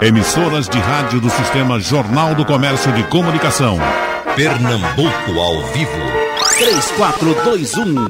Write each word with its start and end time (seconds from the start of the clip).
Emissoras 0.00 0.68
de 0.68 0.78
rádio 0.78 1.20
do 1.20 1.30
Sistema 1.30 1.78
Jornal 1.78 2.34
do 2.34 2.44
Comércio 2.44 2.92
de 2.92 3.04
Comunicação. 3.04 3.78
Pernambuco 4.34 5.38
ao 5.38 5.62
vivo. 5.72 5.92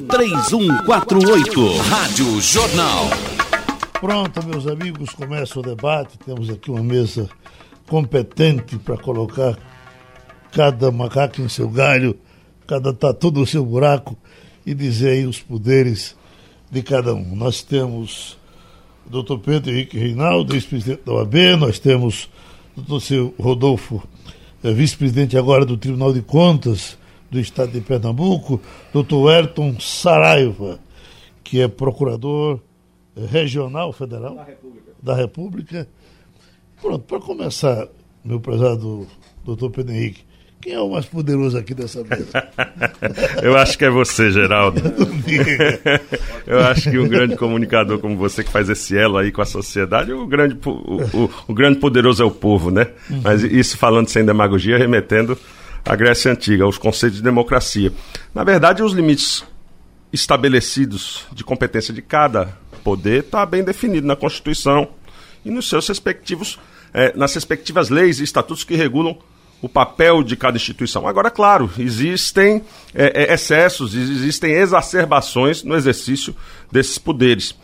3421-3148. 0.09 1.79
Rádio 1.89 2.41
Jornal. 2.41 3.11
Pronto, 4.01 4.47
meus 4.47 4.67
amigos, 4.67 5.11
começa 5.11 5.59
o 5.59 5.63
debate. 5.63 6.19
Temos 6.19 6.49
aqui 6.49 6.71
uma 6.71 6.83
mesa 6.83 7.29
competente 7.87 8.77
para 8.79 8.97
colocar 8.97 9.57
cada 10.51 10.91
macaco 10.91 11.41
em 11.41 11.49
seu 11.49 11.69
galho, 11.69 12.19
cada 12.67 12.93
tatu 12.93 13.31
no 13.31 13.47
seu 13.47 13.65
buraco 13.65 14.17
e 14.65 14.75
dizer 14.75 15.11
aí 15.11 15.27
os 15.27 15.41
poderes 15.41 16.17
de 16.71 16.83
cada 16.83 17.15
um. 17.15 17.37
Nós 17.37 17.63
temos 17.63 18.39
Dr. 19.07 19.39
Pedro 19.39 19.71
Henrique 19.71 19.99
Reinaldo, 19.99 20.55
ex-presidente 20.55 21.03
da 21.05 21.13
OAB, 21.13 21.35
nós 21.59 21.79
temos 21.79 22.29
o 22.77 22.81
Dr. 22.81 23.01
Seu 23.01 23.35
Rodolfo, 23.39 24.03
eh, 24.63 24.73
vice-presidente 24.73 25.37
agora 25.37 25.65
do 25.65 25.77
Tribunal 25.77 26.13
de 26.13 26.23
Contas 26.23 26.99
do 27.31 27.41
Estado 27.41 27.73
de 27.73 27.81
Pernambuco, 27.81 28.61
Dr. 28.93 29.29
Ayrton 29.29 29.81
Saraiva, 29.81 30.79
que 31.43 31.61
é 31.61 31.69
procurador 31.69 32.61
regional 33.17 33.93
federal 33.93 34.35
da 34.35 34.45
República. 34.45 34.93
Da 35.03 35.15
República. 35.15 35.89
Pronto, 36.81 37.05
para 37.05 37.21
começar, 37.21 37.89
meu 38.25 38.41
prezado 38.41 39.07
doutor 39.45 39.71
Pedro 39.71 39.95
Henrique, 39.95 40.25
quem 40.63 40.75
é 40.75 40.81
o 40.81 40.89
mais 40.89 41.05
poderoso 41.05 41.59
aqui 41.59 41.75
dessa 41.75 42.05
mesa? 42.05 42.49
Eu 43.43 43.57
acho 43.57 43.77
que 43.77 43.85
é 43.85 43.91
você, 43.91 44.31
Geraldo. 44.31 44.81
Eu 46.47 46.61
acho 46.61 46.89
que 46.89 46.97
um 47.01 47.09
grande 47.09 47.37
comunicador 47.37 47.99
como 47.99 48.17
você 48.17 48.45
que 48.45 48.51
faz 48.51 48.69
esse 48.69 48.97
elo 48.97 49.19
aí 49.19 49.33
com 49.33 49.43
a 49.43 49.45
sociedade, 49.45 50.13
o 50.13 50.25
grande, 50.25 50.57
o, 50.65 50.71
o, 50.71 51.31
o 51.49 51.53
grande 51.53 51.81
poderoso 51.81 52.23
é 52.23 52.27
o 52.27 52.31
povo, 52.31 52.71
né? 52.71 52.87
Uhum. 53.11 53.23
Mas 53.25 53.43
isso 53.43 53.77
falando 53.77 54.09
sem 54.09 54.25
demagogia, 54.25 54.79
remetendo 54.79 55.37
à 55.85 55.97
Grécia 55.97 56.31
Antiga, 56.31 56.63
aos 56.63 56.79
conceitos 56.79 57.19
de 57.19 57.25
democracia. 57.25 57.93
Na 58.33 58.45
verdade, 58.45 58.85
os 58.85 58.93
limites 58.93 59.45
estabelecidos 60.13 61.27
de 61.33 61.43
competência 61.43 61.93
de 61.93 62.01
cada 62.01 62.57
poder 62.85 63.25
está 63.25 63.45
bem 63.45 63.65
definido 63.65 64.07
na 64.07 64.15
Constituição 64.15 64.91
e 65.45 65.51
nos 65.51 65.69
seus 65.69 65.89
respectivos, 65.89 66.57
é, 66.95 67.13
nas 67.17 67.35
respectivas 67.35 67.91
leis 67.91 68.21
e 68.21 68.23
estatutos 68.23 68.63
que 68.63 68.77
regulam 68.77 69.19
o 69.63 69.69
papel 69.69 70.25
de 70.25 70.37
cada 70.37 70.57
instituição. 70.57 71.07
Agora, 71.07 71.31
claro, 71.31 71.71
existem 71.79 72.63
é, 72.93 73.33
excessos, 73.33 73.95
existem 73.95 74.53
exacerbações 74.53 75.63
no 75.63 75.77
exercício 75.77 76.35
desses 76.71 76.99
poderes. 76.99 77.55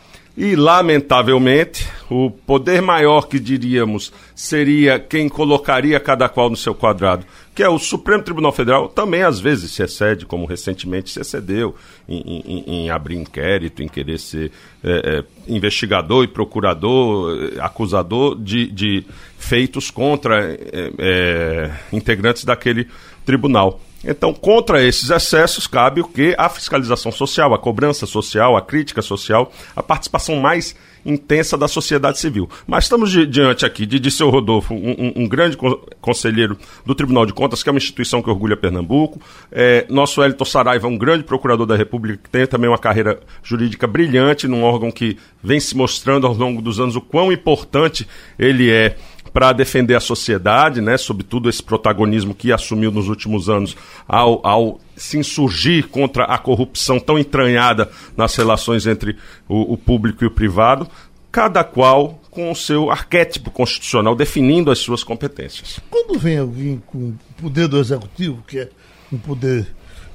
E, 0.41 0.55
lamentavelmente, 0.55 1.85
o 2.09 2.31
poder 2.31 2.81
maior 2.81 3.27
que 3.27 3.37
diríamos 3.37 4.13
seria 4.33 4.97
quem 4.97 5.27
colocaria 5.27 5.99
cada 5.99 6.29
qual 6.29 6.49
no 6.49 6.55
seu 6.55 6.73
quadrado, 6.73 7.25
que 7.53 7.61
é 7.61 7.67
o 7.67 7.77
Supremo 7.77 8.23
Tribunal 8.23 8.53
Federal, 8.53 8.87
também 8.87 9.21
às 9.21 9.37
vezes 9.37 9.69
se 9.71 9.83
excede, 9.83 10.25
como 10.25 10.45
recentemente 10.45 11.09
se 11.09 11.19
excedeu 11.19 11.75
em, 12.07 12.21
em, 12.21 12.63
em 12.67 12.89
abrir 12.89 13.17
inquérito, 13.17 13.83
em 13.83 13.89
querer 13.89 14.17
ser 14.17 14.49
é, 14.81 15.19
é, 15.19 15.53
investigador 15.53 16.23
e 16.23 16.27
procurador, 16.29 17.37
é, 17.57 17.59
acusador 17.59 18.41
de, 18.41 18.71
de 18.71 19.05
feitos 19.37 19.91
contra 19.91 20.53
é, 20.53 20.91
é, 20.99 21.71
integrantes 21.91 22.45
daquele 22.45 22.87
tribunal. 23.25 23.81
Então, 24.03 24.33
contra 24.33 24.81
esses 24.83 25.09
excessos, 25.09 25.67
cabe 25.67 26.01
o 26.01 26.07
que? 26.07 26.33
A 26.37 26.47
fiscalização 26.49 27.11
social, 27.11 27.53
a 27.53 27.59
cobrança 27.59 28.05
social, 28.05 28.55
a 28.55 28.61
crítica 28.61 29.01
social, 29.01 29.51
a 29.75 29.83
participação 29.83 30.37
mais 30.37 30.75
intensa 31.05 31.57
da 31.57 31.67
sociedade 31.67 32.19
civil. 32.19 32.49
Mas 32.67 32.85
estamos 32.85 33.11
di 33.11 33.25
diante 33.25 33.65
aqui 33.65 33.85
de, 33.85 33.99
de 33.99 34.11
seu 34.11 34.29
Rodolfo, 34.29 34.73
um, 34.73 35.13
um, 35.15 35.27
grande 35.27 35.55
co 35.55 35.77
conselheiro 36.01 36.57
do 36.85 36.95
Tribunal 36.95 37.25
de 37.25 37.33
Contas, 37.33 37.63
que 37.63 37.69
é 37.69 37.71
uma 37.71 37.77
instituição 37.77 38.21
que 38.21 38.29
orgulha 38.29 38.57
Pernambuco. 38.57 39.21
É, 39.51 39.85
nosso 39.89 40.23
Elton 40.23 40.45
Saraiva 40.45 40.87
é 40.87 40.89
um 40.89 40.97
grande 40.97 41.23
procurador 41.23 41.65
da 41.65 41.75
República, 41.75 42.19
que 42.23 42.29
tem 42.29 42.45
também 42.45 42.69
uma 42.69 42.77
carreira 42.77 43.19
jurídica 43.43 43.87
brilhante, 43.87 44.47
num 44.47 44.63
órgão 44.63 44.91
que 44.91 45.17
vem 45.43 45.59
se 45.59 45.75
mostrando 45.75 46.27
ao 46.27 46.33
longo 46.33 46.61
dos 46.61 46.79
anos 46.79 46.95
o 46.95 47.01
quão 47.01 47.31
importante 47.31 48.07
ele 48.37 48.69
é 48.69 48.95
para 49.39 49.53
defender 49.53 49.95
a 49.95 50.01
sociedade, 50.01 50.81
né, 50.81 50.97
sobretudo 50.97 51.49
esse 51.49 51.63
protagonismo 51.63 52.35
que 52.35 52.51
assumiu 52.51 52.91
nos 52.91 53.07
últimos 53.07 53.47
anos 53.47 53.73
ao, 54.05 54.45
ao 54.45 54.81
se 54.97 55.17
insurgir 55.17 55.87
contra 55.87 56.25
a 56.25 56.37
corrupção 56.37 56.99
tão 56.99 57.17
entranhada 57.17 57.89
nas 58.17 58.35
relações 58.35 58.85
entre 58.85 59.15
o, 59.47 59.75
o 59.75 59.77
público 59.77 60.25
e 60.25 60.27
o 60.27 60.31
privado, 60.31 60.89
cada 61.31 61.63
qual 61.63 62.19
com 62.29 62.51
o 62.51 62.55
seu 62.55 62.91
arquétipo 62.91 63.49
constitucional 63.49 64.13
definindo 64.13 64.71
as 64.71 64.79
suas 64.79 65.05
competências. 65.05 65.79
Quando 65.89 66.19
vem 66.19 66.37
alguém 66.37 66.83
com 66.85 66.97
o 66.97 67.41
poder 67.41 67.69
do 67.69 67.79
executivo, 67.79 68.43
que 68.45 68.59
é 68.59 68.69
um 69.09 69.17
poder 69.17 69.65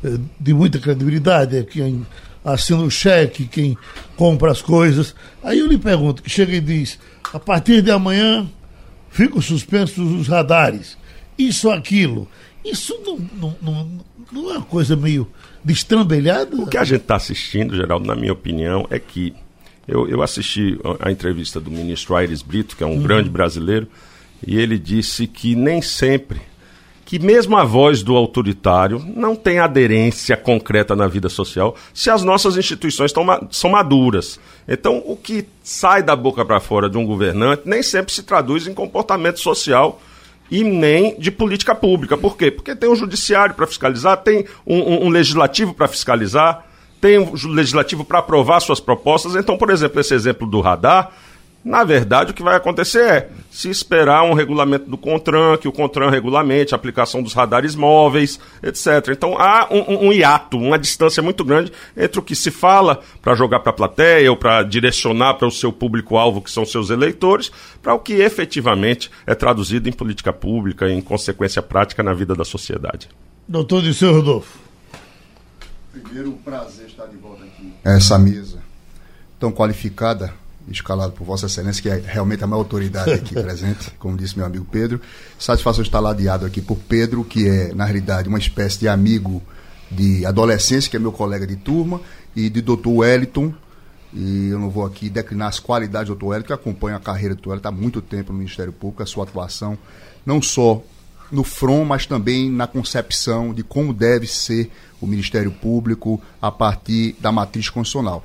eh, 0.04 0.18
de 0.38 0.52
muita 0.52 0.78
credibilidade, 0.78 1.56
é 1.56 1.62
quem 1.62 2.06
assina 2.44 2.82
o 2.82 2.90
cheque, 2.90 3.46
quem 3.46 3.74
compra 4.16 4.52
as 4.52 4.60
coisas, 4.60 5.14
aí 5.42 5.60
eu 5.60 5.66
lhe 5.66 5.78
pergunto, 5.78 6.22
que 6.22 6.28
chega 6.28 6.52
e 6.52 6.60
diz, 6.60 6.98
a 7.32 7.40
partir 7.40 7.80
de 7.80 7.90
amanhã 7.90 8.46
ficam 9.14 9.40
suspensos 9.40 10.10
os 10.12 10.26
radares, 10.26 10.98
isso, 11.38 11.70
aquilo. 11.70 12.28
Isso 12.64 12.98
não, 13.04 13.18
não, 13.40 13.56
não, 13.62 14.00
não 14.32 14.50
é 14.50 14.56
uma 14.56 14.66
coisa 14.66 14.96
meio 14.96 15.28
destrambelhada? 15.64 16.56
O 16.56 16.66
que 16.66 16.76
a 16.76 16.82
gente 16.82 17.02
está 17.02 17.14
assistindo, 17.14 17.76
Geraldo, 17.76 18.06
na 18.06 18.16
minha 18.16 18.32
opinião, 18.32 18.86
é 18.90 18.98
que 18.98 19.32
eu, 19.86 20.08
eu 20.08 20.20
assisti 20.20 20.76
a 20.98 21.12
entrevista 21.12 21.60
do 21.60 21.70
ministro 21.70 22.16
Aires 22.16 22.42
Brito, 22.42 22.76
que 22.76 22.82
é 22.82 22.86
um 22.86 22.94
uhum. 22.94 23.02
grande 23.02 23.30
brasileiro, 23.30 23.86
e 24.44 24.56
ele 24.56 24.78
disse 24.80 25.28
que 25.28 25.54
nem 25.54 25.80
sempre 25.80 26.40
que 27.14 27.18
mesmo 27.20 27.56
a 27.56 27.62
voz 27.62 28.02
do 28.02 28.16
autoritário 28.16 29.00
não 29.14 29.36
tem 29.36 29.60
aderência 29.60 30.36
concreta 30.36 30.96
na 30.96 31.06
vida 31.06 31.28
social 31.28 31.76
se 31.92 32.10
as 32.10 32.24
nossas 32.24 32.56
instituições 32.56 33.12
tão, 33.12 33.24
são 33.52 33.70
maduras. 33.70 34.40
Então, 34.66 35.00
o 35.06 35.14
que 35.14 35.46
sai 35.62 36.02
da 36.02 36.16
boca 36.16 36.44
para 36.44 36.58
fora 36.58 36.90
de 36.90 36.98
um 36.98 37.06
governante 37.06 37.62
nem 37.66 37.84
sempre 37.84 38.12
se 38.12 38.24
traduz 38.24 38.66
em 38.66 38.74
comportamento 38.74 39.38
social 39.38 40.02
e 40.50 40.64
nem 40.64 41.16
de 41.16 41.30
política 41.30 41.72
pública. 41.72 42.16
Por 42.16 42.36
quê? 42.36 42.50
Porque 42.50 42.74
tem 42.74 42.90
um 42.90 42.96
judiciário 42.96 43.54
para 43.54 43.68
fiscalizar, 43.68 44.16
tem 44.16 44.44
um, 44.66 44.78
um, 44.78 45.06
um 45.06 45.08
legislativo 45.08 45.72
para 45.72 45.86
fiscalizar, 45.86 46.66
tem 47.00 47.20
um 47.20 47.32
legislativo 47.46 48.04
para 48.04 48.18
aprovar 48.18 48.58
suas 48.58 48.80
propostas. 48.80 49.36
Então, 49.36 49.56
por 49.56 49.70
exemplo, 49.70 50.00
esse 50.00 50.14
exemplo 50.14 50.48
do 50.48 50.60
radar 50.60 51.12
na 51.64 51.82
verdade, 51.82 52.32
o 52.32 52.34
que 52.34 52.42
vai 52.42 52.56
acontecer 52.56 53.08
é 53.08 53.30
se 53.50 53.70
esperar 53.70 54.22
um 54.24 54.34
regulamento 54.34 54.90
do 54.90 54.98
CONTRAN, 54.98 55.56
que 55.56 55.66
o 55.66 55.72
CONTRAN 55.72 56.10
regulamente 56.10 56.74
a 56.74 56.76
aplicação 56.76 57.22
dos 57.22 57.32
radares 57.32 57.74
móveis, 57.74 58.38
etc. 58.62 59.08
Então 59.08 59.38
há 59.38 59.66
um, 59.70 60.08
um 60.08 60.12
hiato, 60.12 60.58
uma 60.58 60.78
distância 60.78 61.22
muito 61.22 61.42
grande 61.42 61.72
entre 61.96 62.18
o 62.18 62.22
que 62.22 62.36
se 62.36 62.50
fala 62.50 63.00
para 63.22 63.34
jogar 63.34 63.60
para 63.60 63.70
a 63.70 63.74
plateia 63.74 64.30
ou 64.30 64.36
para 64.36 64.62
direcionar 64.62 65.34
para 65.34 65.48
o 65.48 65.50
seu 65.50 65.72
público-alvo, 65.72 66.42
que 66.42 66.50
são 66.50 66.66
seus 66.66 66.90
eleitores, 66.90 67.50
para 67.82 67.94
o 67.94 67.98
que 67.98 68.12
efetivamente 68.12 69.10
é 69.26 69.34
traduzido 69.34 69.88
em 69.88 69.92
política 69.92 70.34
pública 70.34 70.86
e 70.86 70.92
em 70.92 71.00
consequência 71.00 71.62
prática 71.62 72.02
na 72.02 72.12
vida 72.12 72.34
da 72.34 72.44
sociedade. 72.44 73.08
Doutor 73.48 73.80
Disseu 73.80 74.12
Rodolfo. 74.12 74.58
Primeiro, 75.92 76.30
um 76.30 76.36
prazer 76.36 76.88
estar 76.88 77.06
de 77.06 77.16
volta 77.16 77.44
aqui. 77.44 77.72
Essa 77.82 78.18
mesa 78.18 78.62
tão 79.40 79.50
qualificada 79.50 80.34
escalado 80.68 81.12
por 81.12 81.24
Vossa 81.24 81.46
Excelência, 81.46 81.82
que 81.82 81.88
é 81.88 82.02
realmente 82.04 82.42
a 82.42 82.46
maior 82.46 82.60
autoridade 82.60 83.12
aqui 83.12 83.34
presente, 83.40 83.90
como 83.98 84.16
disse 84.16 84.36
meu 84.36 84.46
amigo 84.46 84.66
Pedro. 84.70 85.00
Satisfação 85.38 85.82
estar 85.82 86.00
ladeado 86.00 86.46
aqui 86.46 86.60
por 86.60 86.76
Pedro, 86.76 87.24
que 87.24 87.46
é, 87.48 87.74
na 87.74 87.84
realidade, 87.84 88.28
uma 88.28 88.38
espécie 88.38 88.80
de 88.80 88.88
amigo 88.88 89.42
de 89.90 90.24
adolescência, 90.24 90.90
que 90.90 90.96
é 90.96 91.00
meu 91.00 91.12
colega 91.12 91.46
de 91.46 91.56
turma, 91.56 92.00
e 92.34 92.48
de 92.48 92.60
Dr. 92.60 92.88
Wellington. 92.88 93.54
E 94.12 94.48
eu 94.48 94.58
não 94.58 94.70
vou 94.70 94.86
aqui 94.86 95.10
declinar 95.10 95.48
as 95.48 95.58
qualidades 95.58 96.08
do 96.08 96.14
Dr. 96.14 96.24
Wellington, 96.26 96.46
que 96.46 96.52
acompanha 96.52 96.96
a 96.96 97.00
carreira 97.00 97.34
do 97.34 97.40
Dr. 97.40 97.48
Wellington 97.48 97.68
há 97.68 97.72
muito 97.72 98.00
tempo 98.00 98.32
no 98.32 98.38
Ministério 98.38 98.72
Público, 98.72 99.02
a 99.02 99.06
sua 99.06 99.24
atuação, 99.24 99.76
não 100.24 100.40
só 100.40 100.82
no 101.30 101.42
front, 101.42 101.86
mas 101.86 102.06
também 102.06 102.50
na 102.50 102.66
concepção 102.66 103.52
de 103.52 103.62
como 103.62 103.92
deve 103.92 104.26
ser 104.26 104.70
o 105.00 105.06
Ministério 105.06 105.50
Público 105.50 106.22
a 106.40 106.50
partir 106.50 107.16
da 107.20 107.32
matriz 107.32 107.68
constitucional. 107.68 108.24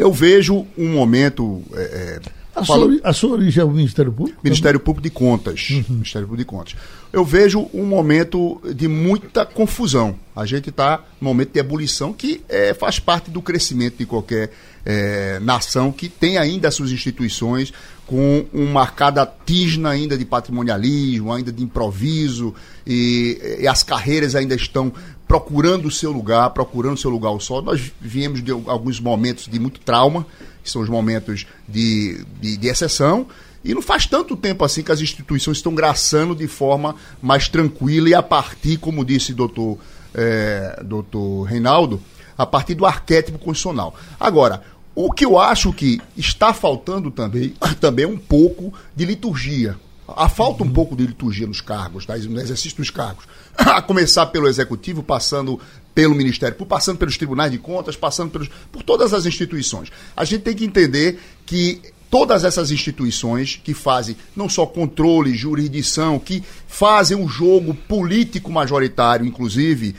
Eu 0.00 0.10
vejo 0.10 0.66
um 0.78 0.88
momento. 0.88 1.62
É, 1.74 1.82
é 1.82 2.20
a, 2.54 2.64
falo, 2.64 2.90
sua, 2.90 3.00
a, 3.04 3.12
sua, 3.12 3.30
origem 3.32 3.60
é 3.60 3.64
o 3.64 3.70
Ministério 3.70 4.10
Público? 4.10 4.40
Ministério 4.42 4.80
Público 4.80 5.02
de 5.02 5.10
Contas. 5.10 5.68
Uhum. 5.70 5.84
Ministério 5.90 6.26
Público 6.26 6.50
de 6.50 6.56
Contas. 6.56 6.76
Eu 7.12 7.24
vejo 7.24 7.68
um 7.74 7.84
momento 7.84 8.60
de 8.74 8.88
muita 8.88 9.44
confusão. 9.44 10.16
A 10.34 10.46
gente 10.46 10.70
está 10.70 11.04
num 11.20 11.28
momento 11.28 11.52
de 11.52 11.60
ebulição 11.60 12.14
que 12.14 12.40
é, 12.48 12.72
faz 12.72 12.98
parte 12.98 13.30
do 13.30 13.42
crescimento 13.42 13.98
de 13.98 14.06
qualquer 14.06 14.50
é, 14.86 15.38
nação 15.40 15.92
que 15.92 16.08
tem 16.08 16.38
ainda 16.38 16.68
as 16.68 16.74
suas 16.74 16.90
instituições 16.90 17.72
com 18.06 18.46
uma 18.52 18.72
marcada 18.72 19.30
tisna 19.44 19.90
ainda 19.90 20.16
de 20.16 20.24
patrimonialismo, 20.24 21.32
ainda 21.32 21.52
de 21.52 21.62
improviso, 21.62 22.54
e, 22.86 23.58
e 23.60 23.68
as 23.68 23.82
carreiras 23.82 24.34
ainda 24.34 24.54
estão 24.54 24.92
procurando 25.30 25.86
o 25.86 25.90
seu 25.92 26.10
lugar, 26.10 26.50
procurando 26.50 26.94
o 26.94 27.00
seu 27.00 27.08
lugar 27.08 27.28
ao 27.28 27.38
sol. 27.38 27.62
Nós 27.62 27.92
viemos 28.00 28.42
de 28.42 28.50
alguns 28.50 28.98
momentos 28.98 29.46
de 29.46 29.60
muito 29.60 29.78
trauma, 29.78 30.26
que 30.60 30.68
são 30.68 30.82
os 30.82 30.88
momentos 30.88 31.46
de, 31.68 32.26
de, 32.40 32.56
de 32.56 32.66
exceção, 32.66 33.28
E 33.64 33.72
não 33.72 33.80
faz 33.80 34.06
tanto 34.06 34.36
tempo 34.36 34.64
assim 34.64 34.82
que 34.82 34.90
as 34.90 35.00
instituições 35.00 35.58
estão 35.58 35.72
graçando 35.72 36.34
de 36.34 36.48
forma 36.48 36.96
mais 37.22 37.48
tranquila 37.48 38.08
e 38.08 38.14
a 38.14 38.24
partir, 38.24 38.76
como 38.78 39.04
disse 39.04 39.30
o 39.30 39.36
doutor, 39.36 39.78
é, 40.12 40.82
doutor 40.84 41.44
Reinaldo, 41.44 42.02
a 42.36 42.44
partir 42.44 42.74
do 42.74 42.84
arquétipo 42.84 43.38
constitucional. 43.38 43.94
Agora, 44.18 44.64
o 44.96 45.12
que 45.12 45.24
eu 45.24 45.38
acho 45.38 45.72
que 45.72 46.00
está 46.16 46.52
faltando 46.52 47.08
também, 47.08 47.54
também 47.80 48.04
é 48.04 48.08
um 48.08 48.18
pouco 48.18 48.74
de 48.96 49.04
liturgia. 49.04 49.78
Há 50.16 50.28
falta 50.28 50.62
um 50.62 50.70
pouco 50.70 50.96
de 50.96 51.06
liturgia 51.06 51.46
nos 51.46 51.60
cargos, 51.60 52.06
tá? 52.06 52.16
no 52.16 52.40
exercício 52.40 52.76
dos 52.76 52.90
cargos. 52.90 53.24
A 53.56 53.82
começar 53.82 54.26
pelo 54.26 54.48
executivo, 54.48 55.02
passando 55.02 55.60
pelo 55.94 56.14
Ministério 56.14 56.56
Público, 56.56 56.74
passando 56.74 56.98
pelos 56.98 57.16
tribunais 57.16 57.50
de 57.50 57.58
contas, 57.58 57.96
passando 57.96 58.30
pelos, 58.30 58.48
por 58.70 58.82
todas 58.82 59.12
as 59.12 59.26
instituições. 59.26 59.90
A 60.16 60.24
gente 60.24 60.42
tem 60.42 60.54
que 60.54 60.64
entender 60.64 61.18
que 61.44 61.80
todas 62.10 62.44
essas 62.44 62.70
instituições 62.70 63.60
que 63.62 63.72
fazem 63.72 64.16
não 64.34 64.48
só 64.48 64.66
controle, 64.66 65.34
jurisdição, 65.34 66.18
que 66.18 66.42
fazem 66.66 67.16
um 67.16 67.28
jogo 67.28 67.74
político 67.74 68.50
majoritário, 68.50 69.24
inclusive, 69.24 69.94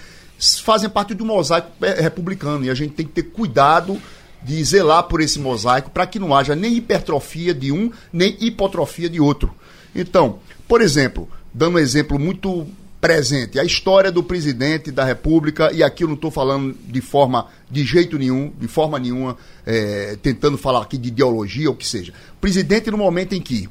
fazem 0.64 0.90
parte 0.90 1.14
do 1.14 1.26
mosaico 1.26 1.72
republicano. 1.80 2.66
E 2.66 2.70
a 2.70 2.74
gente 2.74 2.94
tem 2.94 3.06
que 3.06 3.14
ter 3.14 3.24
cuidado 3.24 4.02
de 4.44 4.64
zelar 4.64 5.04
por 5.04 5.22
esse 5.22 5.40
mosaico 5.40 5.90
para 5.92 6.08
que 6.08 6.20
não 6.20 6.36
haja 6.36 6.56
nem 6.56 6.76
hipertrofia 6.76 7.54
de 7.54 7.72
um, 7.72 7.92
nem 8.12 8.36
hipotrofia 8.40 9.10
de 9.10 9.20
outro. 9.20 9.54
Então, 9.96 10.40
por 10.68 10.82
exemplo, 10.82 11.30
dando 11.54 11.76
um 11.76 11.80
exemplo 11.80 12.18
muito 12.18 12.68
presente. 13.00 13.60
A 13.60 13.64
história 13.64 14.12
do 14.12 14.22
presidente 14.22 14.92
da 14.92 15.04
República, 15.04 15.72
e 15.74 15.82
aqui 15.82 16.04
eu 16.04 16.08
não 16.08 16.16
estou 16.16 16.30
falando 16.30 16.78
de 16.86 17.02
forma, 17.02 17.48
de 17.70 17.84
jeito 17.84 18.18
nenhum, 18.18 18.54
de 18.60 18.68
forma 18.68 19.00
nenhuma, 19.00 19.36
é, 19.66 20.18
tentando 20.22 20.58
falar 20.58 20.84
aqui 20.84 20.98
de 20.98 21.10
ideologia 21.10 21.68
ou 21.68 21.74
o 21.74 21.78
que 21.78 21.88
seja. 21.88 22.14
Presidente, 22.40 22.92
no 22.92 22.98
momento 22.98 23.34
em 23.34 23.42
que 23.42 23.68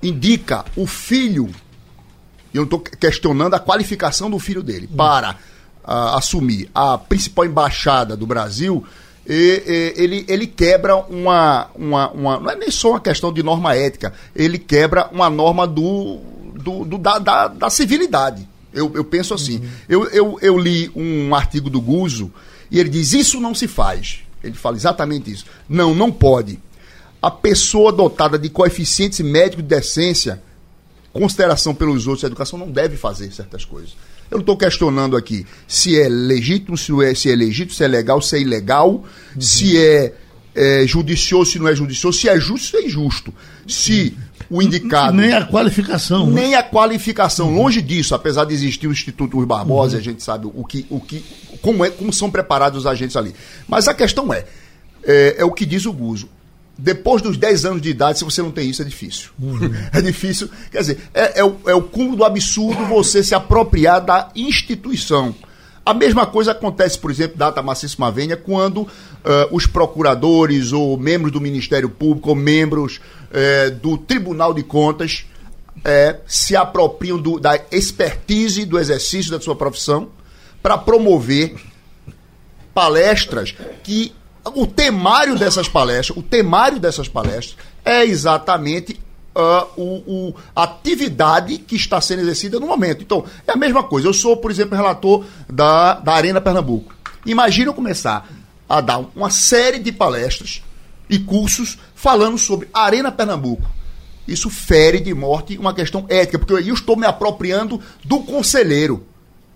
indica 0.00 0.64
o 0.76 0.86
filho, 0.86 1.50
eu 2.54 2.60
não 2.60 2.64
estou 2.64 2.80
questionando 2.80 3.54
a 3.54 3.60
qualificação 3.60 4.30
do 4.30 4.38
filho 4.38 4.62
dele, 4.62 4.88
para 4.96 5.36
assumir 5.84 6.70
a 6.74 6.98
principal 6.98 7.46
embaixada 7.46 8.14
do 8.14 8.26
Brasil, 8.26 8.84
e, 9.28 9.62
e, 9.66 10.02
ele, 10.02 10.24
ele 10.26 10.46
quebra 10.46 10.96
uma, 10.96 11.68
uma, 11.74 12.10
uma. 12.10 12.40
Não 12.40 12.50
é 12.50 12.56
nem 12.56 12.70
só 12.70 12.90
uma 12.90 13.00
questão 13.00 13.32
de 13.32 13.42
norma 13.42 13.74
ética, 13.74 14.14
ele 14.34 14.58
quebra 14.58 15.08
uma 15.12 15.28
norma 15.28 15.66
do 15.66 16.18
do, 16.58 16.84
do 16.84 16.98
da, 16.98 17.18
da, 17.18 17.48
da, 17.48 17.70
civilidade. 17.70 18.46
Eu, 18.72 18.92
eu 18.94 19.04
penso 19.04 19.32
assim. 19.34 19.58
Uhum. 19.58 19.70
Eu, 19.88 20.04
eu, 20.08 20.38
eu 20.42 20.58
li 20.58 20.90
um 20.94 21.34
artigo 21.34 21.70
do 21.70 21.80
Guzo 21.80 22.32
e 22.70 22.78
ele 22.78 22.88
diz: 22.88 23.12
Isso 23.12 23.40
não 23.40 23.54
se 23.54 23.68
faz. 23.68 24.20
Ele 24.42 24.54
fala 24.54 24.76
exatamente 24.76 25.30
isso. 25.30 25.44
Não, 25.68 25.94
não 25.94 26.10
pode. 26.10 26.58
A 27.20 27.30
pessoa 27.30 27.92
dotada 27.92 28.38
de 28.38 28.48
coeficientes 28.48 29.20
médicos 29.20 29.64
de 29.64 29.68
decência, 29.68 30.42
consideração 31.12 31.74
pelos 31.74 32.06
outros, 32.06 32.24
a 32.24 32.28
educação 32.28 32.58
não 32.58 32.70
deve 32.70 32.96
fazer 32.96 33.32
certas 33.32 33.64
coisas. 33.64 33.96
Eu 34.30 34.36
não 34.36 34.40
estou 34.40 34.56
questionando 34.56 35.16
aqui 35.16 35.46
se 35.66 35.98
é 35.98 36.08
legítimo, 36.08 36.76
se 36.76 36.92
é, 37.04 37.14
se 37.14 37.30
é 37.30 37.36
legítimo, 37.36 37.74
se 37.74 37.84
é 37.84 37.88
legal, 37.88 38.20
se 38.20 38.36
é 38.36 38.40
ilegal, 38.40 38.90
uhum. 38.90 39.40
se 39.40 39.78
é, 39.78 40.12
é 40.54 40.86
judicioso, 40.86 41.52
se 41.52 41.58
não 41.58 41.68
é 41.68 41.74
judicioso, 41.74 42.18
se 42.18 42.28
é 42.28 42.38
justo, 42.38 42.68
se 42.68 42.76
é 42.76 42.86
injusto. 42.86 43.32
Se 43.66 44.16
o 44.50 44.62
indicado. 44.62 45.16
Nem 45.16 45.32
a 45.32 45.44
qualificação. 45.44 46.26
Né? 46.26 46.42
Nem 46.42 46.50
né? 46.50 46.56
a 46.56 46.62
qualificação. 46.62 47.54
Longe 47.54 47.82
disso, 47.82 48.14
apesar 48.14 48.44
de 48.44 48.54
existir 48.54 48.86
o 48.86 48.92
Instituto 48.92 49.36
Rui 49.36 49.46
Barbosa, 49.46 49.94
uhum. 49.94 50.00
a 50.00 50.02
gente 50.02 50.22
sabe 50.22 50.46
o 50.52 50.64
que, 50.64 50.86
o 50.90 51.00
que, 51.00 51.24
como, 51.60 51.84
é, 51.84 51.90
como 51.90 52.12
são 52.12 52.30
preparados 52.30 52.80
os 52.80 52.86
agentes 52.86 53.16
ali. 53.16 53.34
Mas 53.66 53.88
a 53.88 53.94
questão 53.94 54.32
é, 54.32 54.44
é, 55.04 55.36
é 55.38 55.44
o 55.44 55.52
que 55.52 55.66
diz 55.66 55.86
o 55.86 55.92
Guzo. 55.92 56.28
Depois 56.80 57.20
dos 57.20 57.36
10 57.36 57.64
anos 57.64 57.82
de 57.82 57.90
idade, 57.90 58.20
se 58.20 58.24
você 58.24 58.40
não 58.40 58.52
tem 58.52 58.70
isso, 58.70 58.82
é 58.82 58.84
difícil. 58.84 59.30
Uhum. 59.36 59.58
É 59.92 60.00
difícil. 60.00 60.48
Quer 60.70 60.78
dizer, 60.78 60.98
é, 61.12 61.40
é, 61.40 61.44
o, 61.44 61.56
é 61.66 61.74
o 61.74 61.82
cúmulo 61.82 62.18
do 62.18 62.24
absurdo 62.24 62.84
você 62.84 63.22
se 63.24 63.34
apropriar 63.34 64.00
da 64.00 64.30
instituição. 64.36 65.34
A 65.84 65.92
mesma 65.92 66.24
coisa 66.24 66.52
acontece, 66.52 66.98
por 66.98 67.10
exemplo, 67.10 67.36
data 67.36 67.62
Macíssima 67.62 68.12
Venha, 68.12 68.36
quando 68.36 68.82
uh, 68.82 68.88
os 69.50 69.66
procuradores 69.66 70.70
ou 70.70 70.96
membros 70.96 71.32
do 71.32 71.40
Ministério 71.40 71.88
Público 71.88 72.28
ou 72.28 72.36
membros 72.36 73.00
uh, 73.30 73.74
do 73.76 73.96
Tribunal 73.96 74.54
de 74.54 74.62
Contas 74.62 75.24
uh, 75.78 76.20
se 76.26 76.54
apropriam 76.54 77.18
do, 77.18 77.40
da 77.40 77.58
expertise 77.72 78.64
do 78.64 78.78
exercício 78.78 79.32
da 79.32 79.40
sua 79.40 79.56
profissão 79.56 80.10
para 80.62 80.76
promover 80.76 81.56
palestras 82.74 83.54
que 83.82 84.12
o 84.44 84.66
temário 84.66 85.36
dessas 85.36 85.68
palestras, 85.68 86.16
o 86.16 86.22
temário 86.22 86.78
dessas 86.78 87.08
palestras 87.08 87.56
é 87.84 88.04
exatamente 88.04 88.98
uh, 89.34 89.66
o, 89.76 89.82
o, 90.06 90.34
a 90.54 90.64
atividade 90.64 91.58
que 91.58 91.76
está 91.76 92.00
sendo 92.00 92.22
exercida 92.22 92.58
no 92.58 92.66
momento. 92.66 93.02
Então, 93.02 93.24
é 93.46 93.52
a 93.52 93.56
mesma 93.56 93.82
coisa. 93.82 94.08
Eu 94.08 94.12
sou, 94.12 94.36
por 94.36 94.50
exemplo, 94.50 94.76
relator 94.76 95.24
da, 95.48 95.94
da 95.94 96.12
Arena 96.12 96.40
Pernambuco. 96.40 96.94
Imagina 97.24 97.70
eu 97.70 97.74
começar 97.74 98.28
a 98.68 98.80
dar 98.80 98.98
uma 99.14 99.30
série 99.30 99.78
de 99.78 99.92
palestras 99.92 100.62
e 101.08 101.18
cursos 101.18 101.78
falando 101.94 102.36
sobre 102.36 102.68
Arena 102.72 103.10
Pernambuco. 103.10 103.78
Isso 104.26 104.50
fere 104.50 105.00
de 105.00 105.14
morte 105.14 105.56
uma 105.56 105.72
questão 105.72 106.04
ética, 106.08 106.38
porque 106.38 106.52
eu 106.52 106.74
estou 106.74 106.96
me 106.96 107.06
apropriando 107.06 107.80
do 108.04 108.20
conselheiro. 108.20 109.06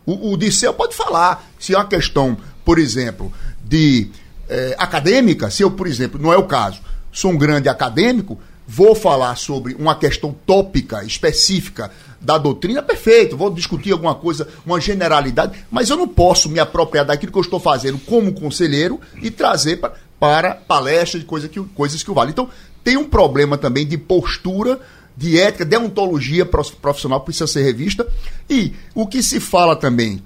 O, 0.07 0.33
o 0.33 0.37
Disseu 0.37 0.73
pode 0.73 0.95
falar 0.95 1.47
se 1.59 1.75
é 1.75 1.77
uma 1.77 1.87
questão, 1.87 2.37
por 2.65 2.79
exemplo, 2.79 3.31
de 3.63 4.11
eh, 4.49 4.75
acadêmica, 4.79 5.51
se 5.51 5.63
eu, 5.63 5.71
por 5.71 5.87
exemplo, 5.87 6.21
não 6.21 6.33
é 6.33 6.37
o 6.37 6.45
caso, 6.45 6.81
sou 7.13 7.31
um 7.31 7.37
grande 7.37 7.69
acadêmico, 7.69 8.39
vou 8.67 8.95
falar 8.95 9.37
sobre 9.37 9.75
uma 9.75 9.95
questão 9.95 10.35
tópica, 10.47 11.05
específica 11.05 11.91
da 12.21 12.39
doutrina, 12.39 12.83
perfeito, 12.83 13.37
vou 13.37 13.51
discutir 13.51 13.93
alguma 13.93 14.15
coisa, 14.15 14.49
uma 14.65 14.81
generalidade, 14.81 15.65
mas 15.71 15.91
eu 15.91 15.97
não 15.97 16.07
posso 16.07 16.49
me 16.49 16.61
apropriar 16.61 17.05
daquilo 17.05 17.33
que 17.33 17.39
eu 17.39 17.43
estou 17.43 17.61
fazendo 17.61 17.99
como 17.99 18.33
conselheiro 18.33 19.01
e 19.21 19.31
trazer 19.31 19.77
para, 19.79 19.95
para 20.19 20.55
palestras 20.55 21.23
de 21.23 21.29
coisa 21.29 21.49
que, 21.49 21.61
coisas 21.61 22.03
que 22.03 22.11
o 22.11 22.15
vale. 22.15 22.31
Então, 22.31 22.49
tem 22.85 22.97
um 22.97 23.05
problema 23.05 23.59
também 23.59 23.87
de 23.87 23.99
postura, 23.99 24.81
de 25.17 25.39
ética, 25.39 25.65
deontologia 25.65 26.47
profissional 26.47 27.21
precisa 27.21 27.47
ser 27.47 27.63
revista. 27.63 28.07
E 28.49 28.73
o 28.95 29.07
que 29.07 29.23
se 29.23 29.41
fala 29.41 29.77
também 29.77 30.23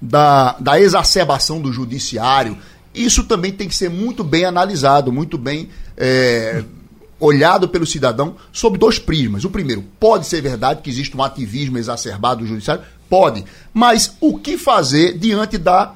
da, 0.00 0.56
da 0.58 0.80
exacerbação 0.80 1.60
do 1.60 1.72
judiciário, 1.72 2.58
isso 2.94 3.24
também 3.24 3.52
tem 3.52 3.68
que 3.68 3.74
ser 3.74 3.88
muito 3.88 4.22
bem 4.22 4.44
analisado, 4.44 5.12
muito 5.12 5.38
bem. 5.38 5.68
É, 5.96 6.64
olhado 7.22 7.68
pelo 7.68 7.86
cidadão 7.86 8.34
sob 8.52 8.76
dois 8.76 8.98
prismas. 8.98 9.44
O 9.44 9.50
primeiro, 9.50 9.84
pode 10.00 10.26
ser 10.26 10.40
verdade 10.40 10.82
que 10.82 10.90
existe 10.90 11.16
um 11.16 11.22
ativismo 11.22 11.78
exacerbado 11.78 12.40
do 12.40 12.48
judiciário? 12.48 12.82
Pode. 13.08 13.44
Mas 13.72 14.16
o 14.20 14.36
que 14.38 14.58
fazer 14.58 15.16
diante 15.16 15.56
da 15.56 15.94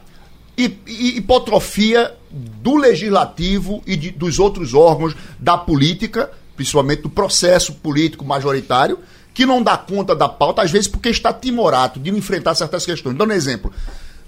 hipotrofia 0.57 2.15
do 2.31 2.77
legislativo 2.77 3.83
e 3.87 3.97
de, 3.97 4.11
dos 4.11 4.39
outros 4.39 4.73
órgãos 4.73 5.17
da 5.39 5.59
política, 5.59 6.31
principalmente 6.55 7.03
do 7.03 7.11
processo 7.11 7.75
político 7.75 8.25
majoritário, 8.25 8.99
que 9.35 9.45
não 9.45 9.63
dá 9.63 9.77
conta 9.77 10.15
da 10.15 10.29
pauta, 10.29 10.63
às 10.63 10.71
vezes 10.71 10.89
porque 10.89 11.09
está 11.09 11.33
timorato 11.33 11.99
de 11.99 12.09
enfrentar 12.11 12.55
certas 12.55 12.87
questões. 12.87 13.17
Dando 13.17 13.31
um 13.31 13.35
exemplo. 13.35 13.73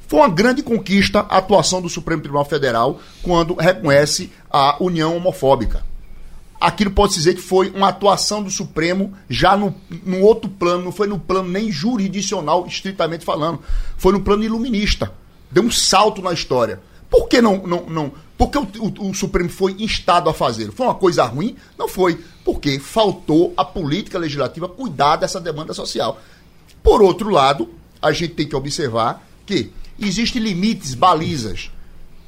Foi 0.08 0.18
uma 0.18 0.28
grande 0.28 0.62
conquista 0.62 1.20
a 1.28 1.38
atuação 1.38 1.80
do 1.80 1.88
Supremo 1.88 2.22
Tribunal 2.22 2.44
Federal 2.44 3.00
quando 3.22 3.54
reconhece 3.54 4.32
a 4.50 4.76
união 4.82 5.16
homofóbica 5.16 5.84
aquilo 6.60 6.90
pode 6.90 7.14
dizer 7.14 7.34
que 7.34 7.40
foi 7.40 7.70
uma 7.70 7.88
atuação 7.88 8.42
do 8.42 8.50
Supremo 8.50 9.12
já 9.28 9.56
no, 9.56 9.74
no 10.04 10.20
outro 10.20 10.50
plano, 10.50 10.84
não 10.84 10.92
foi 10.92 11.06
no 11.06 11.18
plano 11.18 11.48
nem 11.48 11.70
jurisdicional, 11.70 12.66
estritamente 12.66 13.24
falando, 13.24 13.60
foi 13.96 14.12
no 14.12 14.20
plano 14.20 14.42
iluminista. 14.42 15.12
Deu 15.50 15.62
um 15.62 15.70
salto 15.70 16.20
na 16.20 16.32
história. 16.32 16.80
Por 17.08 17.26
que 17.28 17.40
não. 17.40 17.66
não, 17.66 17.86
não 17.86 18.12
porque 18.36 18.58
o, 18.58 18.68
o, 18.78 19.10
o 19.10 19.14
Supremo 19.14 19.48
foi 19.48 19.76
instado 19.78 20.28
a 20.28 20.34
fazer? 20.34 20.70
Foi 20.72 20.86
uma 20.86 20.94
coisa 20.94 21.24
ruim? 21.24 21.56
Não 21.78 21.88
foi. 21.88 22.18
Porque 22.44 22.78
faltou 22.78 23.54
a 23.56 23.64
política 23.64 24.18
legislativa 24.18 24.68
cuidar 24.68 25.16
dessa 25.16 25.40
demanda 25.40 25.72
social. 25.72 26.20
Por 26.82 27.02
outro 27.02 27.30
lado, 27.30 27.70
a 28.00 28.12
gente 28.12 28.34
tem 28.34 28.46
que 28.46 28.54
observar 28.54 29.26
que 29.46 29.72
existem 29.98 30.42
limites, 30.42 30.94
balizas. 30.94 31.70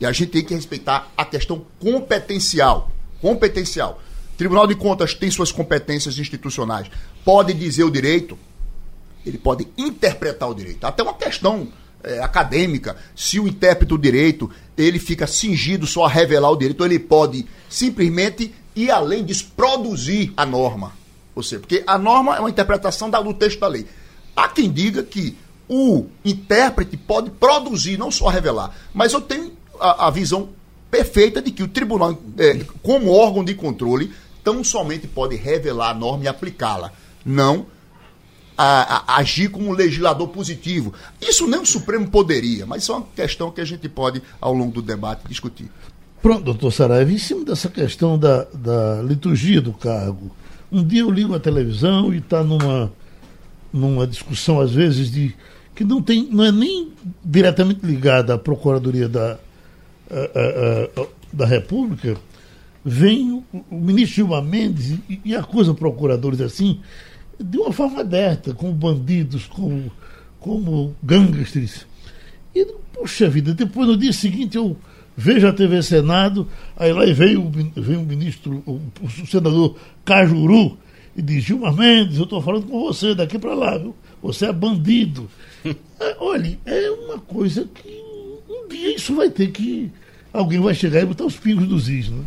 E 0.01 0.07
a 0.07 0.13
gente 0.13 0.31
tem 0.31 0.45
que 0.45 0.55
respeitar 0.55 1.11
a 1.17 1.25
questão 1.25 1.65
competencial. 1.79 2.91
Competencial. 3.21 4.01
Tribunal 4.37 4.67
de 4.67 4.75
Contas 4.75 5.13
tem 5.13 5.31
suas 5.31 5.53
competências 5.53 6.19
institucionais. 6.19 6.91
Pode 7.25 7.53
dizer 7.53 7.85
o 7.85 7.91
direito, 7.91 8.39
ele 9.25 9.37
pode 9.37 9.69
interpretar 9.77 10.49
o 10.49 10.55
direito. 10.55 10.85
Até 10.85 11.03
uma 11.03 11.13
questão 11.15 11.69
é, 12.03 12.21
acadêmica, 12.21 12.97
se 13.15 13.39
o 13.39 13.47
intérprete 13.47 13.91
do 13.91 13.99
direito 13.99 14.51
ele 14.77 14.99
fica 14.99 15.27
cingido 15.27 15.87
só 15.87 16.07
a 16.07 16.09
revelar 16.09 16.51
o 16.51 16.57
direito, 16.57 16.83
ele 16.85 16.99
pode 16.99 17.47
simplesmente 17.69 18.55
ir 18.75 18.91
além 18.91 19.25
disso, 19.25 19.53
produzir 19.55 20.33
a 20.37 20.47
norma. 20.47 20.95
Ou 21.35 21.43
seja, 21.43 21.61
porque 21.61 21.85
a 21.87 21.99
norma 21.99 22.37
é 22.37 22.41
uma 22.41 22.51
interpretação 22.51 23.11
do 23.11 23.35
texto 23.35 23.61
da 23.61 23.69
lei. 23.69 23.87
Há 24.35 24.49
quem 24.49 24.71
diga 24.71 25.03
que 25.03 25.37
o 25.73 26.07
intérprete 26.25 26.97
pode 26.97 27.31
produzir, 27.31 27.97
não 27.97 28.11
só 28.11 28.29
revelar. 28.29 28.75
Mas 28.93 29.13
eu 29.13 29.21
tenho 29.21 29.53
a, 29.79 30.09
a 30.09 30.11
visão 30.11 30.49
perfeita 30.91 31.41
de 31.41 31.53
que 31.53 31.63
o 31.63 31.69
tribunal, 31.69 32.21
é, 32.37 32.59
como 32.83 33.13
órgão 33.13 33.45
de 33.45 33.55
controle, 33.55 34.13
tão 34.43 34.65
somente 34.65 35.07
pode 35.07 35.37
revelar 35.37 35.91
a 35.91 35.95
norma 35.95 36.25
e 36.25 36.29
aplicá-la. 36.29 36.91
Não 37.25 37.67
a, 38.59 39.15
a, 39.15 39.17
agir 39.19 39.49
como 39.49 39.73
legislador 39.73 40.27
positivo. 40.27 40.93
Isso 41.23 41.47
nem 41.47 41.61
o 41.61 41.67
Supremo 41.67 42.11
poderia, 42.11 42.67
mas 42.67 42.83
isso 42.83 42.91
é 42.91 42.97
uma 42.97 43.07
questão 43.15 43.53
que 43.53 43.61
a 43.61 43.65
gente 43.65 43.89
pode, 43.89 44.21
ao 44.41 44.53
longo 44.53 44.73
do 44.73 44.83
debate, 44.83 45.23
discutir. 45.29 45.71
Pronto, 46.21 46.43
doutor 46.43 46.73
Saraiva, 46.73 47.13
em 47.13 47.19
cima 47.19 47.45
dessa 47.45 47.69
questão 47.69 48.19
da, 48.19 48.43
da 48.53 49.03
liturgia 49.03 49.61
do 49.61 49.73
cargo, 49.73 50.33
um 50.71 50.85
dia 50.85 51.03
eu 51.03 51.11
ligo 51.13 51.33
a 51.33 51.39
televisão 51.39 52.13
e 52.13 52.19
está 52.19 52.43
numa, 52.43 52.93
numa 53.73 54.05
discussão, 54.05 54.61
às 54.61 54.73
vezes, 54.73 55.13
de 55.13 55.33
que 55.75 55.85
não, 55.85 56.03
tem, 56.03 56.29
não 56.31 56.45
é 56.45 56.53
nem 56.53 56.93
diretamente 57.25 57.85
ligada 57.85 58.35
à 58.35 58.39
Procuradoria 58.39 59.09
da, 59.09 59.39
a, 60.11 60.15
a, 60.15 61.03
a, 61.03 61.07
da 61.33 61.47
República, 61.47 62.17
vem 62.85 63.33
o, 63.33 63.45
o 63.71 63.77
ministro 63.77 64.17
Gilmar 64.17 64.43
Mendes 64.43 64.99
e, 65.09 65.21
e 65.25 65.37
acusa 65.37 65.75
procuradores 65.75 66.41
assim, 66.41 66.81
de 67.39 67.59
uma 67.59 67.73
forma 67.73 68.01
aberta, 68.01 68.53
como 68.53 68.73
bandidos, 68.73 69.47
como, 69.47 69.91
como 70.39 70.95
gangsters. 71.03 71.87
E, 72.55 72.67
puxa 72.93 73.29
vida, 73.29 73.55
depois 73.55 73.89
no 73.89 73.97
dia 73.97 74.13
seguinte 74.13 74.57
eu 74.57 74.77
vejo 75.17 75.47
a 75.47 75.53
TV 75.53 75.83
Senado, 75.83 76.47
aí 76.77 76.93
lá 76.93 77.05
veio, 77.07 77.51
veio 77.77 78.01
o 78.01 78.07
ministro, 78.07 78.63
o, 78.67 78.81
o 79.03 79.27
senador 79.27 79.77
Cajuru, 80.05 80.79
e 81.17 81.23
diz, 81.23 81.45
Gilmar 81.45 81.75
Mendes, 81.75 82.19
eu 82.19 82.25
estou 82.25 82.41
falando 82.41 82.67
com 82.67 82.81
você 82.81 83.15
daqui 83.15 83.39
para 83.39 83.55
lá, 83.55 83.77
viu? 83.77 83.95
Você 84.23 84.47
é 84.47 84.53
bandido. 84.53 85.29
É, 85.65 86.17
olha, 86.19 86.59
é 86.67 86.91
uma 86.91 87.19
coisa 87.19 87.69
que 87.75 88.03
um 88.49 88.69
dia 88.69 88.95
isso 88.95 89.15
vai 89.15 89.31
ter 89.31 89.49
que. 89.49 89.91
Alguém 90.33 90.61
vai 90.61 90.75
chegar 90.75 91.01
e 91.01 91.07
botar 91.07 91.25
os 91.25 91.37
pingos 91.37 91.67
dos 91.67 91.89
is, 91.89 92.09
né? 92.09 92.23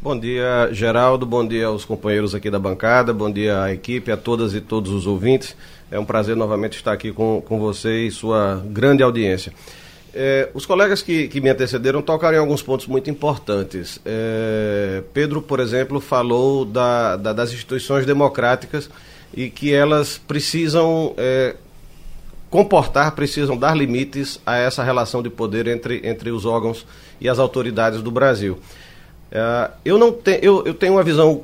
Bom 0.00 0.18
dia, 0.18 0.68
Geraldo. 0.72 1.24
Bom 1.26 1.46
dia 1.46 1.66
aos 1.66 1.84
companheiros 1.84 2.34
aqui 2.34 2.50
da 2.50 2.58
bancada. 2.58 3.12
Bom 3.12 3.30
dia 3.30 3.62
à 3.62 3.72
equipe, 3.72 4.12
a 4.12 4.16
todas 4.16 4.54
e 4.54 4.60
todos 4.60 4.92
os 4.92 5.06
ouvintes. 5.06 5.56
É 5.90 5.98
um 5.98 6.04
prazer 6.04 6.36
novamente 6.36 6.76
estar 6.76 6.92
aqui 6.92 7.12
com, 7.12 7.42
com 7.44 7.58
você 7.58 8.06
e 8.06 8.10
sua 8.10 8.62
grande 8.66 9.02
audiência. 9.02 9.52
É, 10.14 10.48
os 10.54 10.64
colegas 10.64 11.02
que, 11.02 11.28
que 11.28 11.40
me 11.40 11.50
antecederam 11.50 12.00
tocaram 12.00 12.36
em 12.36 12.40
alguns 12.40 12.62
pontos 12.62 12.86
muito 12.86 13.10
importantes. 13.10 14.00
É, 14.04 15.02
Pedro, 15.12 15.42
por 15.42 15.60
exemplo, 15.60 16.00
falou 16.00 16.64
da, 16.64 17.16
da, 17.16 17.32
das 17.32 17.52
instituições 17.52 18.06
democráticas 18.06 18.88
e 19.34 19.50
que 19.50 19.74
elas 19.74 20.18
precisam 20.18 21.14
é, 21.18 21.56
comportar, 22.56 23.12
precisam 23.12 23.54
dar 23.54 23.76
limites 23.76 24.40
a 24.46 24.56
essa 24.56 24.82
relação 24.82 25.22
de 25.22 25.28
poder 25.28 25.66
entre, 25.66 26.00
entre 26.02 26.30
os 26.30 26.46
órgãos 26.46 26.86
e 27.20 27.28
as 27.28 27.38
autoridades 27.38 28.00
do 28.00 28.10
Brasil. 28.10 28.54
Uh, 29.30 29.70
eu 29.84 29.98
não 29.98 30.10
tenho, 30.10 30.38
eu, 30.42 30.64
eu 30.64 30.72
tenho 30.72 30.94
uma 30.94 31.02
visão 31.02 31.42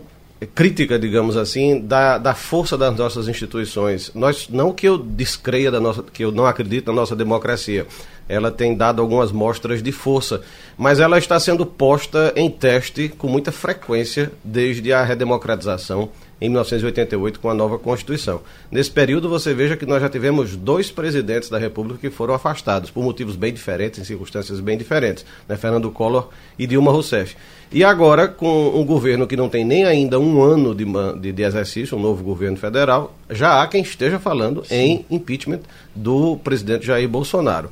crítica, 0.54 0.98
digamos 0.98 1.36
assim, 1.36 1.78
da, 1.78 2.16
da 2.16 2.32
força 2.32 2.78
das 2.78 2.96
nossas 2.96 3.28
instituições. 3.28 4.10
Nós, 4.14 4.48
não 4.48 4.72
que 4.72 4.88
eu 4.88 4.96
descreia 4.96 5.70
da 5.70 5.78
nossa, 5.78 6.02
que 6.02 6.24
eu 6.24 6.32
não 6.32 6.46
acredito 6.46 6.86
na 6.86 6.94
nossa 6.94 7.14
democracia. 7.14 7.86
Ela 8.26 8.50
tem 8.50 8.74
dado 8.74 9.02
algumas 9.02 9.30
mostras 9.30 9.82
de 9.82 9.92
força, 9.92 10.40
mas 10.78 10.98
ela 10.98 11.18
está 11.18 11.38
sendo 11.38 11.66
posta 11.66 12.32
em 12.34 12.48
teste 12.48 13.10
com 13.10 13.28
muita 13.28 13.52
frequência 13.52 14.32
desde 14.42 14.94
a 14.94 15.04
redemocratização 15.04 16.08
em 16.42 16.48
1988 16.48 17.38
com 17.38 17.48
a 17.48 17.54
nova 17.54 17.78
Constituição. 17.78 18.40
Nesse 18.68 18.90
período, 18.90 19.28
você 19.28 19.54
veja 19.54 19.76
que 19.76 19.86
nós 19.86 20.02
já 20.02 20.08
tivemos 20.08 20.56
dois 20.56 20.90
presidentes 20.90 21.48
da 21.48 21.56
República 21.56 22.00
que 22.00 22.10
foram 22.10 22.34
afastados, 22.34 22.90
por 22.90 23.04
motivos 23.04 23.36
bem 23.36 23.52
diferentes, 23.52 24.00
em 24.00 24.04
circunstâncias 24.04 24.58
bem 24.58 24.76
diferentes, 24.76 25.24
né? 25.48 25.56
Fernando 25.56 25.88
Collor 25.92 26.30
e 26.58 26.66
Dilma 26.66 26.90
Rousseff. 26.90 27.36
E 27.70 27.84
agora, 27.84 28.26
com 28.26 28.70
um 28.74 28.84
governo 28.84 29.24
que 29.26 29.36
não 29.36 29.48
tem 29.48 29.64
nem 29.64 29.84
ainda 29.84 30.18
um 30.18 30.42
ano 30.42 30.74
de, 30.74 30.84
de, 31.20 31.32
de 31.32 31.42
exercício, 31.42 31.96
um 31.96 32.00
novo 32.00 32.24
governo 32.24 32.56
federal, 32.56 33.16
já 33.30 33.62
há 33.62 33.66
quem 33.68 33.80
esteja 33.80 34.18
falando 34.18 34.64
Sim. 34.64 34.74
em 34.74 35.16
impeachment 35.16 35.60
do 35.94 36.36
presidente 36.38 36.84
Jair 36.84 37.08
Bolsonaro. 37.08 37.70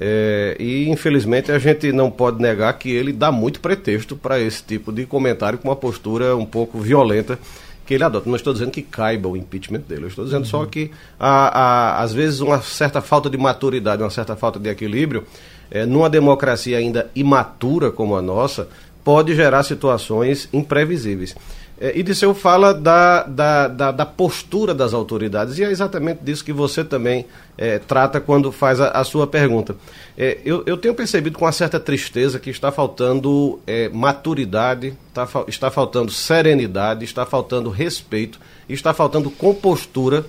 É, 0.00 0.56
e 0.58 0.88
infelizmente 0.88 1.52
a 1.52 1.58
gente 1.58 1.92
não 1.92 2.10
pode 2.10 2.40
negar 2.40 2.72
que 2.78 2.90
ele 2.90 3.12
dá 3.12 3.30
muito 3.30 3.60
pretexto 3.60 4.16
para 4.16 4.40
esse 4.40 4.62
tipo 4.62 4.90
de 4.90 5.04
comentário 5.04 5.58
com 5.58 5.68
uma 5.68 5.76
postura 5.76 6.34
um 6.34 6.46
pouco 6.46 6.78
violenta 6.78 7.38
que 7.86 7.94
ele 7.94 8.04
adota. 8.04 8.28
Não 8.28 8.36
estou 8.36 8.52
dizendo 8.52 8.70
que 8.70 8.82
caiba 8.82 9.28
o 9.28 9.36
impeachment 9.36 9.80
dele, 9.80 10.04
eu 10.04 10.08
estou 10.08 10.24
dizendo 10.24 10.44
uhum. 10.44 10.50
só 10.50 10.66
que 10.66 10.90
há, 11.18 11.60
há, 11.60 12.02
às 12.02 12.12
vezes 12.12 12.40
uma 12.40 12.60
certa 12.60 13.00
falta 13.00 13.28
de 13.28 13.36
maturidade, 13.36 14.02
uma 14.02 14.10
certa 14.10 14.36
falta 14.36 14.58
de 14.58 14.68
equilíbrio, 14.68 15.24
é, 15.70 15.86
numa 15.86 16.08
democracia 16.10 16.78
ainda 16.78 17.10
imatura 17.14 17.90
como 17.90 18.16
a 18.16 18.22
nossa, 18.22 18.68
pode 19.04 19.34
gerar 19.34 19.62
situações 19.62 20.48
imprevisíveis. 20.52 21.34
É, 21.82 21.98
e 21.98 22.02
Disseu 22.04 22.32
fala 22.32 22.72
da, 22.72 23.24
da, 23.24 23.66
da, 23.66 23.90
da, 23.90 24.06
postura 24.06 24.72
das 24.72 24.94
autoridades, 24.94 25.58
e 25.58 25.64
é 25.64 25.68
exatamente 25.68 26.20
disso 26.22 26.44
que 26.44 26.52
você 26.52 26.84
também 26.84 27.26
é, 27.58 27.80
trata 27.80 28.20
quando 28.20 28.52
faz 28.52 28.80
a, 28.80 28.90
a 28.90 29.02
sua 29.02 29.26
pergunta. 29.26 29.74
É, 30.16 30.38
eu, 30.44 30.62
eu, 30.64 30.76
tenho 30.76 30.94
percebido 30.94 31.36
com 31.36 31.44
uma 31.44 31.50
certa 31.50 31.80
tristeza 31.80 32.38
que 32.38 32.50
está 32.50 32.70
faltando 32.70 33.58
é, 33.66 33.88
maturidade, 33.88 34.96
tá, 35.12 35.26
está 35.48 35.72
faltando 35.72 36.12
serenidade, 36.12 37.04
está 37.04 37.26
faltando 37.26 37.68
respeito, 37.68 38.38
está 38.68 38.94
faltando 38.94 39.28
compostura 39.28 40.24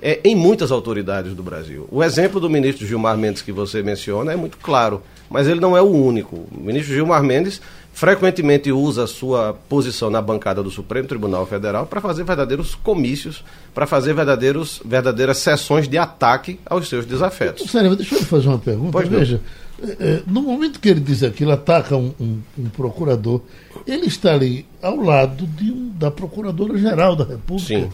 é, 0.00 0.20
em 0.24 0.34
muitas 0.34 0.72
autoridades 0.72 1.34
do 1.34 1.42
Brasil. 1.42 1.86
O 1.92 2.02
exemplo 2.02 2.40
do 2.40 2.48
ministro 2.48 2.86
Gilmar 2.86 3.18
Mendes 3.18 3.42
que 3.42 3.52
você 3.52 3.82
menciona 3.82 4.32
é 4.32 4.36
muito 4.36 4.56
claro, 4.56 5.02
mas 5.28 5.46
ele 5.46 5.60
não 5.60 5.76
é 5.76 5.82
o 5.82 5.90
único. 5.90 6.36
O 6.36 6.60
ministro 6.60 6.94
Gilmar 6.94 7.22
Mendes 7.22 7.60
frequentemente 7.92 8.72
usa 8.72 9.04
a 9.04 9.06
sua 9.06 9.54
posição 9.68 10.10
na 10.10 10.20
bancada 10.20 10.62
do 10.62 10.70
Supremo 10.70 11.06
Tribunal 11.06 11.46
Federal 11.46 11.86
para 11.86 12.00
fazer 12.00 12.24
verdadeiros 12.24 12.74
comícios, 12.74 13.44
para 13.72 13.86
fazer 13.86 14.12
verdadeiros, 14.12 14.82
verdadeiras 14.84 15.38
sessões 15.38 15.88
de 15.88 15.96
ataque 15.96 16.58
aos 16.66 16.88
seus 16.88 17.06
desafetos. 17.06 17.70
Sério, 17.70 17.94
deixa 17.94 18.16
eu 18.16 18.22
fazer 18.24 18.48
uma 18.48 18.58
pergunta. 18.58 18.90
Pois 18.92 19.08
Veja, 19.08 19.40
é, 19.80 19.96
é, 20.00 20.22
no 20.26 20.42
momento 20.42 20.80
que 20.80 20.88
ele 20.88 21.00
diz 21.00 21.22
aquilo, 21.22 21.52
ataca 21.52 21.96
um, 21.96 22.12
um, 22.20 22.38
um 22.58 22.68
procurador, 22.68 23.40
ele 23.86 24.06
está 24.06 24.34
ali 24.34 24.66
ao 24.82 24.96
lado 24.96 25.46
de 25.46 25.70
um, 25.70 25.92
da 25.96 26.10
Procuradora-Geral 26.10 27.14
da 27.14 27.24
República. 27.24 27.68
Sim. 27.68 27.90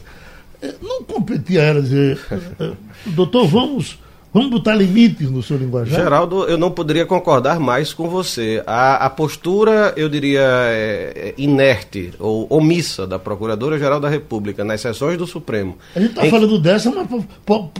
É, 0.62 0.74
não 0.80 1.02
competia 1.04 1.60
a 1.60 1.64
ela 1.64 1.82
dizer, 1.82 2.20
doutor, 3.06 3.46
vamos 3.46 3.98
Vamos 4.32 4.50
botar 4.50 4.76
limites 4.76 5.28
no 5.28 5.42
seu 5.42 5.56
linguajar? 5.56 6.02
Geraldo, 6.02 6.44
eu 6.44 6.56
não 6.56 6.70
poderia 6.70 7.04
concordar 7.04 7.58
mais 7.58 7.92
com 7.92 8.08
você. 8.08 8.62
A, 8.64 9.06
a 9.06 9.10
postura, 9.10 9.92
eu 9.96 10.08
diria, 10.08 10.40
é, 10.40 11.12
é 11.16 11.34
inerte 11.36 12.12
ou 12.16 12.46
omissa 12.48 13.08
da 13.08 13.18
Procuradora-Geral 13.18 13.98
da 13.98 14.08
República 14.08 14.64
nas 14.64 14.80
sessões 14.80 15.18
do 15.18 15.26
Supremo. 15.26 15.76
A 15.96 16.00
gente 16.00 16.10
está 16.10 16.26
em... 16.26 16.30
falando 16.30 16.60
dessa, 16.60 16.92
mas 16.92 17.08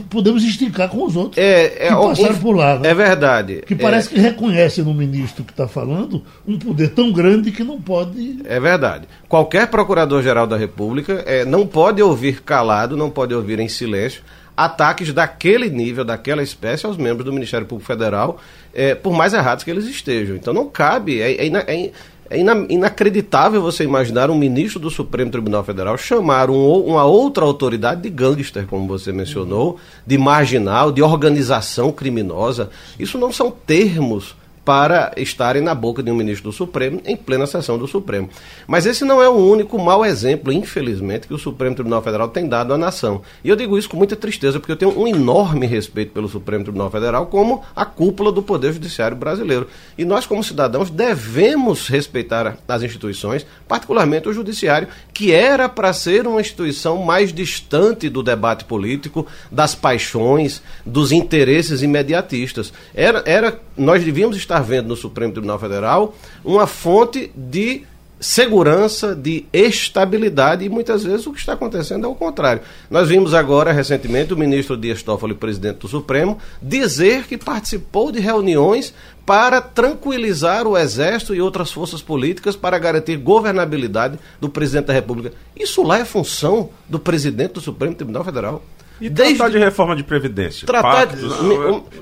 podemos 0.09 0.43
esticar 0.43 0.89
com 0.89 1.05
os 1.05 1.15
outros 1.15 1.37
é, 1.37 1.87
é, 1.87 1.87
que 1.87 1.95
passaram 1.95 2.37
por 2.39 2.53
lá. 2.53 2.77
Né? 2.77 2.89
É 2.89 2.93
verdade. 2.93 3.63
Que 3.65 3.75
parece 3.75 4.09
é... 4.09 4.11
que 4.15 4.19
reconhece 4.19 4.81
no 4.81 4.93
ministro 4.93 5.45
que 5.45 5.51
está 5.51 5.69
falando 5.69 6.21
um 6.45 6.59
poder 6.59 6.89
tão 6.89 7.13
grande 7.13 7.51
que 7.51 7.63
não 7.63 7.79
pode... 7.79 8.39
É 8.43 8.59
verdade. 8.59 9.07
Qualquer 9.29 9.67
Procurador-Geral 9.67 10.45
da 10.45 10.57
República 10.57 11.23
é, 11.25 11.45
não 11.45 11.65
pode 11.65 12.01
ouvir 12.01 12.41
calado, 12.41 12.97
não 12.97 13.09
pode 13.09 13.33
ouvir 13.33 13.57
em 13.59 13.69
silêncio 13.69 14.21
ataques 14.65 15.13
daquele 15.13 15.69
nível, 15.69 16.03
daquela 16.03 16.43
espécie 16.43 16.85
aos 16.85 16.97
membros 16.97 17.25
do 17.25 17.33
Ministério 17.33 17.67
Público 17.67 17.87
Federal, 17.87 18.39
é, 18.73 18.95
por 18.95 19.13
mais 19.13 19.33
errados 19.33 19.63
que 19.63 19.71
eles 19.71 19.85
estejam. 19.85 20.35
Então 20.35 20.53
não 20.53 20.69
cabe, 20.69 21.21
é, 21.21 21.45
é, 21.45 21.47
é, 21.47 21.91
é 22.29 22.39
inacreditável 22.69 23.61
você 23.61 23.83
imaginar 23.83 24.29
um 24.29 24.37
ministro 24.37 24.79
do 24.79 24.89
Supremo 24.89 25.29
Tribunal 25.29 25.63
Federal 25.63 25.97
chamar 25.97 26.49
um, 26.49 26.85
uma 26.85 27.03
outra 27.03 27.43
autoridade 27.43 28.01
de 28.01 28.09
gangster, 28.09 28.65
como 28.67 28.87
você 28.87 29.11
mencionou, 29.11 29.77
de 30.07 30.17
marginal, 30.17 30.91
de 30.91 31.01
organização 31.01 31.91
criminosa. 31.91 32.69
Isso 32.97 33.17
não 33.17 33.31
são 33.31 33.51
termos 33.51 34.35
para 34.63 35.11
estarem 35.17 35.61
na 35.61 35.73
boca 35.73 36.03
de 36.03 36.11
um 36.11 36.15
ministro 36.15 36.51
do 36.51 36.55
Supremo 36.55 37.01
em 37.05 37.15
plena 37.15 37.47
sessão 37.47 37.77
do 37.77 37.87
Supremo. 37.87 38.29
Mas 38.67 38.85
esse 38.85 39.03
não 39.03 39.21
é 39.21 39.27
o 39.27 39.33
único 39.33 39.79
mau 39.79 40.05
exemplo, 40.05 40.53
infelizmente, 40.53 41.27
que 41.27 41.33
o 41.33 41.39
Supremo 41.39 41.75
Tribunal 41.75 42.01
Federal 42.01 42.27
tem 42.29 42.47
dado 42.47 42.73
à 42.73 42.77
nação. 42.77 43.21
E 43.43 43.49
eu 43.49 43.55
digo 43.55 43.77
isso 43.77 43.89
com 43.89 43.97
muita 43.97 44.15
tristeza, 44.15 44.59
porque 44.59 44.71
eu 44.71 44.77
tenho 44.77 44.97
um 44.99 45.07
enorme 45.07 45.65
respeito 45.65 46.11
pelo 46.11 46.27
Supremo 46.27 46.63
Tribunal 46.63 46.91
Federal 46.91 47.25
como 47.27 47.63
a 47.75 47.85
cúpula 47.85 48.31
do 48.31 48.43
Poder 48.43 48.73
Judiciário 48.73 49.17
brasileiro. 49.17 49.67
E 49.97 50.05
nós, 50.05 50.25
como 50.25 50.43
cidadãos, 50.43 50.89
devemos 50.89 51.87
respeitar 51.87 52.57
as 52.67 52.83
instituições, 52.83 53.45
particularmente 53.67 54.29
o 54.29 54.33
Judiciário, 54.33 54.87
que 55.13 55.31
era 55.31 55.67
para 55.67 55.91
ser 55.93 56.27
uma 56.27 56.41
instituição 56.41 56.97
mais 56.97 57.33
distante 57.33 58.09
do 58.09 58.21
debate 58.21 58.65
político, 58.65 59.25
das 59.51 59.73
paixões, 59.73 60.61
dos 60.85 61.11
interesses 61.11 61.81
imediatistas. 61.81 62.71
Era, 62.93 63.23
era, 63.25 63.59
nós 63.75 64.03
devíamos 64.03 64.37
estar 64.37 64.50
estar 64.51 64.61
vendo 64.61 64.89
no 64.89 64.95
Supremo 64.95 65.31
Tribunal 65.31 65.57
Federal 65.57 66.13
uma 66.43 66.67
fonte 66.67 67.31
de 67.35 67.83
segurança, 68.19 69.15
de 69.15 69.45
estabilidade, 69.51 70.63
e 70.63 70.69
muitas 70.69 71.03
vezes 71.03 71.25
o 71.25 71.33
que 71.33 71.39
está 71.39 71.53
acontecendo 71.53 72.05
é 72.05 72.07
o 72.07 72.13
contrário. 72.13 72.61
Nós 72.87 73.09
vimos 73.09 73.33
agora, 73.33 73.71
recentemente, 73.71 74.31
o 74.31 74.37
ministro 74.37 74.77
Dias 74.77 75.01
Toffoli, 75.01 75.33
presidente 75.33 75.79
do 75.79 75.87
Supremo, 75.87 76.37
dizer 76.61 77.25
que 77.25 77.35
participou 77.35 78.11
de 78.11 78.19
reuniões 78.19 78.93
para 79.25 79.59
tranquilizar 79.59 80.67
o 80.67 80.77
Exército 80.77 81.33
e 81.33 81.41
outras 81.41 81.71
forças 81.71 82.01
políticas 82.03 82.55
para 82.55 82.77
garantir 82.77 83.17
governabilidade 83.17 84.19
do 84.39 84.49
presidente 84.49 84.85
da 84.85 84.93
República. 84.93 85.35
Isso 85.59 85.81
lá 85.81 85.97
é 85.97 86.05
função 86.05 86.69
do 86.87 86.99
presidente 86.99 87.53
do 87.53 87.61
Supremo 87.61 87.95
Tribunal 87.95 88.23
Federal. 88.23 88.61
E 89.01 89.09
Desde... 89.09 89.35
tratar 89.35 89.51
de 89.51 89.57
reforma 89.57 89.95
de 89.95 90.03
previdência? 90.03 90.67
Tratar 90.67 91.05
de... 91.05 91.27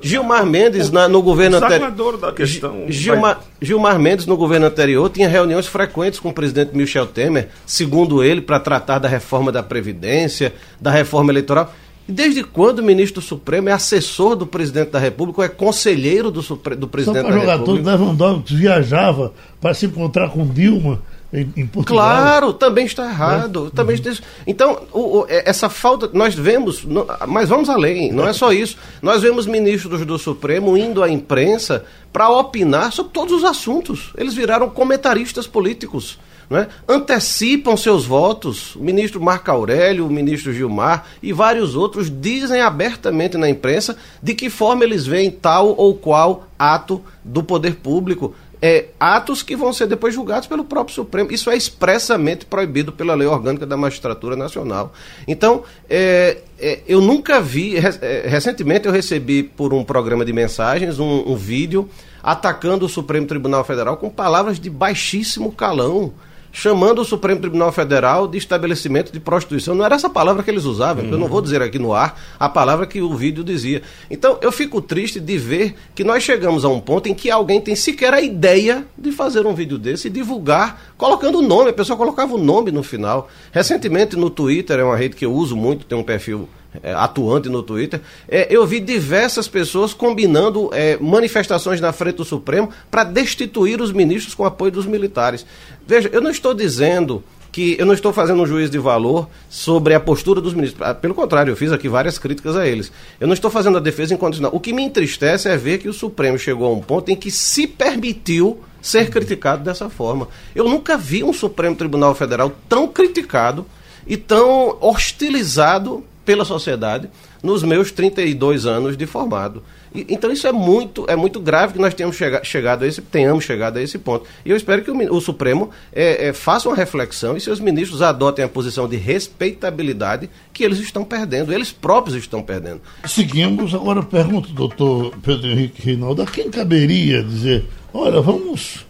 Gilmar 0.01 0.45
Mendes 0.45 0.91
na, 0.91 1.07
no 1.07 1.21
governo 1.21 1.55
anterior. 1.55 2.17
da 2.17 2.33
questão. 2.33 2.83
Gilmar, 2.89 3.35
vai... 3.35 3.43
Gilmar 3.61 3.97
Mendes 3.97 4.25
no 4.25 4.35
governo 4.35 4.65
anterior 4.65 5.09
tinha 5.09 5.29
reuniões 5.29 5.65
frequentes 5.65 6.19
com 6.19 6.27
o 6.27 6.33
presidente 6.33 6.75
Michel 6.75 7.07
Temer, 7.07 7.47
segundo 7.65 8.21
ele, 8.21 8.41
para 8.41 8.59
tratar 8.59 8.99
da 8.99 9.07
reforma 9.07 9.49
da 9.49 9.63
Previdência, 9.63 10.53
da 10.79 10.91
reforma 10.91 11.31
eleitoral. 11.31 11.73
E 12.05 12.11
desde 12.11 12.43
quando 12.43 12.79
o 12.79 12.83
ministro 12.83 13.21
do 13.21 13.25
Supremo 13.25 13.69
é 13.69 13.71
assessor 13.71 14.35
do 14.35 14.45
presidente 14.45 14.89
da 14.89 14.99
República 14.99 15.39
ou 15.39 15.45
é 15.45 15.49
conselheiro 15.49 16.29
do, 16.29 16.41
supre... 16.41 16.75
do 16.75 16.87
presidente 16.87 17.21
Só 17.21 17.29
da 17.29 17.53
República? 17.53 17.57
Só 17.57 17.83
para 17.85 17.97
jogar 17.97 18.03
todo, 18.03 18.17
Lewandowski 18.17 18.55
viajava 18.55 19.33
para 19.61 19.73
se 19.73 19.85
encontrar 19.85 20.31
com 20.31 20.45
Dilma 20.45 21.01
em, 21.31 21.67
Portugal. 21.67 22.05
Claro, 22.05 22.53
também 22.53 22.85
está 22.85 23.05
errado. 23.05 23.65
Né? 23.65 23.71
Também 23.75 23.95
uhum. 23.95 24.11
está... 24.11 24.23
Então, 24.47 24.81
o, 24.91 25.19
o, 25.19 25.25
é, 25.29 25.47
essa 25.47 25.69
falta, 25.69 26.09
nós 26.11 26.33
vemos, 26.33 26.85
mas 27.27 27.49
vamos 27.49 27.69
além, 27.69 28.11
não 28.11 28.27
é 28.27 28.33
só 28.33 28.51
isso. 28.51 28.77
Nós 29.01 29.21
vemos 29.21 29.45
ministros 29.45 30.05
do 30.05 30.17
Supremo 30.17 30.77
indo 30.77 31.03
à 31.03 31.09
imprensa 31.09 31.85
para 32.11 32.29
opinar 32.29 32.91
sobre 32.91 33.13
todos 33.13 33.33
os 33.33 33.43
assuntos. 33.43 34.11
Eles 34.17 34.33
viraram 34.33 34.69
comentaristas 34.69 35.45
políticos. 35.45 36.17
É? 36.51 36.65
antecipam 36.87 37.77
seus 37.77 38.05
votos. 38.05 38.75
O 38.75 38.79
ministro 38.79 39.21
Marco 39.21 39.51
Aurélio, 39.51 40.07
o 40.07 40.09
ministro 40.09 40.51
Gilmar 40.51 41.05
e 41.21 41.31
vários 41.31 41.75
outros 41.75 42.09
dizem 42.09 42.59
abertamente 42.59 43.37
na 43.37 43.47
imprensa 43.47 43.95
de 44.21 44.33
que 44.33 44.49
forma 44.49 44.83
eles 44.83 45.05
veem 45.05 45.29
tal 45.29 45.75
ou 45.77 45.93
qual 45.93 46.47
ato 46.57 47.03
do 47.23 47.43
poder 47.43 47.75
público 47.75 48.33
é, 48.61 48.87
atos 48.99 49.41
que 49.41 49.55
vão 49.55 49.71
ser 49.71 49.87
depois 49.87 50.13
julgados 50.13 50.47
pelo 50.47 50.63
próprio 50.63 50.93
Supremo. 50.93 51.31
Isso 51.31 51.49
é 51.49 51.55
expressamente 51.55 52.45
proibido 52.45 52.91
pela 52.91 53.15
Lei 53.15 53.27
Orgânica 53.27 53.65
da 53.65 53.77
Magistratura 53.77 54.35
Nacional. 54.35 54.93
Então, 55.27 55.63
é, 55.89 56.39
é, 56.59 56.79
eu 56.87 57.01
nunca 57.01 57.39
vi. 57.39 57.77
É, 57.77 58.27
recentemente 58.27 58.85
eu 58.85 58.91
recebi 58.91 59.43
por 59.43 59.73
um 59.73 59.83
programa 59.83 60.25
de 60.25 60.33
mensagens 60.33 60.99
um, 60.99 61.31
um 61.31 61.35
vídeo 61.35 61.89
atacando 62.21 62.85
o 62.85 62.89
Supremo 62.89 63.25
Tribunal 63.25 63.63
Federal 63.63 63.95
com 63.95 64.09
palavras 64.09 64.59
de 64.59 64.69
baixíssimo 64.69 65.51
calão 65.53 66.13
chamando 66.51 66.99
o 66.99 67.05
Supremo 67.05 67.41
Tribunal 67.41 67.71
Federal 67.71 68.27
de 68.27 68.37
estabelecimento 68.37 69.11
de 69.11 69.19
prostituição. 69.19 69.75
Não 69.75 69.85
era 69.85 69.95
essa 69.95 70.09
palavra 70.09 70.43
que 70.43 70.49
eles 70.49 70.65
usavam, 70.65 71.05
uhum. 71.05 71.11
eu 71.11 71.17
não 71.17 71.27
vou 71.27 71.41
dizer 71.41 71.61
aqui 71.61 71.79
no 71.79 71.93
ar 71.93 72.19
a 72.39 72.49
palavra 72.49 72.85
que 72.85 73.01
o 73.01 73.13
vídeo 73.13 73.43
dizia. 73.43 73.81
Então, 74.09 74.37
eu 74.41 74.51
fico 74.51 74.81
triste 74.81 75.19
de 75.19 75.37
ver 75.37 75.75
que 75.95 76.03
nós 76.03 76.23
chegamos 76.23 76.65
a 76.65 76.69
um 76.69 76.79
ponto 76.79 77.07
em 77.07 77.13
que 77.13 77.29
alguém 77.29 77.61
tem 77.61 77.75
sequer 77.75 78.13
a 78.13 78.21
ideia 78.21 78.85
de 78.97 79.11
fazer 79.11 79.45
um 79.45 79.53
vídeo 79.53 79.77
desse 79.77 80.07
e 80.07 80.11
divulgar, 80.11 80.93
colocando 80.97 81.39
o 81.39 81.41
nome, 81.41 81.69
a 81.69 81.73
pessoa 81.73 81.97
colocava 81.97 82.33
o 82.33 82.37
nome 82.37 82.71
no 82.71 82.83
final. 82.83 83.29
Recentemente 83.51 84.15
no 84.15 84.29
Twitter, 84.29 84.79
é 84.79 84.83
uma 84.83 84.97
rede 84.97 85.15
que 85.15 85.25
eu 85.25 85.33
uso 85.33 85.55
muito, 85.55 85.85
tem 85.85 85.97
um 85.97 86.03
perfil 86.03 86.47
atuante 86.95 87.49
no 87.49 87.63
Twitter, 87.63 87.99
é, 88.27 88.47
eu 88.49 88.65
vi 88.65 88.79
diversas 88.79 89.47
pessoas 89.47 89.93
combinando 89.93 90.69
é, 90.73 90.97
manifestações 90.97 91.81
na 91.81 91.91
frente 91.91 92.17
do 92.17 92.25
Supremo 92.25 92.69
para 92.91 93.03
destituir 93.03 93.81
os 93.81 93.91
ministros 93.91 94.35
com 94.35 94.45
apoio 94.45 94.71
dos 94.71 94.85
militares. 94.85 95.45
Veja, 95.87 96.09
eu 96.13 96.21
não 96.21 96.29
estou 96.29 96.53
dizendo 96.53 97.23
que 97.51 97.75
eu 97.79 97.85
não 97.85 97.93
estou 97.93 98.13
fazendo 98.13 98.41
um 98.41 98.45
juízo 98.45 98.71
de 98.71 98.77
valor 98.77 99.27
sobre 99.49 99.93
a 99.93 99.99
postura 99.99 100.39
dos 100.39 100.53
ministros. 100.53 100.81
Ah, 100.87 100.93
pelo 100.93 101.15
contrário, 101.15 101.51
eu 101.51 101.57
fiz 101.57 101.71
aqui 101.71 101.89
várias 101.89 102.19
críticas 102.19 102.55
a 102.55 102.67
eles. 102.67 102.91
Eu 103.19 103.27
não 103.27 103.33
estou 103.33 103.49
fazendo 103.49 103.77
a 103.77 103.81
defesa 103.81 104.13
incondicional. 104.13 104.51
O 104.53 104.59
que 104.59 104.71
me 104.71 104.83
entristece 104.83 105.49
é 105.49 105.57
ver 105.57 105.79
que 105.79 105.89
o 105.89 105.93
Supremo 105.93 106.37
chegou 106.37 106.67
a 106.67 106.71
um 106.71 106.79
ponto 106.79 107.09
em 107.09 107.15
que 107.15 107.31
se 107.31 107.65
permitiu 107.65 108.59
ser 108.81 109.09
criticado 109.09 109.63
dessa 109.63 109.89
forma. 109.89 110.27
Eu 110.55 110.65
nunca 110.65 110.97
vi 110.97 111.23
um 111.23 111.33
Supremo 111.33 111.75
Tribunal 111.75 112.13
Federal 112.15 112.51
tão 112.69 112.87
criticado 112.87 113.65
e 114.07 114.15
tão 114.15 114.77
hostilizado 114.79 116.03
pela 116.29 116.45
sociedade 116.45 117.09
nos 117.41 117.63
meus 117.63 117.91
32 117.91 118.67
anos 118.67 118.95
de 118.95 119.07
formado. 119.07 119.63
E, 119.95 120.05
então 120.09 120.31
isso 120.31 120.45
é 120.45 120.51
muito, 120.51 121.03
é 121.09 121.15
muito 121.15 121.39
grave 121.39 121.73
que 121.73 121.79
nós 121.79 121.91
tenhamos 121.95 122.17
chega, 122.17 122.43
chegado 122.43 122.83
a 122.83 122.87
esse, 122.87 123.01
tenhamos 123.01 123.43
chegado 123.43 123.77
a 123.77 123.81
esse 123.81 123.97
ponto. 123.97 124.27
E 124.45 124.51
eu 124.51 124.55
espero 124.55 124.83
que 124.83 124.91
o, 124.91 125.15
o 125.15 125.19
Supremo 125.19 125.71
é, 125.91 126.27
é, 126.27 126.33
faça 126.33 126.69
uma 126.69 126.75
reflexão 126.75 127.35
e 127.35 127.41
seus 127.41 127.59
ministros 127.59 128.03
adotem 128.03 128.45
a 128.45 128.47
posição 128.47 128.87
de 128.87 128.95
respeitabilidade 128.95 130.29
que 130.53 130.63
eles 130.63 130.77
estão 130.77 131.03
perdendo, 131.03 131.51
eles 131.51 131.71
próprios 131.71 132.15
estão 132.15 132.43
perdendo. 132.43 132.81
Seguimos, 133.07 133.73
agora 133.73 134.03
pergunto, 134.03 134.49
doutor 134.49 135.15
Pedro 135.23 135.47
Henrique 135.47 135.81
Reinaldo, 135.81 136.21
a 136.21 136.27
quem 136.27 136.51
caberia 136.51 137.23
dizer, 137.23 137.65
olha, 137.91 138.21
vamos, 138.21 138.85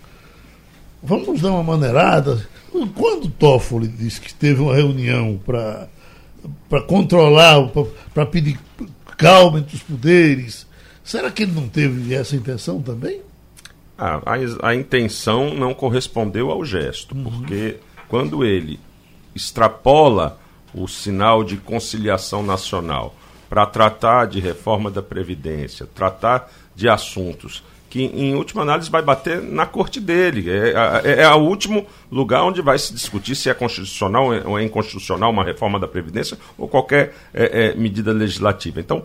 vamos 1.02 1.40
dar 1.40 1.54
uma 1.54 1.64
maneirada. 1.64 2.46
Quando 2.94 3.30
Toffoli 3.30 3.88
disse 3.88 4.20
que 4.20 4.34
teve 4.34 4.60
uma 4.60 4.76
reunião 4.76 5.40
para 5.46 5.88
para 6.70 6.82
controlar, 6.82 7.70
para 8.14 8.26
pedir 8.26 8.60
calma 9.18 9.60
entre 9.60 9.76
os 9.76 9.84
poderes. 9.84 10.68
Será 11.04 11.30
que 11.32 11.44
ele 11.44 11.52
não 11.52 11.68
teve 11.68 12.14
essa 12.14 12.36
intenção 12.36 12.82
também? 12.82 13.22
Ah, 13.98 14.22
a, 14.26 14.70
a, 14.70 14.76
intenção 14.76 15.54
não 15.54 15.74
correspondeu 15.74 16.52
ao 16.52 16.64
gesto, 16.64 17.16
uhum. 17.16 17.24
porque 17.24 17.78
quando 18.08 18.46
ele 18.46 18.80
extrapola 19.36 20.40
o 20.74 20.88
sinal 20.88 21.44
de 21.44 21.58
conciliação 21.58 22.42
nacional 22.42 23.14
para 23.50 23.66
tratar 23.66 24.28
de 24.28 24.40
reforma 24.40 24.90
da 24.90 25.02
Previdência, 25.02 25.86
tratar 25.86 26.50
de 26.76 26.88
assuntos 26.88 27.64
que 27.90 28.04
em 28.04 28.36
última 28.36 28.62
análise 28.62 28.90
vai 28.90 29.02
bater 29.02 29.42
na 29.42 29.66
corte 29.66 30.00
dele. 30.00 30.50
É, 30.50 30.74
é, 31.04 31.22
é, 31.24 31.30
o 31.32 31.40
último 31.40 31.88
lugar 32.12 32.44
onde 32.44 32.62
vai 32.62 32.78
se 32.78 32.94
discutir 32.94 33.36
se 33.36 33.50
é 33.50 33.54
constitucional 33.54 34.30
ou 34.46 34.60
é 34.60 34.64
inconstitucional 34.64 35.32
uma 35.32 35.44
reforma 35.44 35.80
da 35.80 35.88
Previdência 35.88 36.38
ou 36.58 36.68
qualquer 36.68 37.16
é, 37.34 37.72
é, 37.72 37.76
medida 37.76 38.14
legislativa. 38.14 38.80
Então, 38.80 39.04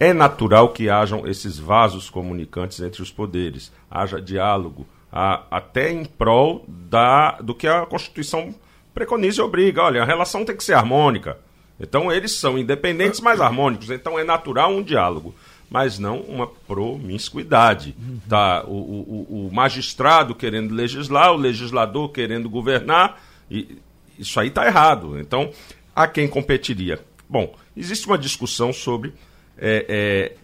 é 0.00 0.12
natural 0.12 0.70
que 0.70 0.88
hajam 0.88 1.26
esses 1.26 1.58
vasos 1.58 2.08
comunicantes 2.08 2.80
entre 2.80 3.02
os 3.02 3.10
poderes, 3.10 3.70
haja 3.90 4.20
diálogo, 4.20 4.86
a, 5.12 5.42
até 5.50 5.92
em 5.92 6.04
prol 6.04 6.64
da, 6.66 7.32
do 7.32 7.54
que 7.54 7.68
a 7.68 7.84
Constituição 7.84 8.54
preconiza 8.94 9.42
e 9.42 9.44
obriga. 9.44 9.82
Olha, 9.82 10.02
a 10.02 10.06
relação 10.06 10.44
tem 10.44 10.56
que 10.56 10.64
ser 10.64 10.74
harmônica. 10.74 11.36
Então, 11.78 12.10
eles 12.10 12.32
são 12.32 12.58
independentes, 12.58 13.20
mas 13.20 13.40
harmônicos. 13.40 13.90
Então, 13.90 14.18
é 14.18 14.24
natural 14.24 14.70
um 14.70 14.82
diálogo 14.82 15.34
mas 15.72 15.98
não 15.98 16.20
uma 16.20 16.46
promiscuidade. 16.46 17.96
Tá? 18.28 18.62
O, 18.66 18.74
o, 18.74 19.46
o 19.48 19.54
magistrado 19.54 20.34
querendo 20.34 20.74
legislar, 20.74 21.32
o 21.32 21.36
legislador 21.36 22.10
querendo 22.10 22.50
governar, 22.50 23.18
e 23.50 23.78
isso 24.18 24.38
aí 24.38 24.48
está 24.48 24.66
errado. 24.66 25.18
Então, 25.18 25.50
a 25.96 26.06
quem 26.06 26.28
competiria? 26.28 27.00
Bom, 27.26 27.56
existe 27.74 28.06
uma 28.06 28.18
discussão 28.18 28.70
sobre 28.70 29.14
é, 29.56 29.86
é, 29.88 30.36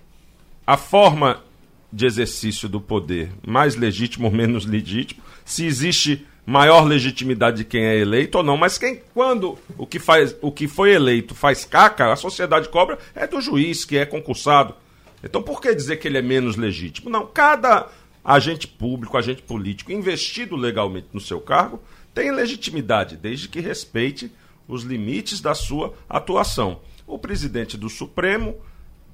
a 0.67 0.79
forma 0.79 1.45
de 1.93 2.07
exercício 2.07 2.67
do 2.67 2.81
poder, 2.81 3.31
mais 3.47 3.77
legítimo 3.77 4.29
ou 4.29 4.33
menos 4.33 4.65
legítimo, 4.65 5.23
se 5.45 5.67
existe 5.67 6.27
maior 6.47 6.87
legitimidade 6.87 7.59
de 7.59 7.65
quem 7.65 7.85
é 7.85 7.99
eleito 7.99 8.39
ou 8.39 8.45
não, 8.45 8.57
mas 8.57 8.79
quem 8.79 9.03
quando 9.13 9.59
o 9.77 9.87
que 9.87 9.99
faz 9.99 10.35
o 10.41 10.51
que 10.51 10.67
foi 10.67 10.95
eleito 10.95 11.35
faz 11.35 11.67
caca, 11.67 12.11
a 12.11 12.17
sociedade 12.17 12.71
cobra 12.71 12.99
é 13.15 13.27
do 13.27 13.43
juiz 13.43 13.85
que 13.85 13.99
é 13.99 14.07
concursado. 14.07 14.75
Então 15.23 15.43
por 15.43 15.61
que 15.61 15.75
dizer 15.75 15.97
que 15.97 16.09
ele 16.09 16.19
é 16.19 16.23
menos 16.23 16.57
legítimo? 16.57 17.11
Não, 17.11 17.27
cada 17.27 17.89
agente 18.25 18.67
público, 18.67 19.17
agente 19.17 19.43
político 19.43 19.91
investido 19.91 20.55
legalmente 20.55 21.09
no 21.13 21.21
seu 21.21 21.41
cargo 21.41 21.81
tem 22.15 22.31
legitimidade, 22.31 23.17
desde 23.17 23.49
que 23.49 23.61
respeite 23.61 24.31
os 24.67 24.83
limites 24.83 25.41
da 25.41 25.55
sua 25.55 25.95
atuação. 26.09 26.81
O 27.07 27.19
presidente 27.19 27.77
do 27.77 27.89
Supremo 27.89 28.57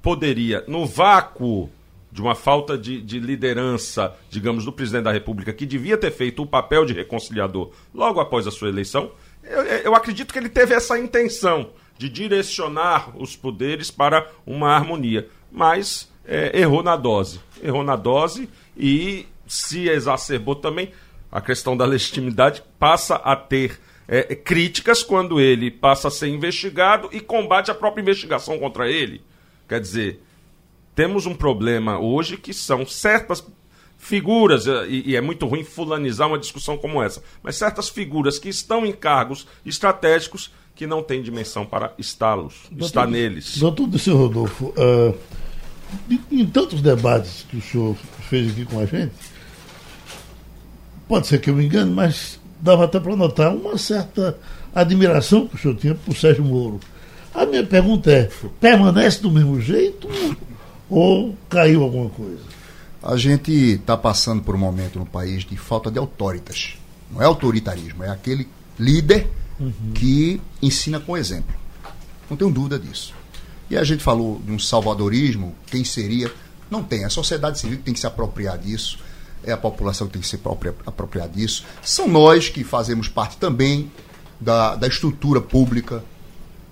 poderia, 0.01 0.63
no 0.67 0.85
vácuo 0.85 1.69
de 2.11 2.21
uma 2.21 2.35
falta 2.35 2.77
de, 2.77 3.01
de, 3.01 3.19
liderança, 3.19 4.15
digamos, 4.29 4.65
do 4.65 4.71
presidente 4.71 5.03
da 5.03 5.11
República, 5.11 5.51
que 5.51 5.65
devia 5.65 5.97
ter 5.97 6.11
feito 6.11 6.41
o 6.41 6.47
papel 6.47 6.85
de 6.85 6.93
reconciliador 6.93 7.71
logo 7.93 8.19
após 8.19 8.47
a 8.47 8.51
sua 8.51 8.69
eleição, 8.69 9.11
eu, 9.43 9.63
eu 9.63 9.95
acredito 9.95 10.31
que 10.31 10.39
ele 10.39 10.49
teve 10.49 10.73
essa 10.73 10.97
intenção 10.97 11.71
de 11.97 12.09
direcionar 12.09 13.11
os 13.17 13.35
poderes 13.35 13.91
para 13.91 14.29
uma 14.45 14.69
harmonia 14.71 15.27
mas 15.55 16.11
é, 16.25 16.59
errou 16.59 16.83
na 16.83 16.95
dose. 16.95 17.39
Errou 17.63 17.83
na 17.83 17.95
dose 17.95 18.49
e 18.77 19.25
se 19.47 19.87
exacerbou 19.87 20.55
também 20.55 20.91
a 21.31 21.41
questão 21.41 21.75
da 21.75 21.85
legitimidade, 21.85 22.63
passa 22.77 23.15
a 23.15 23.35
ter 23.35 23.79
é, 24.07 24.35
críticas 24.35 25.01
quando 25.01 25.39
ele 25.39 25.71
passa 25.71 26.07
a 26.09 26.11
ser 26.11 26.27
investigado 26.27 27.09
e 27.11 27.19
combate 27.19 27.71
a 27.71 27.75
própria 27.75 28.01
investigação 28.01 28.59
contra 28.59 28.89
ele. 28.89 29.21
Quer 29.67 29.79
dizer, 29.79 30.21
temos 30.93 31.25
um 31.25 31.33
problema 31.33 31.99
hoje 31.99 32.37
que 32.37 32.53
são 32.53 32.85
certas 32.85 33.45
figuras, 33.97 34.67
eh, 34.67 34.87
e, 34.87 35.11
e, 35.11 35.15
é 35.15 35.21
muito 35.21 35.47
ruim 35.47 35.63
fulanizar 35.63 36.27
uma 36.27 36.37
discussão 36.37 36.77
como 36.77 37.01
essa, 37.01 37.23
mas 37.41 37.55
certas 37.55 37.89
figuras 37.89 38.37
que 38.37 38.49
estão 38.49 38.85
em 38.85 38.91
cargos 38.91 39.47
estratégicos 39.65 40.51
que 40.75 40.85
não 40.85 41.01
têm 41.01 41.21
dimensão 41.21 41.65
para 41.65 41.93
está-los, 41.97 42.69
estar 42.77 43.07
neles. 43.07 43.57
Doutor 43.57 43.87
Disseu 43.87 44.17
Rodolfo, 44.17 44.67
uh, 44.77 45.17
em 46.31 46.45
tantos 46.45 46.81
debates 46.81 47.45
que 47.49 47.57
o 47.57 47.61
senhor 47.61 47.95
fez 48.29 48.51
aqui 48.51 48.65
com 48.65 48.79
a 48.79 48.85
gente, 48.85 49.13
pode 51.07 51.27
ser 51.27 51.39
que 51.39 51.49
eu 51.49 51.55
me 51.55 51.65
engane, 51.65 51.91
mas 51.91 52.39
dava 52.59 52.85
até 52.85 52.99
para 52.99 53.15
notar 53.15 53.53
uma 53.53 53.77
certa 53.77 54.37
admiração 54.73 55.47
que 55.47 55.55
o 55.55 55.57
senhor 55.57 55.75
tinha 55.75 55.95
por 55.95 56.15
Sérgio 56.15 56.43
Moro. 56.43 56.79
A 57.33 57.45
minha 57.45 57.65
pergunta 57.65 58.11
é: 58.11 58.29
permanece 58.59 59.21
do 59.21 59.31
mesmo 59.31 59.59
jeito 59.61 60.07
ou 60.89 61.35
caiu 61.49 61.83
alguma 61.83 62.09
coisa? 62.09 62.43
A 63.01 63.17
gente 63.17 63.51
está 63.51 63.95
passando 63.95 64.41
por 64.41 64.55
um 64.55 64.57
momento 64.57 64.97
no 64.97 65.05
país 65.05 65.45
de 65.45 65.55
falta 65.55 65.91
de 65.91 65.99
autoritas. 65.99 66.75
Não 67.11 67.21
é 67.21 67.25
autoritarismo, 67.25 68.03
é 68.03 68.09
aquele 68.09 68.47
líder 68.79 69.27
uhum. 69.59 69.71
que 69.93 70.41
ensina 70.61 70.99
com 70.99 71.15
exemplo. 71.15 71.53
Não 72.29 72.35
tenho 72.35 72.49
dúvida 72.49 72.79
disso. 72.79 73.13
E 73.69 73.77
a 73.77 73.83
gente 73.83 74.03
falou 74.03 74.39
de 74.43 74.51
um 74.51 74.59
salvadorismo, 74.59 75.55
quem 75.67 75.83
seria? 75.83 76.31
Não 76.69 76.83
tem. 76.83 77.03
A 77.03 77.09
sociedade 77.09 77.59
civil 77.59 77.79
tem 77.83 77.93
que 77.93 77.99
se 77.99 78.07
apropriar 78.07 78.57
disso, 78.57 78.99
é 79.43 79.51
a 79.51 79.57
população 79.57 80.07
que 80.07 80.13
tem 80.13 80.21
que 80.21 80.27
se 80.27 80.39
apropriar 80.85 81.29
disso. 81.29 81.63
São 81.81 82.07
nós 82.07 82.49
que 82.49 82.63
fazemos 82.63 83.07
parte 83.07 83.37
também 83.37 83.91
da, 84.39 84.75
da 84.75 84.87
estrutura 84.87 85.39
pública, 85.39 86.03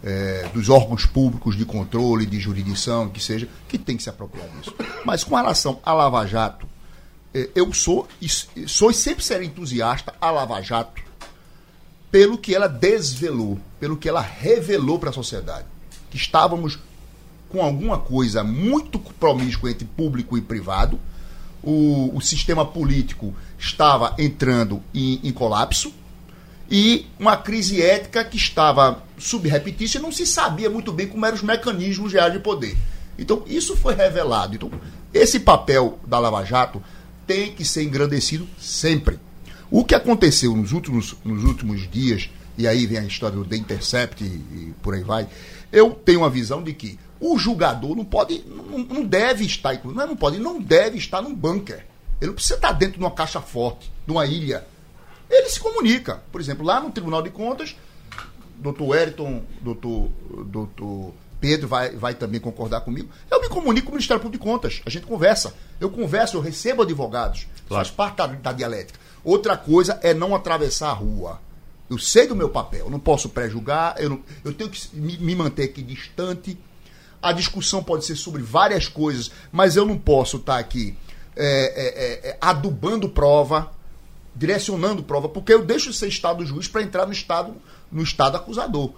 é, 0.04 0.50
dos 0.54 0.70
órgãos 0.70 1.06
públicos 1.06 1.56
de 1.56 1.66
controle, 1.66 2.26
de 2.26 2.40
jurisdição, 2.40 3.10
que 3.10 3.24
seja, 3.24 3.48
que 3.68 3.78
tem 3.78 3.96
que 3.96 4.04
se 4.04 4.10
apropriar 4.10 4.48
disso. 4.50 4.76
Mas 5.06 5.24
com 5.24 5.36
relação 5.36 5.80
à 5.84 5.94
Lava 5.94 6.26
Jato, 6.26 6.68
é, 7.34 7.50
eu 7.56 7.72
sou, 7.74 8.08
sou 8.68 8.92
e 8.92 8.94
sempre 8.94 9.24
serei 9.24 9.48
entusiasta 9.48 10.14
a 10.20 10.30
Lava 10.30 10.62
Jato 10.62 11.02
pelo 12.12 12.38
que 12.38 12.54
ela 12.54 12.68
desvelou, 12.68 13.60
pelo 13.80 13.98
que 13.98 14.08
ela 14.08 14.22
revelou 14.22 15.00
para 15.00 15.10
a 15.10 15.14
sociedade. 15.14 15.66
Que 16.14 16.18
estávamos 16.18 16.78
com 17.50 17.60
alguma 17.60 17.98
coisa 17.98 18.44
muito 18.44 19.00
promíscua 19.00 19.72
entre 19.72 19.86
público 19.86 20.38
e 20.38 20.42
privado, 20.42 21.00
o, 21.64 22.12
o 22.16 22.22
sistema 22.22 22.64
político 22.64 23.34
estava 23.58 24.14
entrando 24.20 24.80
em, 24.94 25.20
em 25.24 25.32
colapso, 25.32 25.92
e 26.70 27.08
uma 27.20 27.36
crise 27.36 27.82
ética 27.82 28.24
que 28.24 28.38
estava 28.38 29.04
subrepetícia 29.18 29.98
e 29.98 30.02
não 30.02 30.12
se 30.12 30.28
sabia 30.28 30.70
muito 30.70 30.92
bem 30.92 31.08
como 31.08 31.26
eram 31.26 31.36
os 31.36 31.42
mecanismos 31.42 32.14
reais 32.14 32.32
de 32.32 32.40
poder. 32.40 32.78
Então, 33.18 33.44
isso 33.48 33.76
foi 33.76 33.96
revelado. 33.96 34.56
Então, 34.56 34.72
esse 35.12 35.40
papel 35.40 36.00
da 36.06 36.20
Lava 36.20 36.46
Jato 36.46 36.82
tem 37.26 37.54
que 37.54 37.66
ser 37.66 37.84
engrandecido 37.84 38.48
sempre. 38.60 39.20
O 39.72 39.84
que 39.84 39.96
aconteceu 39.96 40.56
nos 40.56 40.72
últimos, 40.72 41.16
nos 41.26 41.44
últimos 41.44 41.90
dias, 41.90 42.30
e 42.56 42.68
aí 42.68 42.86
vem 42.86 43.00
a 43.00 43.06
história 43.06 43.36
do 43.36 43.46
The 43.46 43.56
Intercept 43.56 44.24
e, 44.24 44.28
e 44.28 44.74
por 44.84 44.94
aí 44.94 45.04
vai, 45.04 45.28
eu 45.74 45.92
tenho 45.92 46.20
uma 46.20 46.30
visão 46.30 46.64
de 46.64 46.74
que 46.74 46.98
o 47.20 47.38
julgador 47.38 47.96
não 47.96 48.06
pode, 48.06 48.44
não, 48.48 48.80
não 48.80 49.04
deve 49.04 49.44
estar, 49.44 49.78
não, 49.84 50.02
é 50.02 50.06
não 50.06 50.16
pode, 50.16 50.40
não 50.40 50.62
deve 50.62 50.98
estar 50.98 51.22
num 51.22 51.36
bunker. 51.36 51.86
Ele 52.22 52.28
não 52.28 52.36
precisa 52.36 52.56
estar 52.56 52.72
dentro 52.72 52.98
de 52.98 53.04
uma 53.04 53.12
caixa 53.12 53.42
forte, 53.42 53.92
de 54.06 54.12
uma 54.12 54.26
ilha 54.26 54.66
ele 55.34 55.50
se 55.50 55.60
comunica. 55.60 56.22
Por 56.32 56.40
exemplo, 56.40 56.66
lá 56.66 56.80
no 56.80 56.92
Tribunal 56.92 57.22
de 57.22 57.30
Contas, 57.30 57.76
doutor 58.58 58.90
Wellington, 58.90 59.44
doutor, 59.62 60.10
doutor 60.46 61.14
Pedro 61.40 61.68
vai, 61.68 61.90
vai 61.96 62.14
também 62.14 62.40
concordar 62.40 62.82
comigo. 62.82 63.10
Eu 63.30 63.42
me 63.42 63.50
comunico 63.50 63.88
com 63.88 63.92
o 63.92 63.96
Ministério 63.96 64.22
Público 64.22 64.44
de 64.44 64.50
Contas. 64.52 64.82
A 64.86 64.90
gente 64.90 65.06
conversa. 65.06 65.54
Eu 65.80 65.90
converso, 65.90 66.38
eu 66.38 66.42
recebo 66.42 66.84
advogados. 66.84 67.48
Claro. 67.68 67.86
Faz 67.86 67.90
parte 67.90 68.18
da, 68.18 68.28
da 68.28 68.52
dialética. 68.54 69.00
Outra 69.24 69.58
coisa 69.58 70.00
é 70.04 70.14
não 70.14 70.36
atravessar 70.36 70.90
a 70.90 70.94
rua. 70.94 71.42
Eu 71.94 72.00
sei 72.00 72.26
do 72.26 72.36
meu 72.36 72.50
papel, 72.50 72.86
eu 72.86 72.90
não 72.90 73.00
posso 73.00 73.30
pré-julgar, 73.30 73.96
eu, 74.00 74.20
eu 74.44 74.52
tenho 74.52 74.70
que 74.70 74.96
me, 74.96 75.16
me 75.18 75.36
manter 75.36 75.66
aqui 75.66 75.84
distante. 75.84 76.58
A 77.22 77.32
discussão 77.32 77.84
pode 77.84 78.04
ser 78.04 78.16
sobre 78.16 78.42
várias 78.42 78.88
coisas, 78.88 79.32
mas 79.52 79.76
eu 79.76 79.86
não 79.86 79.98
posso 79.98 80.38
estar 80.38 80.58
aqui 80.58 80.98
é, 81.36 82.26
é, 82.26 82.30
é, 82.30 82.38
adubando 82.42 83.08
prova, 83.08 83.72
direcionando 84.36 85.04
prova, 85.04 85.30
porque 85.30 85.54
eu 85.54 85.64
deixo 85.64 85.92
de 85.92 85.96
ser 85.96 86.08
Estado 86.08 86.44
juiz 86.46 86.68
para 86.68 86.82
entrar 86.82 87.06
no 87.06 87.14
Estado, 87.14 87.56
no 87.92 88.02
Estado 88.02 88.38
acusador. 88.38 88.92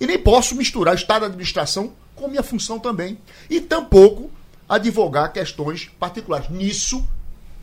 E 0.00 0.06
nem 0.06 0.18
posso 0.18 0.54
misturar 0.54 0.94
Estado 0.94 1.20
de 1.20 1.26
administração 1.26 1.92
com 2.16 2.28
minha 2.28 2.42
função 2.42 2.78
também. 2.78 3.18
E 3.48 3.60
tampouco 3.60 4.30
advogar 4.66 5.32
questões 5.32 5.90
particulares. 6.00 6.48
Nisso, 6.48 7.06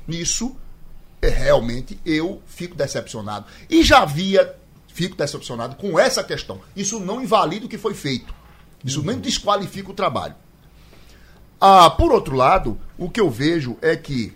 nisso, 0.07 0.55
é, 1.21 1.27
realmente 1.27 1.99
eu 2.05 2.41
fico 2.47 2.75
decepcionado. 2.75 3.45
E 3.69 3.83
já 3.83 4.01
havia, 4.01 4.55
fico 4.99 5.15
decepcionado 5.15 5.77
com 5.77 5.97
essa 5.97 6.21
questão. 6.21 6.59
Isso 6.75 6.99
não 6.99 7.23
invalida 7.23 7.65
o 7.65 7.69
que 7.69 7.77
foi 7.77 7.93
feito. 7.93 8.33
Isso 8.83 8.99
uhum. 8.99 9.05
nem 9.05 9.17
desqualifica 9.17 9.89
o 9.89 9.93
trabalho. 9.93 10.35
Ah, 11.59 11.89
por 11.89 12.11
outro 12.11 12.35
lado, 12.35 12.77
o 12.97 13.09
que 13.09 13.21
eu 13.21 13.29
vejo 13.29 13.77
é 13.81 13.95
que 13.95 14.33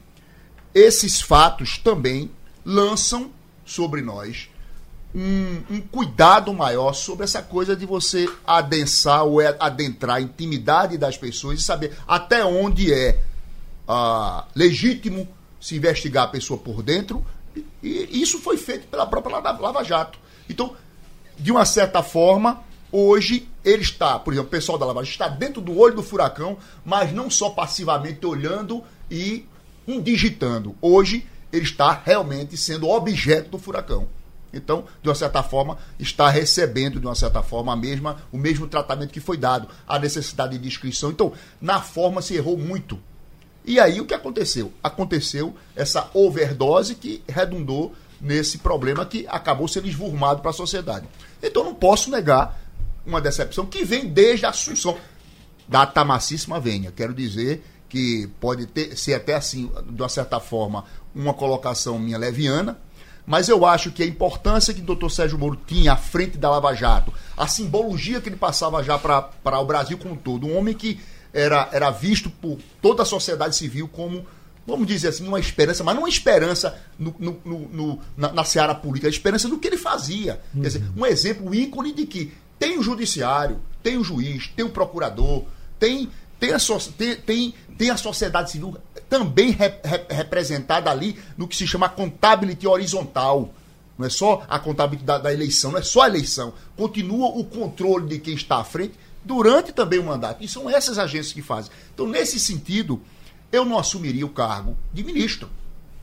esses 0.74 1.20
fatos 1.20 1.78
também 1.78 2.32
lançam 2.64 3.30
sobre 3.66 4.02
nós 4.02 4.50
um, 5.14 5.64
um, 5.70 5.82
cuidado 5.82 6.54
maior 6.54 6.94
sobre 6.94 7.26
essa 7.26 7.42
coisa 7.42 7.76
de 7.76 7.86
você 7.86 8.28
adensar 8.48 9.26
ou 9.26 9.42
é, 9.42 9.56
adentrar 9.60 10.16
a 10.16 10.22
intimidade 10.22 10.98
das 10.98 11.18
pessoas 11.18 11.60
e 11.60 11.64
saber 11.64 11.94
até 12.08 12.44
onde 12.46 12.92
é 12.92 13.22
ah, 13.86 14.46
legítimo 14.56 15.28
se 15.60 15.76
investigar 15.76 16.24
a 16.24 16.28
pessoa 16.28 16.58
por 16.58 16.82
dentro. 16.82 17.24
E, 17.54 17.64
e 17.84 18.22
isso 18.22 18.40
foi 18.40 18.56
feito 18.56 18.88
pela 18.88 19.06
própria 19.06 19.40
Lava 19.40 19.84
Jato. 19.84 20.24
Então, 20.50 20.76
de 21.38 21.52
uma 21.52 21.66
certa 21.66 22.04
forma, 22.04 22.64
hoje 22.92 23.48
ele 23.64 23.82
está, 23.82 24.20
por 24.20 24.34
exemplo, 24.34 24.48
o 24.48 24.52
pessoal 24.52 24.78
da 24.78 24.86
Lava 24.86 25.04
Jato 25.04 25.12
está 25.12 25.28
dentro 25.28 25.62
do 25.62 25.78
olho 25.78 25.96
do 25.96 26.04
furacão, 26.04 26.58
mas 26.84 27.12
não 27.12 27.30
só 27.30 27.50
passivamente 27.50 28.26
olhando 28.26 28.84
e 29.10 29.46
digitando. 30.02 30.76
Hoje 30.82 31.28
ele 31.52 31.64
está 31.66 32.02
realmente 32.04 32.58
sendo 32.58 32.90
objeto 32.90 33.50
do 33.50 33.60
furacão. 33.60 34.08
Então, 34.54 34.86
de 35.02 35.10
uma 35.10 35.16
certa 35.16 35.42
forma, 35.42 35.78
está 36.00 36.30
recebendo, 36.30 37.00
de 37.00 37.08
uma 37.08 37.16
certa 37.16 37.42
forma, 37.42 37.74
a 37.74 37.76
mesma, 37.76 38.18
o 38.32 38.38
mesmo 38.38 38.68
tratamento 38.68 39.12
que 39.12 39.20
foi 39.20 39.36
dado, 39.36 39.68
a 39.88 39.98
necessidade 39.98 40.58
de 40.58 40.68
inscrição. 40.68 41.10
Então, 41.10 41.34
na 41.60 41.82
forma 41.82 42.22
se 42.22 42.36
errou 42.36 42.56
muito. 42.56 43.00
E 43.66 43.80
aí 43.80 44.00
o 44.00 44.06
que 44.06 44.14
aconteceu? 44.14 44.72
Aconteceu 44.84 45.56
essa 45.76 46.10
overdose 46.14 46.96
que 46.96 47.24
redundou 47.28 47.96
nesse 48.24 48.58
problema 48.58 49.06
que 49.06 49.28
acabou 49.28 49.68
sendo 49.68 49.88
esvurmado 49.88 50.42
para 50.42 50.52
a 50.52 50.54
sociedade. 50.54 51.06
Então, 51.42 51.64
não 51.64 51.76
posso 51.76 52.10
negar 52.10 52.60
uma 53.06 53.20
decepção 53.20 53.66
que 53.66 53.84
vem 53.84 54.08
desde 54.08 54.46
a 54.46 54.50
assunção 54.50 54.98
da 55.68 55.86
tamacíssima 55.86 56.60
venha. 56.60 56.92
Quero 56.92 57.14
dizer 57.14 57.64
que 57.90 58.28
pode 58.40 58.66
ter, 58.66 58.98
ser 58.98 59.14
até 59.14 59.36
assim, 59.36 59.70
de 59.90 60.02
uma 60.02 60.10
certa 60.10 60.40
forma, 60.40 60.86
uma 61.14 61.34
colocação 61.34 62.00
minha 62.00 62.18
leviana, 62.18 62.80
mas 63.26 63.50
eu 63.50 63.66
acho 63.66 63.92
que 63.92 64.02
a 64.02 64.06
importância 64.06 64.74
que 64.74 64.82
o 64.82 64.86
doutor 64.86 65.10
Sérgio 65.10 65.38
Moro 65.38 65.60
tinha 65.68 65.94
à 65.94 65.98
frente 65.98 66.38
da 66.38 66.50
Lava 66.50 66.74
Jato, 66.74 67.14
a 67.38 67.46
simbologia 67.46 68.20
que 68.20 68.30
ele 68.30 68.36
passava 68.36 68.84
já 68.84 68.98
para 68.98 69.60
o 69.60 69.66
Brasil 69.66 69.98
como 69.98 70.16
um 70.16 70.18
todo, 70.18 70.48
um 70.48 70.58
homem 70.58 70.74
que 70.74 71.00
era, 71.34 71.70
era 71.72 71.92
visto 71.92 72.30
por 72.30 72.58
toda 72.82 73.04
a 73.04 73.06
sociedade 73.06 73.56
civil 73.56 73.88
como, 73.88 74.26
vamos 74.66 74.88
dizer 74.88 75.10
assim, 75.10 75.28
uma 75.28 75.40
esperança, 75.40 75.84
mas 75.84 75.96
não 75.96 76.04
uma 76.04 76.10
esperança 76.10 76.80
no, 76.98 77.16
no, 77.20 77.40
no, 77.46 78.00
na, 78.16 78.32
na 78.32 78.44
seara 78.44 78.74
política, 78.74 79.08
a 79.08 79.10
esperança 79.10 79.48
do 79.48 79.60
que 79.60 79.68
ele 79.68 79.78
fazia. 79.78 80.42
Uhum. 80.54 80.62
Quer 80.62 80.68
dizer, 80.68 80.84
um 80.96 81.06
exemplo 81.06 81.54
ícone 81.54 81.94
de 81.94 82.06
que 82.06 82.34
tem 82.58 82.80
o 82.80 82.84
judiciário, 82.84 83.60
tem 83.82 83.98
o 83.98 84.04
juiz, 84.04 84.48
tem 84.56 84.66
o 84.66 84.70
procurador, 84.70 85.44
tem, 85.78 86.10
tem, 86.40 86.54
a, 86.54 86.58
tem, 86.98 87.16
tem, 87.18 87.54
tem 87.78 87.90
a 87.90 87.98
sociedade 87.98 88.52
civil 88.52 88.78
também 89.10 89.52
rep, 89.52 89.86
rep, 89.86 90.12
representada 90.14 90.90
ali 90.90 91.20
no 91.38 91.48
que 91.48 91.56
se 91.56 91.68
chama 91.68 91.90
contabilidade 91.90 92.68
horizontal. 92.68 93.54
Não 93.98 94.08
é 94.08 94.10
só 94.10 94.44
a 94.48 94.58
contabilidade 94.58 95.24
da, 95.24 95.30
da 95.30 95.34
eleição, 95.34 95.72
não 95.72 95.80
é 95.80 95.84
só 95.84 96.02
a 96.02 96.08
eleição. 96.08 96.54
Continua 96.76 97.28
o 97.28 97.44
controle 97.44 98.08
de 98.08 98.20
quem 98.20 98.34
está 98.34 98.58
à 98.58 98.64
frente 98.64 98.94
durante 99.24 99.72
também 99.72 100.00
o 100.00 100.04
mandato. 100.04 100.44
E 100.44 100.48
são 100.48 100.70
essas 100.70 100.98
agências 100.98 101.34
que 101.34 101.42
fazem. 101.42 101.72
Então, 101.94 102.08
nesse 102.08 102.40
sentido, 102.40 103.02
eu 103.54 103.64
não 103.64 103.78
assumiria 103.78 104.26
o 104.26 104.30
cargo 104.30 104.76
de 104.92 105.04
ministro. 105.04 105.50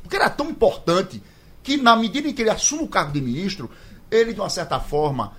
Porque 0.03 0.17
era 0.17 0.31
tão 0.31 0.49
importante 0.49 1.23
que, 1.63 1.77
na 1.77 1.97
medida 1.97 2.29
em 2.29 2.33
que 2.33 2.41
ele 2.41 2.51
assume 2.51 2.85
o 2.85 2.89
cargo 2.89 3.13
de 3.13 3.21
ministro, 3.21 3.69
ele, 4.11 4.33
de 4.33 4.41
uma 4.41 4.49
certa 4.49 4.81
forma, 4.81 5.33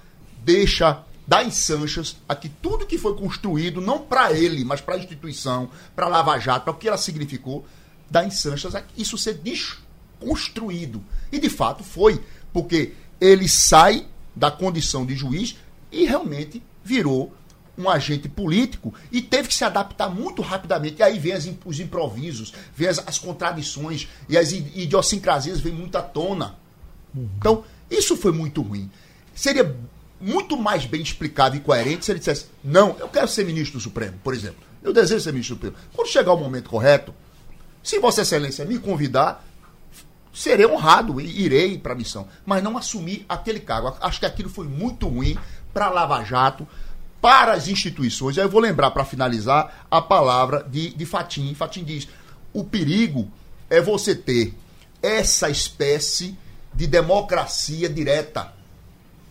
deixa 0.44 1.04
dá 1.26 1.44
em 1.44 1.52
Sanchas 1.52 2.18
a 2.28 2.36
que 2.36 2.50
tudo 2.50 2.86
que 2.86 2.98
foi 2.98 3.16
construído, 3.16 3.80
não 3.80 4.00
para 4.00 4.34
ele, 4.34 4.66
mas 4.66 4.82
para 4.82 4.96
a 4.96 4.98
instituição, 4.98 5.70
para 5.96 6.06
a 6.06 6.10
Lava 6.10 6.38
Jato, 6.38 6.66
para 6.66 6.74
o 6.74 6.78
que 6.78 6.90
ela 6.90 6.98
significou, 6.98 7.66
dá 8.10 8.26
em 8.26 8.30
Sanchas 8.30 8.76
a 8.76 8.84
isso 8.98 9.18
ser 9.18 9.36
desconstruído. 9.36 11.02
E 11.32 11.40
de 11.40 11.50
fato 11.50 11.84
foi, 11.86 12.22
porque 12.52 12.94
ele 13.22 13.48
sai 13.48 14.08
da 14.36 14.52
condição 14.52 15.06
de 15.06 15.16
juiz 15.16 15.56
e 15.90 16.06
realmente 16.06 16.62
virou 16.84 17.34
um 17.82 17.90
agente 17.90 18.30
político 18.30 18.94
e 19.12 19.22
teve 19.22 19.48
que 19.48 19.54
se 19.54 19.64
adaptar 19.64 20.10
muito 20.10 20.42
rapidamente. 20.42 21.00
E 21.00 21.04
aí 21.04 21.20
vem 21.20 21.34
as, 21.34 21.50
os 21.66 21.80
improvisos, 21.80 22.54
vem 22.76 22.88
as, 22.88 23.00
as 23.08 23.18
contradições 23.18 24.08
e 24.30 24.38
as 24.38 24.52
idiosincrasias 24.52 25.60
vêm 25.60 25.74
muito 25.74 25.98
à 25.98 26.02
tona. 26.02 26.56
Então, 27.14 27.64
isso 27.90 28.16
foi 28.16 28.32
muito 28.32 28.62
ruim. 28.62 28.90
Seria 29.34 29.76
muito 30.20 30.56
mais 30.56 30.86
bem 30.86 31.02
explicado 31.02 31.56
e 31.56 31.60
coerente 31.60 32.06
se 32.06 32.12
ele 32.12 32.20
dissesse: 32.20 32.46
não, 32.64 32.96
eu 33.00 33.10
quero 33.10 33.28
ser 33.28 33.46
ministro 33.46 33.80
do 33.80 33.84
Supremo, 33.84 34.18
por 34.24 34.34
exemplo. 34.34 34.64
Eu 34.84 34.94
desejo 34.94 35.22
ser 35.22 35.32
ministro 35.32 35.56
do 35.56 35.66
Supremo. 35.66 35.78
Quando 35.94 36.08
chegar 36.08 36.34
o 36.34 36.38
momento 36.38 36.70
correto, 36.70 37.14
se 37.84 38.00
Vossa 38.00 38.22
Excelência 38.22 38.66
me 38.66 38.78
convidar, 38.78 39.46
serei 40.34 40.66
honrado 40.66 41.20
e 41.20 41.42
irei 41.42 41.78
para 41.78 41.94
a 41.94 41.96
missão. 41.96 42.28
Mas 42.46 42.64
não 42.64 42.78
assumir 42.78 43.26
aquele 43.28 43.60
cargo. 43.60 43.96
Acho 44.00 44.20
que 44.20 44.26
aquilo 44.26 44.50
foi 44.50 44.68
muito 44.68 45.08
ruim 45.08 45.38
para 45.74 45.90
Lava 45.90 46.24
Jato, 46.24 46.68
para 47.22 47.54
as 47.54 47.68
instituições. 47.68 48.38
Aí 48.38 48.44
eu 48.44 48.50
vou 48.50 48.60
lembrar, 48.60 48.92
para 48.92 49.06
finalizar, 49.06 49.86
a 49.90 50.02
palavra 50.02 50.66
de, 50.70 50.90
de 50.90 51.06
Fatim. 51.06 51.54
Fatim 51.54 51.84
diz: 51.84 52.08
o 52.52 52.64
perigo 52.64 53.32
é 53.70 53.80
você 53.80 54.16
ter 54.16 54.54
essa 55.02 55.50
espécie 55.50 56.38
de 56.74 56.88
democracia 56.88 57.88
direta, 57.88 58.54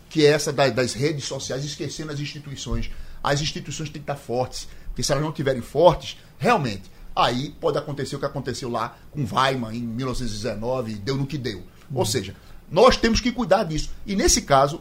que 0.09 0.25
é 0.25 0.31
essa 0.31 0.53
das, 0.53 0.73
das 0.73 0.93
redes 0.93 1.25
sociais, 1.25 1.65
esquecendo 1.65 2.13
as 2.13 2.21
instituições. 2.21 2.91
As 3.23 3.41
instituições 3.41 3.91
têm 3.91 4.01
que 4.01 4.11
estar 4.11 4.17
fortes, 4.17 4.69
porque 4.87 5.03
se 5.03 5.13
elas 5.13 5.23
não 5.23 5.31
estiverem 5.31 5.61
fortes, 5.61 6.17
realmente, 6.39 6.91
aí 7.15 7.55
pode 7.61 7.77
acontecer 7.77 8.17
o 8.17 8.19
que 8.19 8.25
aconteceu 8.25 8.71
lá 8.71 8.97
com 9.11 9.27
Weimar 9.31 9.75
em 9.75 9.83
1919, 9.83 10.95
deu 10.95 11.17
no 11.17 11.27
que 11.27 11.37
deu. 11.37 11.59
Uhum. 11.59 11.99
Ou 11.99 12.07
seja, 12.07 12.35
nós 12.71 12.97
temos 12.97 13.21
que 13.21 13.31
cuidar 13.33 13.65
disso. 13.65 13.91
E 14.07 14.17
nesse 14.17 14.43
caso, 14.43 14.81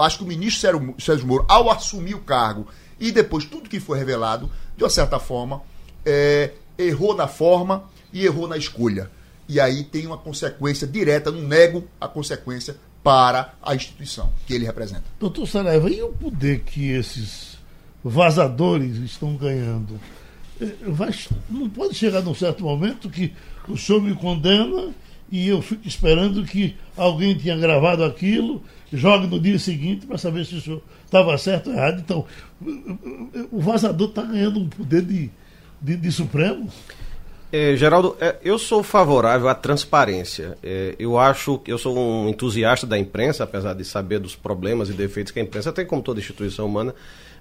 acho 0.00 0.18
que 0.18 0.24
o 0.24 0.26
ministro 0.26 0.94
Sérgio 0.98 1.26
Moro, 1.26 1.44
ao 1.48 1.70
assumir 1.70 2.14
o 2.14 2.20
cargo 2.20 2.66
e 2.98 3.10
depois 3.10 3.44
tudo 3.44 3.68
que 3.68 3.80
foi 3.80 3.98
revelado, 3.98 4.50
de 4.76 4.84
uma 4.84 4.90
certa 4.90 5.18
forma, 5.18 5.62
é, 6.04 6.52
errou 6.78 7.14
na 7.14 7.28
forma 7.28 7.84
e 8.12 8.24
errou 8.24 8.48
na 8.48 8.56
escolha 8.56 9.10
e 9.48 9.60
aí 9.60 9.84
tem 9.84 10.06
uma 10.06 10.16
consequência 10.16 10.86
direta, 10.86 11.30
não 11.30 11.42
nego 11.42 11.84
a 12.00 12.08
consequência 12.08 12.76
para 13.02 13.54
a 13.62 13.74
instituição 13.74 14.32
que 14.46 14.54
ele 14.54 14.64
representa. 14.64 15.04
Doutor 15.20 15.46
Saraiva, 15.46 15.90
e 15.90 16.02
o 16.02 16.08
poder 16.08 16.60
que 16.60 16.90
esses 16.90 17.58
vazadores 18.02 18.96
estão 18.98 19.36
ganhando? 19.36 20.00
É, 20.60 20.66
vai, 20.86 21.14
não 21.50 21.68
pode 21.68 21.94
chegar 21.94 22.22
num 22.22 22.34
certo 22.34 22.64
momento 22.64 23.10
que 23.10 23.34
o 23.68 23.76
senhor 23.76 24.00
me 24.00 24.14
condena 24.14 24.94
e 25.30 25.48
eu 25.48 25.60
fico 25.60 25.86
esperando 25.86 26.44
que 26.44 26.76
alguém 26.96 27.36
tenha 27.36 27.56
gravado 27.56 28.04
aquilo, 28.04 28.62
jogue 28.92 29.26
no 29.26 29.40
dia 29.40 29.58
seguinte 29.58 30.06
para 30.06 30.18
saber 30.18 30.44
se 30.44 30.56
o 30.56 30.60
senhor 30.60 30.82
estava 31.04 31.36
certo 31.38 31.70
ou 31.70 31.76
errado. 31.76 32.00
Então, 32.00 32.26
o 33.50 33.60
vazador 33.60 34.08
está 34.08 34.22
ganhando 34.22 34.60
um 34.60 34.68
poder 34.68 35.02
de, 35.02 35.30
de, 35.80 35.96
de 35.96 36.12
Supremo? 36.12 36.68
É, 37.50 37.76
Geraldo, 37.76 38.16
é, 38.18 38.36
eu 38.42 38.58
sou 38.58 38.82
favorável 38.82 39.46
à 39.46 39.54
transparência. 39.54 40.56
É, 40.62 40.94
eu 40.98 41.18
acho 41.18 41.58
que 41.58 41.70
eu 41.70 41.76
sou 41.76 41.98
um 41.98 42.28
entusiasta 42.28 42.86
da 42.86 42.98
imprensa, 42.98 43.44
apesar 43.44 43.74
de 43.74 43.84
saber 43.84 44.18
dos 44.18 44.34
problemas 44.34 44.88
e 44.88 44.94
defeitos 44.94 45.30
que 45.30 45.38
a 45.38 45.42
imprensa 45.42 45.70
tem, 45.70 45.84
como 45.84 46.00
toda 46.00 46.18
instituição 46.18 46.66
humana, 46.66 46.94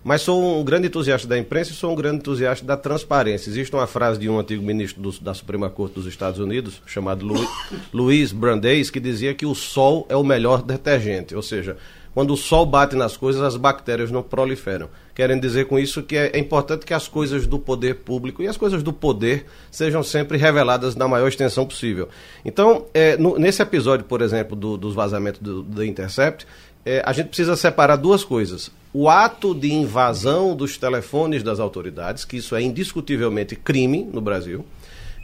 mas 0.04 0.22
sou 0.22 0.60
um 0.60 0.64
grande 0.64 0.88
entusiasta 0.88 1.28
da 1.28 1.38
imprensa 1.38 1.72
e 1.72 1.76
sou 1.76 1.92
um 1.92 1.96
grande 1.96 2.18
entusiasta 2.18 2.66
da 2.66 2.76
transparência. 2.76 3.50
Existe 3.50 3.76
uma 3.76 3.88
frase 3.88 4.20
de 4.20 4.28
um 4.30 4.40
antigo 4.40 4.64
ministro 4.64 5.02
do, 5.02 5.12
da 5.20 5.34
Suprema 5.34 5.70
Corte 5.70 5.96
dos 5.96 6.06
Estados 6.06 6.40
Unidos, 6.40 6.82
chamado 6.86 7.26
Lu, 7.26 7.48
Luiz 7.94 8.32
Brandeis, 8.32 8.90
que 8.90 9.00
dizia 9.00 9.34
que 9.34 9.46
o 9.46 9.54
sol 9.54 10.06
é 10.10 10.16
o 10.16 10.24
melhor 10.24 10.62
detergente, 10.62 11.36
ou 11.36 11.42
seja, 11.42 11.78
quando 12.14 12.34
o 12.34 12.38
sol 12.38 12.66
bate 12.66 12.96
nas 12.96 13.16
coisas, 13.16 13.42
as 13.42 13.56
bactérias 13.56 14.12
não 14.12 14.22
proliferam. 14.22 14.90
Querendo 15.16 15.42
dizer 15.42 15.66
com 15.66 15.80
isso 15.80 16.04
que 16.04 16.18
é, 16.18 16.32
é 16.34 16.40
importante 16.40 16.86
que 16.86 16.94
as 16.94 17.08
coisas 17.08 17.48
do 17.48 17.58
poder 17.58 17.96
público 17.96 18.44
e 18.44 18.48
as 18.48 18.58
coisas 18.58 18.84
do 18.84 18.92
poder 18.92 19.46
sejam 19.70 20.04
sempre 20.04 20.38
reveladas 20.38 20.96
na 20.96 21.08
maior 21.08 21.28
extensão 21.28 21.66
possível. 21.66 22.10
Então, 22.44 22.86
é, 22.94 23.16
no, 23.16 23.38
nesse 23.38 23.62
episódio, 23.62 24.06
por 24.06 24.22
exemplo, 24.22 24.56
do, 24.56 24.78
dos 24.78 24.94
vazamentos 24.94 25.40
do, 25.40 25.64
do 25.64 25.86
Intercept, 25.86 26.46
é, 26.86 27.02
a 27.06 27.14
gente 27.14 27.28
precisa 27.28 27.56
separar 27.56 27.96
duas 27.96 28.24
coisas. 28.24 28.72
O 28.94 29.10
ato 29.10 29.56
de 29.56 29.72
invasão 29.72 30.56
dos 30.56 30.78
telefones 30.78 31.44
das 31.44 31.60
autoridades, 31.60 32.26
que 32.26 32.38
isso 32.38 32.56
é 32.56 32.62
indiscutivelmente 32.62 33.56
crime 33.56 34.08
no 34.12 34.20
Brasil, 34.20 34.66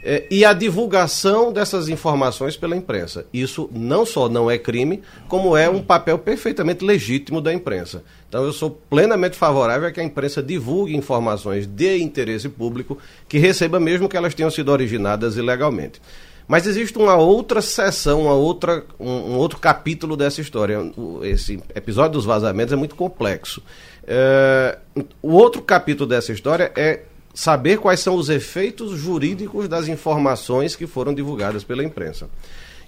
é, 0.02 0.26
e 0.30 0.44
a 0.44 0.52
divulgação 0.52 1.52
dessas 1.52 1.88
informações 1.88 2.56
pela 2.56 2.76
imprensa. 2.76 3.26
Isso 3.32 3.68
não 3.72 4.06
só 4.06 4.28
não 4.28 4.50
é 4.50 4.56
crime, 4.56 5.02
como 5.26 5.56
é 5.56 5.68
um 5.68 5.82
papel 5.82 6.18
perfeitamente 6.18 6.84
legítimo 6.84 7.40
da 7.40 7.52
imprensa. 7.52 8.04
Então 8.28 8.44
eu 8.44 8.52
sou 8.52 8.70
plenamente 8.70 9.36
favorável 9.36 9.88
a 9.88 9.92
que 9.92 10.00
a 10.00 10.04
imprensa 10.04 10.42
divulgue 10.42 10.96
informações 10.96 11.66
de 11.66 11.98
interesse 11.98 12.48
público 12.48 12.96
que 13.28 13.38
receba 13.38 13.80
mesmo 13.80 14.08
que 14.08 14.16
elas 14.16 14.34
tenham 14.34 14.50
sido 14.50 14.70
originadas 14.70 15.36
ilegalmente. 15.36 16.00
Mas 16.48 16.66
existe 16.66 16.96
uma 16.96 17.14
outra 17.14 17.60
seção, 17.60 18.22
uma 18.22 18.32
outra, 18.32 18.82
um, 18.98 19.10
um 19.10 19.36
outro 19.36 19.58
capítulo 19.58 20.16
dessa 20.16 20.40
história. 20.40 20.78
Esse 21.22 21.62
episódio 21.74 22.12
dos 22.12 22.24
vazamentos 22.24 22.72
é 22.72 22.76
muito 22.76 22.94
complexo. 22.94 23.62
É, 24.06 24.78
o 25.20 25.32
outro 25.32 25.60
capítulo 25.60 26.08
dessa 26.08 26.32
história 26.32 26.72
é 26.74 27.02
saber 27.34 27.76
quais 27.78 28.00
são 28.00 28.14
os 28.14 28.30
efeitos 28.30 28.98
jurídicos 28.98 29.68
das 29.68 29.86
informações 29.86 30.74
que 30.74 30.86
foram 30.86 31.14
divulgadas 31.14 31.62
pela 31.62 31.84
imprensa. 31.84 32.28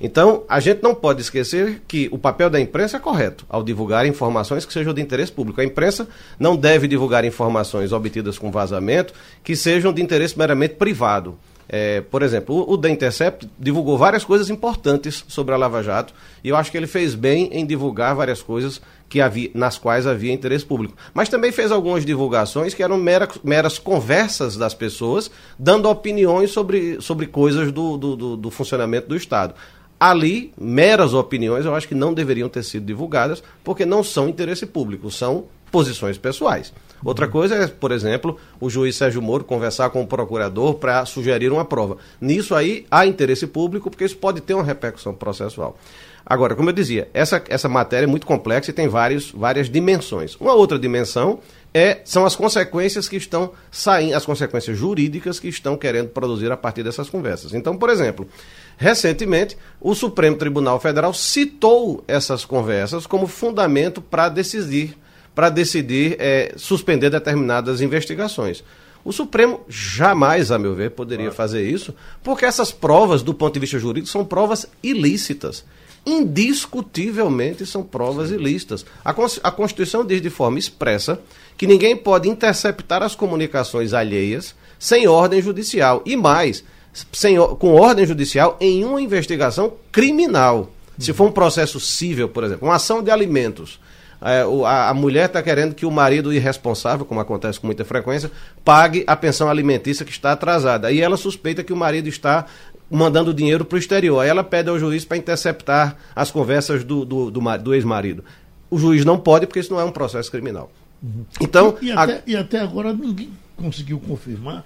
Então, 0.00 0.44
a 0.48 0.58
gente 0.58 0.82
não 0.82 0.94
pode 0.94 1.20
esquecer 1.20 1.82
que 1.86 2.08
o 2.10 2.16
papel 2.16 2.48
da 2.48 2.58
imprensa 2.58 2.96
é 2.96 3.00
correto 3.00 3.44
ao 3.46 3.62
divulgar 3.62 4.06
informações 4.06 4.64
que 4.64 4.72
sejam 4.72 4.94
de 4.94 5.02
interesse 5.02 5.30
público. 5.30 5.60
A 5.60 5.64
imprensa 5.64 6.08
não 6.38 6.56
deve 6.56 6.88
divulgar 6.88 7.22
informações 7.26 7.92
obtidas 7.92 8.38
com 8.38 8.50
vazamento 8.50 9.12
que 9.44 9.54
sejam 9.54 9.92
de 9.92 10.00
interesse 10.00 10.38
meramente 10.38 10.76
privado. 10.76 11.38
É, 11.72 12.00
por 12.00 12.22
exemplo, 12.24 12.56
o, 12.56 12.72
o 12.72 12.76
The 12.78 12.90
Intercept 12.90 13.48
divulgou 13.56 13.96
várias 13.96 14.24
coisas 14.24 14.50
importantes 14.50 15.24
sobre 15.28 15.54
a 15.54 15.56
Lava 15.56 15.80
Jato 15.84 16.12
e 16.42 16.48
eu 16.48 16.56
acho 16.56 16.68
que 16.68 16.76
ele 16.76 16.88
fez 16.88 17.14
bem 17.14 17.48
em 17.52 17.64
divulgar 17.64 18.12
várias 18.12 18.42
coisas 18.42 18.82
que 19.08 19.20
havia, 19.20 19.52
nas 19.54 19.78
quais 19.78 20.04
havia 20.04 20.32
interesse 20.32 20.66
público. 20.66 20.96
Mas 21.14 21.28
também 21.28 21.52
fez 21.52 21.70
algumas 21.70 22.04
divulgações 22.04 22.74
que 22.74 22.82
eram 22.82 22.98
mera, 22.98 23.28
meras 23.44 23.78
conversas 23.78 24.56
das 24.56 24.74
pessoas, 24.74 25.30
dando 25.56 25.88
opiniões 25.88 26.50
sobre, 26.50 27.00
sobre 27.00 27.26
coisas 27.28 27.70
do, 27.70 27.96
do, 27.96 28.16
do, 28.16 28.36
do 28.36 28.50
funcionamento 28.50 29.08
do 29.08 29.14
Estado. 29.16 29.54
Ali, 29.98 30.52
meras 30.60 31.14
opiniões, 31.14 31.64
eu 31.64 31.74
acho 31.74 31.86
que 31.86 31.94
não 31.94 32.12
deveriam 32.12 32.48
ter 32.48 32.64
sido 32.64 32.84
divulgadas, 32.84 33.44
porque 33.62 33.86
não 33.86 34.02
são 34.02 34.28
interesse 34.28 34.66
público, 34.66 35.08
são 35.08 35.44
posições 35.70 36.18
pessoais. 36.18 36.72
Outra 37.04 37.26
coisa 37.26 37.54
é, 37.54 37.66
por 37.66 37.92
exemplo, 37.92 38.38
o 38.60 38.68
juiz 38.68 38.96
Sérgio 38.96 39.22
Moro 39.22 39.44
conversar 39.44 39.90
com 39.90 40.02
o 40.02 40.06
procurador 40.06 40.74
para 40.74 41.04
sugerir 41.06 41.50
uma 41.50 41.64
prova. 41.64 41.96
Nisso 42.20 42.54
aí 42.54 42.86
há 42.90 43.06
interesse 43.06 43.46
público, 43.46 43.90
porque 43.90 44.04
isso 44.04 44.16
pode 44.16 44.40
ter 44.40 44.54
uma 44.54 44.64
repercussão 44.64 45.14
processual. 45.14 45.76
Agora, 46.24 46.54
como 46.54 46.68
eu 46.68 46.72
dizia, 46.72 47.08
essa, 47.14 47.42
essa 47.48 47.68
matéria 47.68 48.04
é 48.04 48.06
muito 48.06 48.26
complexa 48.26 48.70
e 48.70 48.74
tem 48.74 48.86
vários, 48.86 49.30
várias 49.30 49.68
dimensões. 49.68 50.36
Uma 50.36 50.54
outra 50.54 50.78
dimensão 50.78 51.40
é, 51.72 52.00
são 52.04 52.26
as 52.26 52.36
consequências 52.36 53.08
que 53.08 53.16
estão 53.16 53.52
saindo, 53.70 54.14
as 54.14 54.26
consequências 54.26 54.76
jurídicas 54.76 55.40
que 55.40 55.48
estão 55.48 55.76
querendo 55.76 56.08
produzir 56.08 56.52
a 56.52 56.56
partir 56.56 56.82
dessas 56.82 57.08
conversas. 57.08 57.54
Então, 57.54 57.76
por 57.76 57.88
exemplo, 57.88 58.28
recentemente, 58.76 59.56
o 59.80 59.94
Supremo 59.94 60.36
Tribunal 60.36 60.78
Federal 60.78 61.14
citou 61.14 62.04
essas 62.06 62.44
conversas 62.44 63.06
como 63.06 63.26
fundamento 63.26 64.02
para 64.02 64.28
decidir 64.28 64.96
para 65.40 65.48
decidir 65.48 66.16
é, 66.18 66.52
suspender 66.54 67.08
determinadas 67.08 67.80
investigações. 67.80 68.62
O 69.02 69.10
Supremo 69.10 69.62
jamais, 69.70 70.52
a 70.52 70.58
meu 70.58 70.74
ver, 70.74 70.90
poderia 70.90 71.30
claro. 71.30 71.34
fazer 71.34 71.66
isso, 71.66 71.94
porque 72.22 72.44
essas 72.44 72.70
provas, 72.70 73.22
do 73.22 73.32
ponto 73.32 73.54
de 73.54 73.60
vista 73.60 73.78
jurídico, 73.78 74.12
são 74.12 74.22
provas 74.22 74.66
ilícitas. 74.82 75.64
Indiscutivelmente 76.04 77.64
são 77.64 77.82
provas 77.82 78.30
ilícitas. 78.30 78.84
A, 79.02 79.14
a 79.42 79.50
Constituição 79.50 80.04
diz 80.04 80.20
de 80.20 80.28
forma 80.28 80.58
expressa 80.58 81.18
que 81.56 81.66
ninguém 81.66 81.96
pode 81.96 82.28
interceptar 82.28 83.02
as 83.02 83.14
comunicações 83.14 83.94
alheias 83.94 84.54
sem 84.78 85.08
ordem 85.08 85.40
judicial. 85.40 86.02
E 86.04 86.16
mais, 86.16 86.62
sem, 87.10 87.38
com 87.58 87.76
ordem 87.76 88.04
judicial 88.04 88.58
em 88.60 88.84
uma 88.84 89.00
investigação 89.00 89.72
criminal. 89.90 90.70
Se 90.98 91.14
for 91.14 91.28
um 91.28 91.32
processo 91.32 91.80
civil, 91.80 92.28
por 92.28 92.44
exemplo, 92.44 92.68
uma 92.68 92.74
ação 92.74 93.02
de 93.02 93.10
alimentos 93.10 93.80
a, 94.20 94.90
a, 94.90 94.94
mulher 94.94 95.26
está 95.26 95.42
querendo 95.42 95.74
que 95.74 95.86
o 95.86 95.90
marido 95.90 96.32
irresponsável, 96.32 97.06
como 97.06 97.20
acontece 97.20 97.58
com 97.58 97.66
muita 97.66 97.84
frequência, 97.84 98.30
pague 98.62 99.02
a 99.06 99.16
pensão 99.16 99.48
alimentícia 99.48 100.04
que 100.04 100.12
está 100.12 100.32
atrasada. 100.32 100.88
Aí 100.88 101.00
ela 101.00 101.16
suspeita 101.16 101.64
que 101.64 101.72
o 101.72 101.76
marido 101.76 102.08
está 102.08 102.44
mandando 102.90 103.32
dinheiro 103.32 103.64
para 103.64 103.76
o 103.76 103.78
exterior. 103.78 104.20
Aí 104.20 104.28
ela 104.28 104.44
pede 104.44 104.68
ao 104.68 104.78
juiz 104.78 105.04
para 105.04 105.16
interceptar 105.16 105.96
as 106.14 106.30
conversas 106.30 106.84
do, 106.84 107.04
do, 107.04 107.30
do, 107.30 107.58
do 107.58 107.74
ex-marido. 107.74 108.22
O 108.68 108.78
juiz 108.78 109.04
não 109.04 109.18
pode, 109.18 109.46
porque 109.46 109.60
isso 109.60 109.72
não 109.72 109.80
é 109.80 109.84
um 109.84 109.92
processo 109.92 110.30
criminal. 110.30 110.70
Uhum. 111.02 111.24
Então, 111.40 111.76
e, 111.80 111.86
e, 111.86 111.92
até, 111.92 112.12
a... 112.12 112.22
e 112.26 112.36
até 112.36 112.60
agora 112.60 112.92
ninguém 112.92 113.30
conseguiu 113.56 113.98
confirmar 114.00 114.64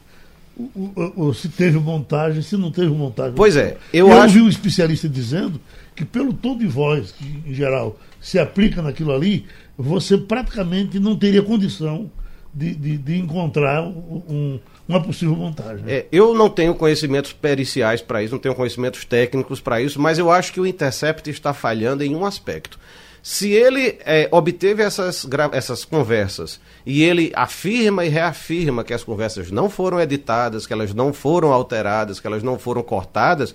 o, 0.56 0.62
o, 0.74 1.26
o, 1.26 1.34
se 1.34 1.48
teve 1.48 1.78
montagem, 1.78 2.42
se 2.42 2.56
não 2.56 2.70
teve 2.70 2.88
montagem. 2.88 3.34
Pois 3.34 3.56
é, 3.56 3.76
eu, 3.92 4.08
eu 4.08 4.12
acho... 4.14 4.36
ouvi 4.36 4.40
um 4.40 4.48
especialista 4.48 5.08
dizendo 5.08 5.60
que 5.94 6.04
pelo 6.04 6.32
tom 6.32 6.56
de 6.56 6.66
voz, 6.66 7.12
que 7.12 7.42
em 7.46 7.54
geral 7.54 7.98
se 8.24 8.38
aplica 8.38 8.80
naquilo 8.80 9.12
ali, 9.12 9.44
você 9.76 10.16
praticamente 10.16 10.98
não 10.98 11.14
teria 11.14 11.42
condição 11.42 12.10
de, 12.54 12.74
de, 12.74 12.96
de 12.96 13.18
encontrar 13.18 13.82
um, 13.82 14.58
uma 14.88 15.02
possível 15.02 15.36
montagem. 15.36 15.84
É, 15.86 16.06
eu 16.10 16.32
não 16.32 16.48
tenho 16.48 16.74
conhecimentos 16.74 17.34
periciais 17.34 18.00
para 18.00 18.22
isso, 18.22 18.32
não 18.32 18.40
tenho 18.40 18.54
conhecimentos 18.54 19.04
técnicos 19.04 19.60
para 19.60 19.82
isso, 19.82 20.00
mas 20.00 20.18
eu 20.18 20.30
acho 20.30 20.54
que 20.54 20.60
o 20.60 20.66
Intercept 20.66 21.28
está 21.28 21.52
falhando 21.52 22.02
em 22.02 22.16
um 22.16 22.24
aspecto. 22.24 22.78
Se 23.22 23.50
ele 23.50 23.98
é, 24.06 24.26
obteve 24.30 24.82
essas, 24.82 25.26
essas 25.52 25.84
conversas 25.84 26.58
e 26.86 27.02
ele 27.02 27.30
afirma 27.34 28.06
e 28.06 28.08
reafirma 28.08 28.84
que 28.84 28.94
as 28.94 29.04
conversas 29.04 29.50
não 29.50 29.68
foram 29.68 30.00
editadas, 30.00 30.66
que 30.66 30.72
elas 30.72 30.94
não 30.94 31.12
foram 31.12 31.52
alteradas, 31.52 32.18
que 32.20 32.26
elas 32.26 32.42
não 32.42 32.58
foram 32.58 32.82
cortadas, 32.82 33.54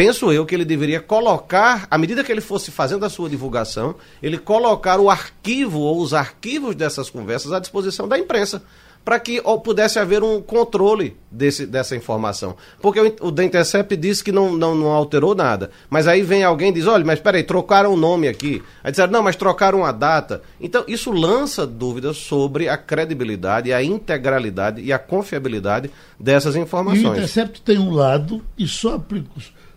penso 0.00 0.32
eu 0.32 0.46
que 0.46 0.54
ele 0.54 0.64
deveria 0.64 0.98
colocar, 0.98 1.86
à 1.90 1.98
medida 1.98 2.24
que 2.24 2.32
ele 2.32 2.40
fosse 2.40 2.70
fazendo 2.70 3.04
a 3.04 3.10
sua 3.10 3.28
divulgação, 3.28 3.94
ele 4.22 4.38
colocar 4.38 4.98
o 4.98 5.10
arquivo 5.10 5.78
ou 5.78 6.00
os 6.00 6.14
arquivos 6.14 6.74
dessas 6.74 7.10
conversas 7.10 7.52
à 7.52 7.58
disposição 7.58 8.08
da 8.08 8.18
imprensa 8.18 8.62
para 9.04 9.20
que 9.20 9.42
pudesse 9.62 9.98
haver 9.98 10.22
um 10.22 10.40
controle 10.40 11.18
desse, 11.30 11.66
dessa 11.66 11.94
informação. 11.94 12.56
Porque 12.80 12.98
o, 12.98 13.28
o 13.28 13.32
The 13.32 13.44
Intercept 13.44 13.94
disse 13.94 14.24
que 14.24 14.32
não, 14.32 14.56
não, 14.56 14.74
não, 14.74 14.88
alterou 14.88 15.34
nada. 15.34 15.70
Mas 15.90 16.08
aí 16.08 16.22
vem 16.22 16.44
alguém 16.44 16.70
e 16.70 16.72
diz, 16.72 16.86
olha, 16.86 17.04
mas 17.04 17.20
peraí, 17.20 17.42
trocaram 17.42 17.92
o 17.92 17.96
nome 17.96 18.26
aqui. 18.26 18.62
Aí 18.82 18.90
disseram, 18.90 19.12
não, 19.12 19.22
mas 19.22 19.36
trocaram 19.36 19.84
a 19.84 19.92
data. 19.92 20.40
Então, 20.58 20.82
isso 20.88 21.10
lança 21.10 21.66
dúvidas 21.66 22.16
sobre 22.16 22.70
a 22.70 22.76
credibilidade, 22.78 23.70
a 23.70 23.82
integralidade 23.82 24.80
e 24.80 24.94
a 24.94 24.98
confiabilidade 24.98 25.90
dessas 26.18 26.56
informações. 26.56 27.04
E 27.04 27.06
o 27.06 27.12
Intercept 27.12 27.60
tem 27.60 27.78
um 27.78 27.90
lado 27.90 28.42
e 28.56 28.66
só 28.66 28.94
aplica 28.94 29.28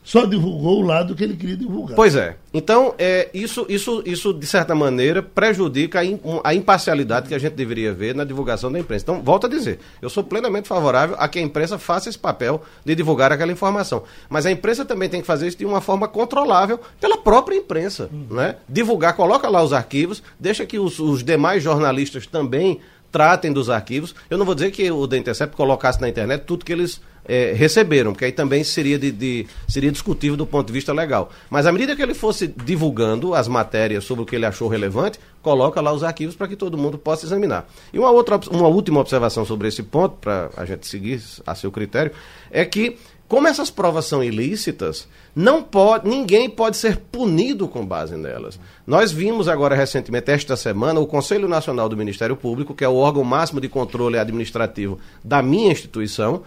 só 0.04 0.26
divulgou 0.26 0.80
o 0.80 0.82
lado 0.82 1.16
que 1.16 1.24
ele 1.24 1.36
queria 1.36 1.56
divulgar. 1.56 1.96
Pois 1.96 2.16
é. 2.16 2.36
Então, 2.54 2.94
é, 3.00 3.30
isso, 3.34 3.66
isso, 3.70 4.04
isso, 4.06 4.34
de 4.34 4.46
certa 4.46 4.76
maneira, 4.76 5.24
prejudica 5.24 6.00
a, 6.00 6.06
in, 6.06 6.20
a, 6.44 6.54
imparcialidade 6.54 7.28
que 7.28 7.34
a 7.34 7.40
gente 7.40 7.54
deveria 7.54 7.94
ver 7.94 8.14
na 8.14 8.24
divulgação 8.24 8.72
da 8.72 8.78
imprensa. 8.78 9.04
Então, 9.04 9.22
volto 9.24 9.48
a 9.48 9.50
dizer, 9.50 9.80
eu 10.02 10.10
sou 10.10 10.24
plenamente 10.24 10.68
favorável 10.68 11.16
a 11.18 11.28
que 11.28 11.40
a 11.40 11.42
imprensa 11.42 11.80
faça 11.80 12.10
esse 12.10 12.20
papel 12.20 12.62
de 12.86 12.94
divulgar 12.94 13.32
aquela 13.32 13.52
informação. 13.52 14.04
Mas 14.30 14.46
a 14.46 14.52
imprensa 14.52 14.84
também 14.84 15.08
tem 15.08 15.22
que 15.22 15.28
fazer 15.28 15.48
isso 15.48 15.58
de 15.58 15.66
uma 15.66 15.80
forma 15.80 16.08
controlável 16.08 16.80
pela 17.00 17.18
própria 17.18 17.56
imprensa. 17.56 18.10
Uhum. 18.12 18.36
Né? 18.36 18.58
Divulgar, 18.68 19.16
coloca 19.16 19.50
lá 19.50 19.64
os 19.64 19.72
arquivos, 19.72 20.22
deixa 20.38 20.66
que 20.66 20.78
os, 20.78 21.00
os 21.00 21.24
demais 21.24 21.64
jornalistas 21.64 22.28
também 22.28 22.80
tratem 23.14 23.54
dos 23.54 23.70
arquivos. 23.70 24.14
Eu 24.28 24.38
não 24.38 24.46
vou 24.46 24.56
dizer 24.56 24.72
que 24.72 24.92
o 24.92 25.08
The 25.08 25.18
Intercept 25.18 25.56
colocasse 25.56 26.02
na 26.02 26.10
internet 26.10 26.44
tudo 26.46 26.66
que 26.66 26.74
eles 26.74 27.00
é, 27.26 27.54
receberam, 27.54 28.12
porque 28.12 28.26
aí 28.26 28.32
também 28.32 28.64
seria, 28.64 28.98
de, 29.00 29.12
de, 29.12 29.48
seria 29.68 29.92
discutível 29.92 30.36
do 30.36 30.46
ponto 30.46 30.68
de 30.68 30.74
vista 30.74 30.94
legal. 30.94 31.30
Mas 31.50 31.66
à 31.66 31.72
medida 31.72 31.96
que 31.96 32.02
ele 32.02 32.14
fosse 32.14 32.48
divulgando 32.48 33.34
as 33.34 33.48
matérias 33.48 34.04
sobre 34.04 34.24
o 34.24 34.26
que 34.26 34.36
ele 34.36 34.46
achou 34.46 34.68
relevante, 34.68 35.20
coloca 35.42 35.82
lá 35.82 35.92
os 35.92 36.04
arquivos 36.04 36.36
para 36.36 36.48
que 36.48 36.56
todo 36.56 36.78
mundo 36.78 36.98
possa 36.98 37.26
examinar. 37.26 37.68
E 37.92 38.00
uma, 38.00 38.12
outra, 38.12 38.40
uma 38.52 38.68
última 38.68 39.00
observação 39.00 39.46
sobre 39.46 39.68
esse 39.68 39.84
ponto, 39.84 40.18
para 40.18 40.50
a 40.56 40.66
gente 40.66 40.88
seguir 40.88 41.22
a 41.46 41.56
seu 41.56 41.72
critério, 41.72 42.12
é 42.52 42.66
que 42.66 42.98
como 43.34 43.48
essas 43.48 43.72
provas 43.72 44.06
são 44.06 44.24
ilícitas, 44.24 45.08
não 45.36 45.64
pode, 45.64 46.08
ninguém 46.08 46.48
pode 46.48 46.78
ser 46.78 46.98
punido 46.98 47.68
com 47.68 47.84
base 47.84 48.16
nelas. 48.16 48.60
Nós 48.86 49.12
vimos 49.12 49.48
agora 49.48 49.76
recentemente, 49.76 50.30
esta 50.30 50.56
semana, 50.56 51.00
o 51.00 51.08
Conselho 51.08 51.48
Nacional 51.48 51.90
do 51.90 51.98
Ministério 51.98 52.36
Público, 52.36 52.76
que 52.76 52.84
é 52.84 52.88
o 52.88 52.96
órgão 52.96 53.24
máximo 53.24 53.60
de 53.60 53.68
controle 53.68 54.20
administrativo 54.20 55.00
da 55.24 55.42
minha 55.42 55.72
instituição, 55.72 56.44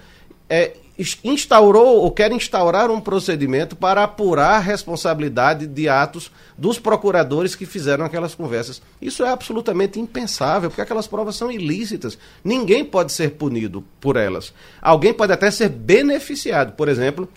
é, 0.49 0.77
instaurou 1.23 1.99
ou 1.99 2.11
quer 2.11 2.33
instaurar 2.33 2.91
um 2.91 3.01
procedimento 3.01 3.77
para 3.77 4.03
apurar 4.05 4.55
a 4.55 4.59
responsabilidade 4.59 5.67
de 5.67 5.89
atos 5.89 6.31
dos 6.57 6.79
procuradores 6.79 7.55
que 7.55 7.67
fizeram 7.67 8.05
aquelas 8.05 8.35
conversas. 8.35 8.81
Isso 9.01 9.23
é 9.23 9.29
absolutamente 9.29 10.01
impensável, 10.01 10.71
porque 10.71 10.81
aquelas 10.81 11.07
provas 11.07 11.37
são 11.37 11.51
ilícitas. 11.51 12.17
Ninguém 12.43 12.85
pode 12.85 13.13
ser 13.13 13.33
punido 13.33 13.85
por 14.01 14.17
elas. 14.17 14.55
Alguém 14.81 15.13
pode 15.13 15.33
até 15.33 15.51
ser 15.51 15.69
beneficiado. 15.69 16.73
Por 16.73 16.89
exemplo, 16.89 17.29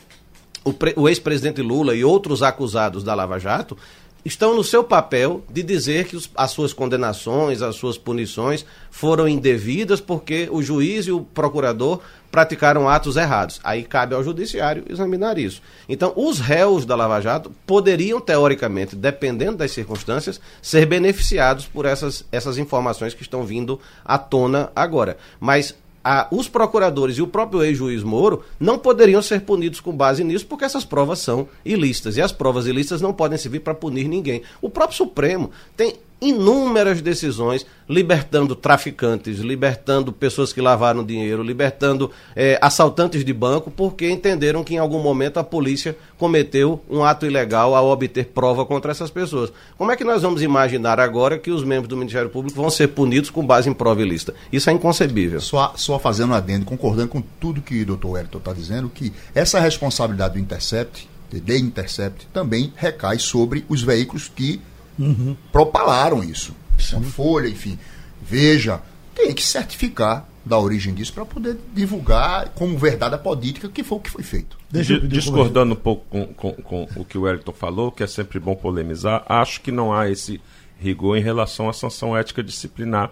o, 0.64 0.74
o 0.96 1.10
ex-presidente 1.10 1.62
Lula 1.62 1.96
e 1.96 2.04
outros 2.04 2.42
acusados 2.42 3.04
da 3.04 3.14
Lava 3.14 3.40
Jato 3.40 3.78
estão 4.24 4.56
no 4.56 4.64
seu 4.64 4.84
papel 4.84 5.44
de 5.50 5.64
dizer 5.64 6.06
que 6.06 6.16
os, 6.16 6.30
as 6.36 6.52
suas 6.52 6.74
condenações, 6.74 7.62
as 7.62 7.76
suas 7.76 7.98
punições 7.98 8.66
foram 8.92 9.28
indevidas 9.28 10.02
porque 10.02 10.48
o 10.52 10.62
juiz 10.62 11.08
e 11.08 11.12
o 11.12 11.22
procurador 11.22 12.00
praticaram 12.32 12.88
atos 12.88 13.18
errados. 13.18 13.60
Aí 13.64 13.84
cabe 13.84 14.14
ao 14.14 14.24
judiciário 14.24 14.84
examinar 14.90 15.38
isso. 15.38 15.62
Então, 15.88 16.14
os 16.16 16.40
réus 16.40 16.86
da 16.86 16.96
Lava 16.96 17.20
Jato 17.22 17.52
poderiam, 17.66 18.22
teoricamente, 18.22 18.96
dependendo 18.96 19.58
das 19.58 19.72
circunstâncias, 19.72 20.40
ser 20.62 20.86
beneficiados 20.86 21.66
por 21.66 21.86
essas, 21.86 22.26
essas 22.32 22.58
informações 22.58 23.14
que 23.14 23.24
estão 23.24 23.46
vindo 23.46 23.80
à 24.06 24.18
tona 24.18 24.72
agora. 24.76 25.18
Mas 25.40 25.76
a, 26.04 26.28
os 26.32 26.48
procuradores 26.48 27.18
e 27.18 27.22
o 27.22 27.28
próprio 27.28 27.64
ex-juiz 27.64 28.04
Moro 28.04 28.44
não 28.60 28.78
poderiam 28.78 29.22
ser 29.22 29.42
punidos 29.42 29.80
com 29.80 29.92
base 29.92 30.24
nisso, 30.24 30.46
porque 30.46 30.66
essas 30.66 30.86
provas 30.86 31.20
são 31.20 31.48
ilícitas. 31.64 32.18
E 32.18 32.22
as 32.22 32.32
provas 32.32 32.66
ilícitas 32.66 33.02
não 33.02 33.14
podem 33.14 33.38
servir 33.38 33.60
para 33.60 33.74
punir 33.74 34.08
ninguém. 34.08 34.42
O 34.62 34.70
próprio 34.70 34.98
Supremo 34.98 35.52
tem 35.76 35.96
inúmeras 36.22 37.02
decisões 37.02 37.66
libertando 37.88 38.56
traficantes, 38.56 39.40
libertando 39.40 40.12
pessoas 40.12 40.54
que 40.54 40.62
lavaram 40.62 41.04
dinheiro, 41.04 41.42
libertando 41.42 42.12
é, 42.36 42.60
assaltantes 42.62 43.26
de 43.26 43.34
banco, 43.34 43.72
porque 43.72 44.10
entenderam 44.10 44.64
que 44.64 44.76
em 44.76 44.78
algum 44.78 45.02
momento 45.02 45.40
a 45.40 45.44
polícia 45.44 45.98
cometeu 46.18 46.84
um 46.90 47.04
ato 47.04 47.26
ilegal 47.26 47.74
ao 47.74 47.90
obter 47.90 48.26
prova 48.28 48.66
contra 48.66 48.92
essas 48.92 49.10
pessoas. 49.10 49.52
Como 49.78 49.92
é 49.92 49.96
que 49.96 50.04
nós 50.04 50.22
vamos 50.22 50.42
imaginar 50.42 51.00
agora 51.00 51.40
que 51.40 51.50
os 51.50 51.64
membros 51.64 51.88
do 51.88 51.98
Ministério 51.98 52.30
Público 52.30 52.62
vão 52.62 52.70
ser 52.70 52.90
punidos 52.90 53.30
com 53.30 53.46
base 53.46 53.70
em 53.70 53.74
prova 53.74 54.02
ilícita? 54.02 54.36
Isso 54.52 54.70
é 54.70 54.74
inconcebível. 54.74 55.42
Só, 55.42 55.74
só 55.76 55.98
fazendo 55.98 56.32
um 56.32 56.36
adendo, 56.36 56.66
concordando 56.66 57.08
com 57.08 57.22
tudo 57.40 57.62
que 57.62 57.82
o 57.82 57.86
doutor 57.86 58.12
Wellington 58.12 58.38
está 58.38 58.54
dizendo, 58.54 58.90
que 58.90 59.12
essa 59.34 59.60
responsabilidade 59.60 60.36
do 60.36 60.40
Intercept, 60.40 61.10
de 61.32 61.58
Intercept, 61.58 62.28
também 62.32 62.72
recai 62.76 63.18
sobre 63.18 63.66
os 63.68 63.82
veículos 63.82 64.28
que 64.28 64.62
uhum. 65.00 65.36
propalaram 65.52 66.24
isso. 66.24 66.54
Uma 66.94 67.02
folha, 67.04 67.48
enfim. 67.48 67.78
Veja, 68.22 68.82
tem 69.16 69.34
que 69.34 69.44
certificar 69.44 70.28
da 70.46 70.58
origem 70.58 70.94
disso 70.94 71.14
para 71.14 71.26
poder 71.26 71.58
divulgar 71.74 72.50
como 72.50 72.78
verdade 72.78 73.16
a 73.16 73.18
política 73.18 73.70
que 73.70 73.84
foi 73.84 73.98
o 73.98 74.02
que 74.02 74.10
foi 74.10 74.24
feito. 74.24 74.58
Deixa 74.70 75.00
Discordando 75.00 75.74
um 75.74 75.78
pouco 75.78 76.06
com, 76.10 76.28
com, 76.28 76.54
com, 76.54 76.88
o 76.96 77.06
que 77.06 77.18
o 77.18 77.22
Wellington 77.22 77.54
falou, 77.54 77.92
que 77.92 78.04
é 78.04 78.08
sempre 78.08 78.40
bom 78.40 78.56
polemizar, 78.56 79.24
acho 79.28 79.62
que 79.62 79.72
não 79.72 79.94
há 79.94 80.10
esse 80.10 80.42
rigor 80.80 81.18
em 81.18 81.22
relação 81.22 81.70
à 81.70 81.74
sanção 81.74 82.16
ética 82.18 82.42
disciplinar, 82.42 83.12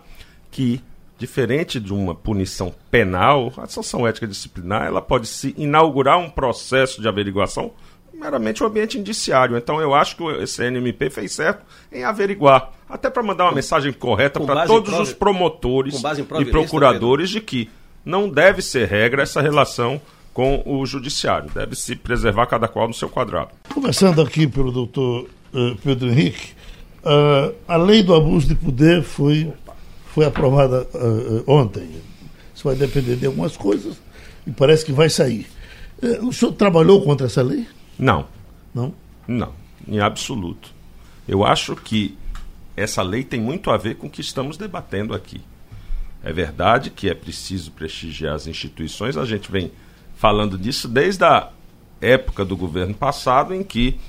que, 0.50 0.82
diferente 1.20 1.80
de 1.80 1.94
uma 1.94 2.16
punição 2.16 2.74
penal, 2.90 3.54
a 3.58 3.68
sanção 3.68 4.08
ética 4.08 4.26
disciplinar 4.26 4.88
ela 4.88 5.02
pode 5.02 5.28
se 5.28 5.54
inaugurar 5.58 6.18
um 6.18 6.30
processo 6.30 7.02
de 7.02 7.08
averiguação 7.08 7.72
meramente 8.18 8.64
o 8.64 8.66
ambiente 8.66 8.98
indiciário. 8.98 9.56
Então 9.56 9.80
eu 9.80 9.94
acho 9.94 10.18
que 10.18 10.24
o 10.24 10.48
CNMP 10.48 11.10
fez 11.10 11.34
certo 11.34 11.64
em 11.92 12.04
averiguar, 12.04 12.72
até 12.90 13.10
para 13.10 13.24
mandar 13.24 13.46
uma 13.46 13.54
mensagem 13.54 13.94
correta 13.94 14.40
para 14.40 14.66
todos 14.66 14.90
prova, 14.90 15.04
os 15.04 15.14
promotores 15.14 16.02
e 16.40 16.46
procuradores 16.46 17.30
de 17.30 17.40
que 17.40 17.70
não 18.04 18.30
deve 18.30 18.62
ser 18.62 18.88
regra 18.88 19.24
essa 19.24 19.42
relação 19.42 20.02
com 20.34 20.62
o 20.66 20.86
judiciário, 20.86 21.50
deve 21.54 21.76
se 21.76 21.96
preservar 21.96 22.46
cada 22.46 22.68
qual 22.68 22.88
no 22.88 22.94
seu 22.94 23.10
quadrado. 23.10 23.50
Começando 23.74 24.22
aqui 24.22 24.46
pelo 24.48 24.72
doutor 24.72 25.28
uh, 25.52 25.76
Pedro 25.84 26.10
Henrique, 26.10 26.52
uh, 27.04 27.56
a 27.68 27.76
lei 27.76 28.04
do 28.04 28.14
abuso 28.14 28.48
de 28.48 28.54
poder 28.54 29.02
foi, 29.02 29.52
foi 30.14 30.26
aprovada 30.26 30.88
uh, 30.94 31.44
ontem. 31.48 31.90
Isso 32.54 32.64
vai 32.64 32.76
depender 32.76 33.16
de 33.16 33.26
algumas 33.26 33.58
coisas 33.58 34.00
e 34.46 34.52
parece 34.52 34.86
que 34.86 34.92
vai 34.92 35.10
sair. 35.10 35.48
o 36.22 36.32
senhor 36.32 36.52
trabalhou 36.54 37.02
contra 37.04 37.26
essa 37.26 37.42
lei? 37.42 37.66
Não. 37.98 38.28
Não? 38.74 38.94
Não, 39.28 39.54
em 39.88 40.00
absoluto. 40.00 40.72
Eu 41.28 41.46
acho 41.46 41.76
que 41.76 42.18
essa 42.76 43.02
lei 43.02 43.24
tem 43.24 43.42
muito 43.42 43.72
a 43.72 43.78
ver 43.78 43.96
com 43.96 44.08
o 44.08 44.10
que 44.10 44.22
estamos 44.22 44.56
debatendo 44.56 45.14
aqui. 45.14 45.42
É 46.24 46.32
verdade 46.32 46.90
que 46.90 47.10
é 47.10 47.14
preciso 47.14 47.72
prestigiar 47.72 48.36
as 48.36 48.48
instituições, 48.48 49.18
a 49.18 49.26
gente 49.26 49.52
vem 49.52 49.72
falando 50.16 50.58
disso 50.58 50.88
desde 50.88 51.24
a 51.24 51.50
época 52.02 52.46
do 52.46 52.56
governo 52.56 52.94
passado, 52.94 53.54
em 53.54 53.64
que, 53.64 54.00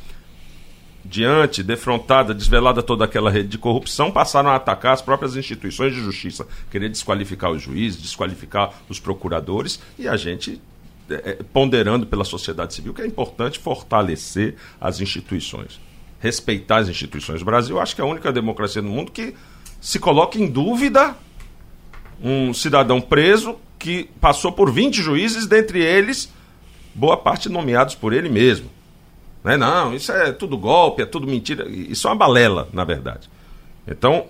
diante, 1.04 1.62
defrontada, 1.62 2.34
desvelada 2.34 2.82
toda 2.82 3.04
aquela 3.04 3.30
rede 3.30 3.48
de 3.48 3.58
corrupção, 3.58 4.10
passaram 4.10 4.50
a 4.50 4.56
atacar 4.56 4.94
as 4.94 5.02
próprias 5.02 5.36
instituições 5.36 5.94
de 5.94 6.00
justiça, 6.00 6.46
querer 6.70 6.88
desqualificar 6.88 7.50
os 7.50 7.62
juízes, 7.62 8.00
desqualificar 8.00 8.72
os 8.88 8.98
procuradores, 9.00 9.80
e 9.98 10.08
a 10.08 10.16
gente 10.16 10.60
é, 11.10 11.30
é, 11.30 11.38
ponderando 11.52 12.06
pela 12.06 12.24
sociedade 12.24 12.74
civil 12.74 12.92
que 12.92 13.02
é 13.02 13.06
importante 13.06 13.58
fortalecer 13.58 14.56
as 14.80 15.00
instituições, 15.00 15.80
respeitar 16.20 16.78
as 16.78 16.88
instituições. 16.88 17.42
O 17.42 17.44
Brasil, 17.44 17.80
acho 17.80 17.94
que 17.94 18.00
é 18.00 18.04
a 18.04 18.06
única 18.06 18.32
democracia 18.32 18.82
no 18.82 18.90
mundo 18.90 19.12
que 19.12 19.34
se 19.80 19.98
coloca 19.98 20.38
em 20.38 20.46
dúvida 20.46 21.16
um 22.22 22.52
cidadão 22.52 23.00
preso 23.00 23.56
que 23.78 24.10
passou 24.20 24.52
por 24.52 24.72
20 24.72 25.00
juízes, 25.00 25.46
dentre 25.46 25.80
eles, 25.80 26.32
boa 26.94 27.16
parte 27.16 27.48
nomeados 27.48 27.94
por 27.94 28.12
ele 28.12 28.28
mesmo. 28.28 28.68
Não, 29.42 29.52
é, 29.52 29.56
não, 29.56 29.94
isso 29.94 30.10
é 30.10 30.32
tudo 30.32 30.58
golpe, 30.58 31.02
é 31.02 31.06
tudo 31.06 31.26
mentira. 31.26 31.68
Isso 31.68 32.06
é 32.08 32.10
uma 32.10 32.16
balela, 32.16 32.68
na 32.72 32.84
verdade. 32.84 33.30
Então, 33.86 34.26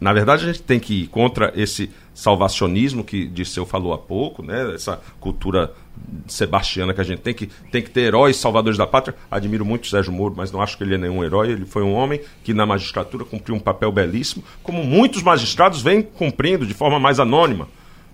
na 0.00 0.12
verdade, 0.12 0.44
a 0.44 0.46
gente 0.46 0.62
tem 0.62 0.80
que 0.80 1.02
ir 1.02 1.06
contra 1.08 1.52
esse 1.54 1.90
salvacionismo 2.14 3.02
que 3.02 3.26
Disseu 3.26 3.66
falou 3.66 3.92
há 3.92 3.98
pouco, 3.98 4.42
né? 4.42 4.72
essa 4.74 5.00
cultura 5.18 5.72
sebastiana 6.26 6.94
que 6.94 7.00
a 7.00 7.04
gente 7.04 7.20
tem 7.20 7.34
que, 7.34 7.46
tem 7.70 7.82
que 7.82 7.90
ter 7.90 8.02
heróis 8.02 8.36
salvadores 8.36 8.78
da 8.78 8.86
pátria. 8.86 9.16
Admiro 9.30 9.64
muito 9.64 9.88
Sérgio 9.88 10.12
Moro, 10.12 10.34
mas 10.36 10.52
não 10.52 10.62
acho 10.62 10.78
que 10.78 10.84
ele 10.84 10.94
é 10.94 10.98
nenhum 10.98 11.24
herói. 11.24 11.50
Ele 11.50 11.66
foi 11.66 11.82
um 11.82 11.92
homem 11.92 12.20
que 12.44 12.54
na 12.54 12.64
magistratura 12.64 13.24
cumpriu 13.24 13.56
um 13.56 13.60
papel 13.60 13.90
belíssimo, 13.90 14.44
como 14.62 14.84
muitos 14.84 15.22
magistrados 15.22 15.82
vêm 15.82 16.02
cumprindo 16.02 16.64
de 16.64 16.74
forma 16.74 17.00
mais 17.00 17.18
anônima. 17.18 17.68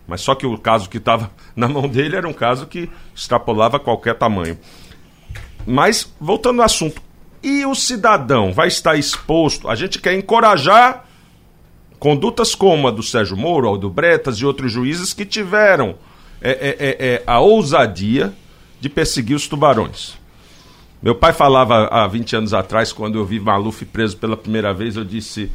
Mas 0.07 0.23
só 0.23 0.35
que 0.35 0.47
o 0.47 0.59
caso 0.59 0.89
que 0.89 0.97
estava 0.97 1.31
na 1.55 1.69
mão 1.69 1.87
dele 1.87 2.17
era 2.17 2.29
um 2.29 2.33
caso 2.33 2.67
que 2.67 2.89
extrapolava 3.15 3.79
qualquer 3.79 4.15
tamanho. 4.15 4.59
Mas, 5.67 6.11
voltando 6.19 6.61
ao 6.61 6.67
assunto, 6.67 7.03
e 7.43 7.65
o 7.65 7.75
cidadão 7.75 8.53
vai 8.53 8.69
estar 8.69 8.97
exposto? 8.97 9.69
A 9.69 9.75
gente 9.75 9.99
quer 9.99 10.15
encorajar 10.15 11.07
condutas 12.01 12.55
como 12.55 12.89
a 12.89 12.91
do 12.91 13.03
Sérgio 13.03 13.37
Moro, 13.37 13.69
Aldo 13.69 13.91
Bretas 13.91 14.39
e 14.39 14.47
outros 14.47 14.73
juízes 14.73 15.13
que 15.13 15.27
tiveram 15.27 15.95
é, 16.41 16.51
é, 16.51 16.77
é, 16.79 17.15
é, 17.15 17.23
a 17.27 17.39
ousadia 17.39 18.33
de 18.81 18.89
perseguir 18.89 19.37
os 19.37 19.47
tubarões. 19.47 20.19
Meu 21.03 21.15
pai 21.15 21.35
falava 21.35 21.87
há 21.89 22.07
20 22.07 22.37
anos 22.37 22.55
atrás, 22.55 22.93
quando 22.93 23.19
eu 23.19 23.25
vi 23.25 23.39
Maluf 23.39 23.85
preso 23.85 24.17
pela 24.17 24.37
primeira 24.37 24.73
vez, 24.73 24.97
eu 24.97 25.05
disse: 25.05 25.53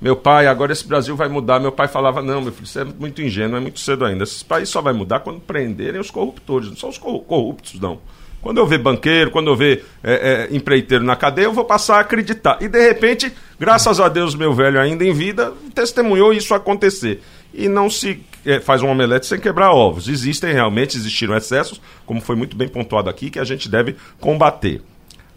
Meu 0.00 0.16
pai, 0.16 0.46
agora 0.46 0.72
esse 0.72 0.86
Brasil 0.86 1.16
vai 1.16 1.28
mudar. 1.28 1.60
Meu 1.60 1.72
pai 1.72 1.88
falava: 1.88 2.22
Não, 2.22 2.40
meu 2.40 2.52
filho, 2.52 2.64
isso 2.64 2.78
é 2.78 2.84
muito 2.84 3.20
ingênuo, 3.20 3.56
é 3.56 3.60
muito 3.60 3.80
cedo 3.80 4.04
ainda. 4.04 4.24
Esse 4.24 4.44
país 4.44 4.68
só 4.68 4.80
vai 4.80 4.92
mudar 4.92 5.20
quando 5.20 5.40
prenderem 5.40 6.00
os 6.00 6.10
corruptores, 6.10 6.68
não 6.68 6.76
são 6.76 6.88
os 6.88 6.98
corruptos, 6.98 7.78
não. 7.80 7.98
Quando 8.42 8.58
eu 8.58 8.66
ver 8.66 8.78
banqueiro, 8.78 9.30
quando 9.30 9.48
eu 9.48 9.56
ver 9.56 9.84
é, 10.02 10.48
é, 10.50 10.56
empreiteiro 10.56 11.04
na 11.04 11.14
cadeia, 11.14 11.44
eu 11.44 11.52
vou 11.52 11.64
passar 11.64 11.96
a 11.96 12.00
acreditar. 12.00 12.56
E 12.60 12.68
de 12.68 12.80
repente, 12.80 13.32
graças 13.58 14.00
a 14.00 14.08
Deus, 14.08 14.34
meu 14.34 14.54
velho 14.54 14.80
ainda 14.80 15.04
em 15.04 15.12
vida, 15.12 15.52
testemunhou 15.74 16.32
isso 16.32 16.54
acontecer. 16.54 17.22
E 17.52 17.68
não 17.68 17.90
se 17.90 18.24
é, 18.46 18.58
faz 18.58 18.82
um 18.82 18.88
omelete 18.88 19.26
sem 19.26 19.38
quebrar 19.38 19.72
ovos. 19.72 20.08
Existem 20.08 20.54
realmente, 20.54 20.96
existiram 20.96 21.36
excessos, 21.36 21.80
como 22.06 22.20
foi 22.20 22.34
muito 22.34 22.56
bem 22.56 22.68
pontuado 22.68 23.10
aqui, 23.10 23.30
que 23.30 23.38
a 23.38 23.44
gente 23.44 23.68
deve 23.68 23.96
combater. 24.18 24.80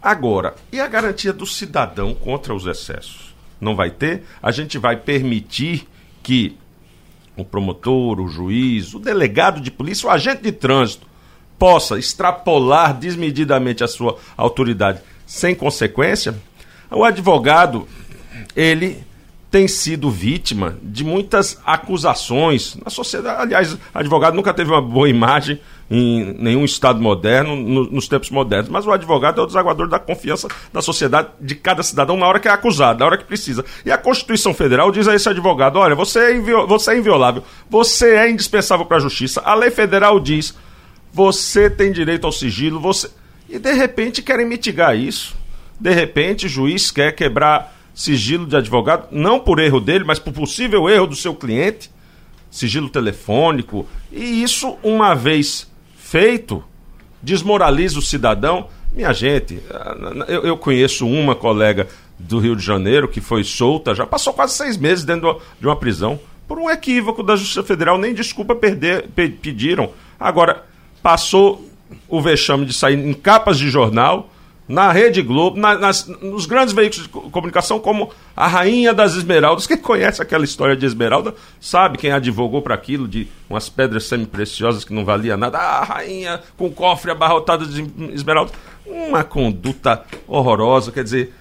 Agora, 0.00 0.54
e 0.72 0.80
a 0.80 0.86
garantia 0.86 1.32
do 1.32 1.46
cidadão 1.46 2.14
contra 2.14 2.54
os 2.54 2.66
excessos? 2.66 3.34
Não 3.60 3.76
vai 3.76 3.90
ter? 3.90 4.22
A 4.42 4.50
gente 4.50 4.78
vai 4.78 4.96
permitir 4.96 5.86
que 6.22 6.56
o 7.36 7.44
promotor, 7.44 8.20
o 8.20 8.28
juiz, 8.28 8.94
o 8.94 8.98
delegado 8.98 9.60
de 9.60 9.70
polícia, 9.70 10.08
o 10.08 10.10
agente 10.10 10.42
de 10.42 10.52
trânsito 10.52 11.13
possa 11.64 11.98
extrapolar 11.98 12.92
desmedidamente 12.92 13.82
a 13.82 13.88
sua 13.88 14.18
autoridade 14.36 15.00
sem 15.24 15.54
consequência, 15.54 16.34
o 16.90 17.02
advogado, 17.02 17.88
ele 18.54 19.02
tem 19.50 19.66
sido 19.66 20.10
vítima 20.10 20.76
de 20.82 21.02
muitas 21.02 21.58
acusações 21.64 22.76
na 22.84 22.90
sociedade. 22.90 23.40
Aliás, 23.40 23.78
advogado 23.94 24.34
nunca 24.34 24.52
teve 24.52 24.72
uma 24.72 24.82
boa 24.82 25.08
imagem 25.08 25.58
em 25.90 26.34
nenhum 26.38 26.66
Estado 26.66 27.00
moderno, 27.00 27.56
no, 27.56 27.90
nos 27.90 28.08
tempos 28.08 28.28
modernos, 28.28 28.68
mas 28.68 28.86
o 28.86 28.92
advogado 28.92 29.40
é 29.40 29.44
o 29.44 29.46
desaguador 29.46 29.88
da 29.88 29.98
confiança 29.98 30.48
da 30.70 30.82
sociedade, 30.82 31.28
de 31.40 31.54
cada 31.54 31.82
cidadão, 31.82 32.18
na 32.18 32.26
hora 32.26 32.40
que 32.40 32.48
é 32.48 32.50
acusado, 32.50 32.98
na 32.98 33.06
hora 33.06 33.16
que 33.16 33.24
precisa. 33.24 33.64
E 33.86 33.90
a 33.90 33.96
Constituição 33.96 34.52
Federal 34.52 34.92
diz 34.92 35.08
a 35.08 35.14
esse 35.14 35.30
advogado: 35.30 35.78
olha, 35.78 35.94
você 35.94 36.32
é, 36.32 36.40
você 36.66 36.90
é 36.90 36.98
inviolável, 36.98 37.42
você 37.70 38.16
é 38.16 38.30
indispensável 38.30 38.84
para 38.84 38.98
a 38.98 39.00
justiça. 39.00 39.40
A 39.42 39.54
lei 39.54 39.70
federal 39.70 40.20
diz 40.20 40.54
você 41.14 41.70
tem 41.70 41.92
direito 41.92 42.26
ao 42.26 42.32
sigilo, 42.32 42.80
você. 42.80 43.08
E 43.48 43.56
de 43.56 43.72
repente 43.72 44.20
querem 44.20 44.44
mitigar 44.44 44.98
isso. 44.98 45.36
De 45.78 45.92
repente 45.92 46.46
o 46.46 46.48
juiz 46.48 46.90
quer 46.90 47.12
quebrar 47.12 47.72
sigilo 47.94 48.44
de 48.46 48.56
advogado, 48.56 49.06
não 49.12 49.38
por 49.38 49.60
erro 49.60 49.80
dele, 49.80 50.02
mas 50.02 50.18
por 50.18 50.32
possível 50.32 50.88
erro 50.90 51.06
do 51.06 51.14
seu 51.14 51.32
cliente, 51.32 51.88
sigilo 52.50 52.88
telefônico. 52.88 53.86
E 54.10 54.42
isso, 54.42 54.76
uma 54.82 55.14
vez 55.14 55.70
feito, 55.96 56.64
desmoraliza 57.22 58.00
o 58.00 58.02
cidadão. 58.02 58.66
Minha 58.92 59.12
gente, 59.12 59.60
eu, 60.26 60.56
conheço 60.56 61.06
uma 61.06 61.36
colega 61.36 61.86
do 62.18 62.40
Rio 62.40 62.56
de 62.56 62.64
Janeiro 62.64 63.06
que 63.06 63.20
foi 63.20 63.44
solta, 63.44 63.94
já 63.94 64.04
passou 64.04 64.32
quase 64.32 64.54
seis 64.54 64.76
meses 64.76 65.04
dentro 65.04 65.40
de 65.60 65.66
uma 65.66 65.76
prisão 65.76 66.18
por 66.48 66.58
um 66.58 66.68
equívoco 66.68 67.22
da 67.22 67.36
Justiça 67.36 67.62
Federal, 67.62 67.98
nem 67.98 68.12
desculpa 68.12 68.54
perder, 68.56 69.08
pediram. 69.40 69.90
Agora, 70.18 70.64
passou 71.04 71.62
o 72.08 72.18
vexame 72.22 72.64
de 72.64 72.72
sair 72.72 72.98
em 72.98 73.12
capas 73.12 73.58
de 73.58 73.68
jornal, 73.68 74.30
na 74.66 74.90
Rede 74.90 75.20
Globo, 75.20 75.60
na, 75.60 75.76
nas, 75.76 76.06
nos 76.06 76.46
grandes 76.46 76.72
veículos 76.72 77.02
de 77.02 77.10
comunicação, 77.30 77.78
como 77.78 78.10
a 78.34 78.48
Rainha 78.48 78.94
das 78.94 79.14
Esmeraldas. 79.14 79.66
Quem 79.66 79.76
conhece 79.76 80.22
aquela 80.22 80.46
história 80.46 80.74
de 80.74 80.86
Esmeralda 80.86 81.34
sabe 81.60 81.98
quem 81.98 82.10
advogou 82.10 82.62
para 82.62 82.74
aquilo, 82.74 83.06
de 83.06 83.28
umas 83.50 83.68
pedras 83.68 84.04
semi-preciosas 84.04 84.82
que 84.82 84.94
não 84.94 85.04
valia 85.04 85.36
nada. 85.36 85.58
Ah, 85.58 85.80
a 85.80 85.84
rainha 85.84 86.40
com 86.56 86.70
cofre 86.70 87.10
abarrotado 87.10 87.66
de 87.66 87.86
esmeraldas. 88.14 88.54
Uma 88.86 89.22
conduta 89.22 90.02
horrorosa, 90.26 90.90
quer 90.90 91.04
dizer, 91.04 91.34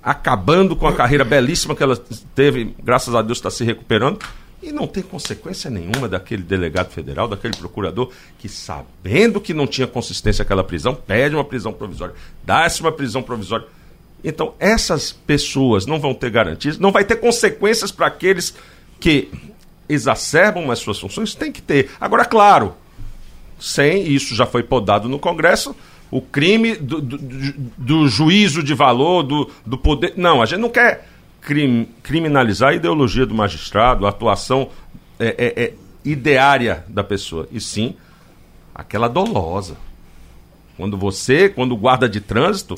acabando 0.00 0.76
com 0.76 0.86
a 0.86 0.92
carreira 0.92 1.24
belíssima 1.24 1.74
que 1.74 1.82
ela 1.82 2.00
teve, 2.36 2.72
graças 2.80 3.12
a 3.16 3.22
Deus 3.22 3.38
está 3.38 3.50
se 3.50 3.64
recuperando. 3.64 4.20
E 4.62 4.72
não 4.72 4.86
tem 4.86 5.02
consequência 5.02 5.70
nenhuma 5.70 6.08
daquele 6.08 6.42
delegado 6.42 6.90
federal, 6.90 7.28
daquele 7.28 7.56
procurador, 7.56 8.10
que 8.38 8.48
sabendo 8.48 9.40
que 9.40 9.54
não 9.54 9.66
tinha 9.66 9.86
consistência 9.86 10.42
aquela 10.42 10.64
prisão, 10.64 10.94
pede 10.94 11.34
uma 11.34 11.44
prisão 11.44 11.72
provisória, 11.72 12.14
dá-se 12.44 12.80
uma 12.80 12.90
prisão 12.90 13.22
provisória. 13.22 13.66
Então, 14.22 14.54
essas 14.58 15.12
pessoas 15.12 15.86
não 15.86 16.00
vão 16.00 16.12
ter 16.12 16.30
garantias, 16.30 16.76
não 16.76 16.90
vai 16.90 17.04
ter 17.04 17.16
consequências 17.16 17.92
para 17.92 18.08
aqueles 18.08 18.54
que 18.98 19.30
exacerbam 19.88 20.70
as 20.72 20.80
suas 20.80 20.98
funções, 20.98 21.36
tem 21.36 21.52
que 21.52 21.62
ter. 21.62 21.90
Agora, 22.00 22.24
claro, 22.24 22.74
sem 23.60 24.08
isso 24.08 24.34
já 24.34 24.44
foi 24.44 24.64
podado 24.64 25.08
no 25.08 25.20
Congresso, 25.20 25.74
o 26.10 26.20
crime 26.20 26.74
do, 26.74 27.00
do, 27.00 27.18
do 27.76 28.08
juízo 28.08 28.62
de 28.62 28.74
valor, 28.74 29.22
do, 29.22 29.50
do 29.64 29.78
poder. 29.78 30.14
Não, 30.16 30.42
a 30.42 30.46
gente 30.46 30.60
não 30.60 30.70
quer 30.70 31.06
crim, 31.40 31.88
criminalizar 32.02 32.70
a 32.70 32.74
ideologia 32.74 33.26
do 33.26 33.34
magistrado, 33.34 34.06
a 34.06 34.10
atuação 34.10 34.70
é, 35.18 35.34
é, 35.38 35.64
é, 35.64 35.74
ideária 36.04 36.84
da 36.88 37.02
pessoa, 37.02 37.48
e 37.50 37.60
sim 37.60 37.94
aquela 38.74 39.08
dolosa. 39.08 39.76
Quando 40.76 40.96
você, 40.96 41.48
quando 41.48 41.72
o 41.72 41.76
guarda 41.76 42.08
de 42.08 42.20
trânsito 42.20 42.76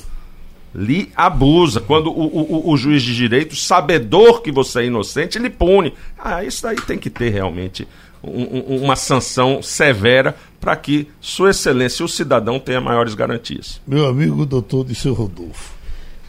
lhe 0.74 1.10
abusa, 1.14 1.80
quando 1.80 2.10
o, 2.10 2.26
o, 2.26 2.70
o, 2.70 2.76
juiz 2.76 3.02
de 3.02 3.14
direito, 3.14 3.54
sabedor 3.56 4.40
que 4.40 4.50
você 4.50 4.80
é 4.80 4.86
inocente, 4.86 5.38
lhe 5.38 5.50
pune. 5.50 5.92
Ah, 6.18 6.44
isso 6.44 6.66
aí 6.66 6.76
tem 6.76 6.96
que 6.96 7.10
ter 7.10 7.28
realmente 7.30 7.86
um, 8.22 8.76
uma 8.82 8.96
sanção 8.96 9.62
severa 9.62 10.36
para 10.60 10.76
que 10.76 11.08
Sua 11.20 11.50
Excelência, 11.50 12.04
o 12.04 12.08
cidadão, 12.08 12.58
tenha 12.58 12.80
maiores 12.80 13.14
garantias. 13.14 13.80
Meu 13.86 14.06
amigo 14.06 14.46
doutor 14.46 14.84
Disseu 14.84 15.12
Rodolfo, 15.12 15.74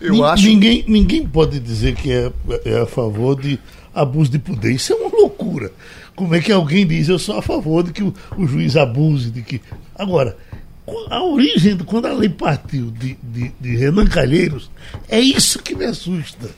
eu 0.01 0.25
acho... 0.25 0.45
ninguém, 0.45 0.83
ninguém 0.87 1.25
pode 1.25 1.59
dizer 1.59 1.95
que 1.95 2.11
é, 2.11 2.31
é 2.65 2.79
a 2.79 2.85
favor 2.85 3.39
de 3.39 3.59
abuso 3.93 4.31
de 4.31 4.39
poder. 4.39 4.71
Isso 4.71 4.93
é 4.93 4.95
uma 4.95 5.15
loucura. 5.15 5.71
Como 6.15 6.35
é 6.35 6.41
que 6.41 6.51
alguém 6.51 6.85
diz 6.85 7.09
eu 7.09 7.19
sou 7.19 7.37
a 7.37 7.41
favor 7.41 7.83
de 7.83 7.91
que 7.91 8.03
o, 8.03 8.13
o 8.37 8.47
juiz 8.47 8.75
abuse, 8.75 9.29
de 9.29 9.41
que. 9.41 9.61
Agora, 9.95 10.37
a 11.09 11.23
origem, 11.23 11.77
quando 11.79 12.07
a 12.07 12.13
lei 12.13 12.29
partiu 12.29 12.91
de, 12.91 13.17
de, 13.21 13.51
de 13.59 13.75
Renan 13.75 14.05
Calheiros, 14.05 14.69
é 15.07 15.19
isso 15.19 15.59
que 15.59 15.75
me 15.75 15.85
assusta. 15.85 16.49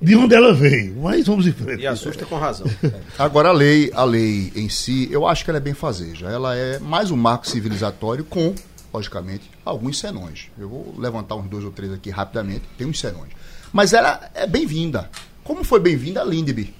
De 0.00 0.14
onde 0.16 0.34
ela 0.34 0.52
veio, 0.52 0.96
mas 1.00 1.26
vamos 1.26 1.46
em 1.46 1.52
frente. 1.52 1.82
E 1.82 1.86
assusta 1.86 2.26
com 2.26 2.36
razão. 2.36 2.66
Agora 3.18 3.48
a 3.48 3.52
lei, 3.52 3.90
a 3.94 4.04
lei 4.04 4.52
em 4.54 4.68
si, 4.68 5.08
eu 5.10 5.26
acho 5.26 5.44
que 5.44 5.50
ela 5.50 5.58
é 5.58 5.62
bem 5.62 5.72
fazeja. 5.72 6.26
Ela 6.26 6.54
é 6.54 6.78
mais 6.78 7.10
um 7.10 7.16
marco 7.16 7.48
civilizatório 7.48 8.22
com 8.24 8.54
logicamente, 8.94 9.50
alguns 9.64 9.98
senões. 9.98 10.48
Eu 10.56 10.68
vou 10.68 10.94
levantar 10.96 11.34
uns 11.34 11.48
dois 11.48 11.64
ou 11.64 11.72
três 11.72 11.92
aqui 11.92 12.10
rapidamente, 12.10 12.62
tem 12.78 12.86
uns 12.86 13.00
senões. 13.00 13.32
Mas 13.72 13.92
ela 13.92 14.30
é 14.32 14.46
bem-vinda. 14.46 15.10
Como 15.42 15.64
foi 15.64 15.80
bem-vinda 15.80 16.20
a 16.20 16.24
Lindby? 16.24 16.72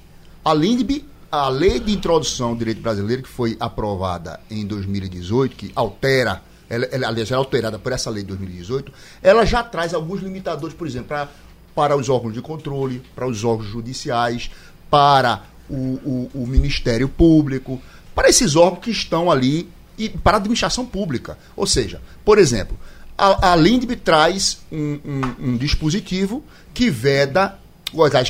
A 0.44 0.54
Lindby, 0.54 1.04
a 1.30 1.48
lei 1.48 1.80
de 1.80 1.92
introdução 1.92 2.50
ao 2.50 2.56
direito 2.56 2.80
brasileiro, 2.80 3.24
que 3.24 3.28
foi 3.28 3.56
aprovada 3.58 4.38
em 4.48 4.64
2018, 4.64 5.56
que 5.56 5.72
altera, 5.74 6.40
ela, 6.70 6.84
ela, 6.84 7.08
aliás, 7.08 7.32
ela 7.32 7.40
é 7.40 7.44
alterada 7.44 7.80
por 7.80 7.90
essa 7.90 8.08
lei 8.10 8.22
de 8.22 8.28
2018, 8.28 8.92
ela 9.20 9.44
já 9.44 9.64
traz 9.64 9.92
alguns 9.92 10.22
limitadores, 10.22 10.74
por 10.74 10.86
exemplo, 10.86 11.08
pra, 11.08 11.28
para 11.74 11.96
os 11.96 12.08
órgãos 12.08 12.32
de 12.32 12.40
controle, 12.40 13.02
para 13.12 13.26
os 13.26 13.42
órgãos 13.42 13.68
judiciais, 13.68 14.52
para 14.88 15.42
o, 15.68 15.74
o, 15.74 16.30
o 16.32 16.46
Ministério 16.46 17.08
Público, 17.08 17.82
para 18.14 18.28
esses 18.28 18.54
órgãos 18.54 18.84
que 18.84 18.90
estão 18.92 19.32
ali 19.32 19.68
e 19.98 20.08
para 20.08 20.36
a 20.36 20.40
administração 20.40 20.84
pública. 20.84 21.38
Ou 21.56 21.66
seja, 21.66 22.00
por 22.24 22.38
exemplo, 22.38 22.78
a, 23.16 23.52
a 23.52 23.56
LINDB 23.56 23.96
traz 23.96 24.58
um, 24.70 24.98
um, 25.04 25.50
um 25.50 25.56
dispositivo 25.56 26.42
que 26.72 26.90
veda, 26.90 27.58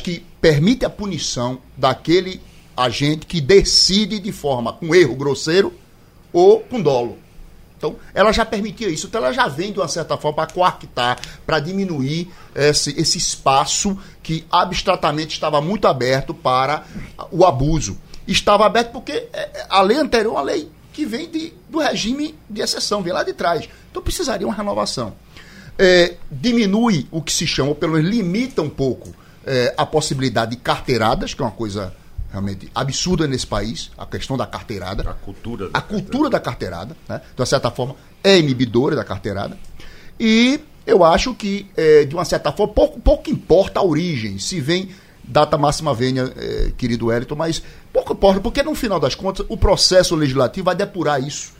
que 0.03 0.23
permite 0.39 0.85
a 0.85 0.89
punição 0.89 1.59
daquele 1.75 2.39
agente 2.77 3.25
que 3.25 3.41
decide 3.41 4.19
de 4.19 4.31
forma 4.31 4.73
com 4.73 4.93
erro 4.93 5.15
grosseiro 5.15 5.73
ou 6.31 6.59
com 6.59 6.81
dolo. 6.81 7.17
Então, 7.77 7.95
ela 8.13 8.31
já 8.31 8.45
permitia 8.45 8.89
isso. 8.89 9.07
Então, 9.07 9.21
ela 9.21 9.33
já 9.33 9.47
vem, 9.47 9.71
de 9.71 9.79
uma 9.79 9.87
certa 9.87 10.17
forma, 10.17 10.37
para 10.37 10.53
coartar, 10.53 11.19
para 11.45 11.59
diminuir 11.59 12.31
esse, 12.55 12.91
esse 12.99 13.17
espaço 13.17 13.97
que 14.23 14.45
abstratamente 14.49 15.33
estava 15.33 15.61
muito 15.61 15.87
aberto 15.87 16.33
para 16.33 16.85
o 17.31 17.45
abuso. 17.45 17.97
estava 18.27 18.65
aberto 18.65 18.91
porque 18.91 19.11
é, 19.11 19.29
é, 19.33 19.65
a 19.69 19.81
lei 19.81 19.97
anterior 19.97 20.33
uma 20.33 20.41
lei 20.41 20.69
que 20.95 21.05
vem 21.05 21.29
de, 21.29 21.53
do 21.69 21.79
regime 21.79 22.33
de 22.49 22.61
exceção, 22.61 23.01
vem 23.03 23.11
lá 23.11 23.23
de 23.23 23.33
trás. 23.33 23.67
Então 23.91 24.01
precisaria 24.01 24.47
uma 24.47 24.55
renovação. 24.55 25.13
É, 25.77 26.15
diminui 26.31 27.05
o 27.11 27.21
que 27.21 27.33
se 27.33 27.45
chama, 27.45 27.69
ou 27.69 27.75
pelo 27.75 27.93
menos 27.93 28.09
limita 28.09 28.61
um 28.61 28.69
pouco 28.69 29.13
é, 29.45 29.73
a 29.77 29.85
possibilidade 29.85 30.51
de 30.51 30.57
carteiradas, 30.57 31.33
que 31.33 31.41
é 31.41 31.45
uma 31.45 31.51
coisa 31.51 31.93
realmente 32.31 32.71
absurda 32.73 33.27
nesse 33.27 33.45
país, 33.45 33.91
a 33.97 34.05
questão 34.05 34.37
da 34.37 34.47
carteirada. 34.47 35.09
A 35.09 35.13
cultura 35.13 35.69
da 35.69 35.77
A 35.77 35.81
carteirada. 35.81 36.03
cultura 36.09 36.29
da 36.29 36.39
carteirada, 36.39 36.97
né? 37.09 37.21
Então, 37.33 37.43
de 37.43 37.49
certa 37.49 37.69
forma, 37.71 37.95
é 38.23 38.37
inibidora 38.39 38.95
da 38.95 39.03
carteirada. 39.03 39.57
E 40.17 40.59
eu 40.85 41.03
acho 41.03 41.33
que, 41.35 41.67
é, 41.75 42.05
de 42.05 42.15
uma 42.15 42.25
certa 42.25 42.51
forma, 42.51 42.73
pouco, 42.73 42.99
pouco 42.99 43.29
importa 43.29 43.81
a 43.81 43.83
origem, 43.83 44.39
se 44.39 44.61
vem 44.61 44.89
data 45.27 45.57
máxima 45.57 45.93
venha, 45.93 46.31
é, 46.37 46.71
querido 46.77 47.07
Wellington, 47.07 47.35
mas 47.35 47.61
pouco 47.91 48.13
importa, 48.13 48.39
porque 48.39 48.63
no 48.63 48.75
final 48.75 48.99
das 48.99 49.15
contas 49.15 49.45
o 49.49 49.57
processo 49.57 50.15
legislativo 50.15 50.65
vai 50.65 50.75
depurar 50.75 51.21
isso. 51.21 51.53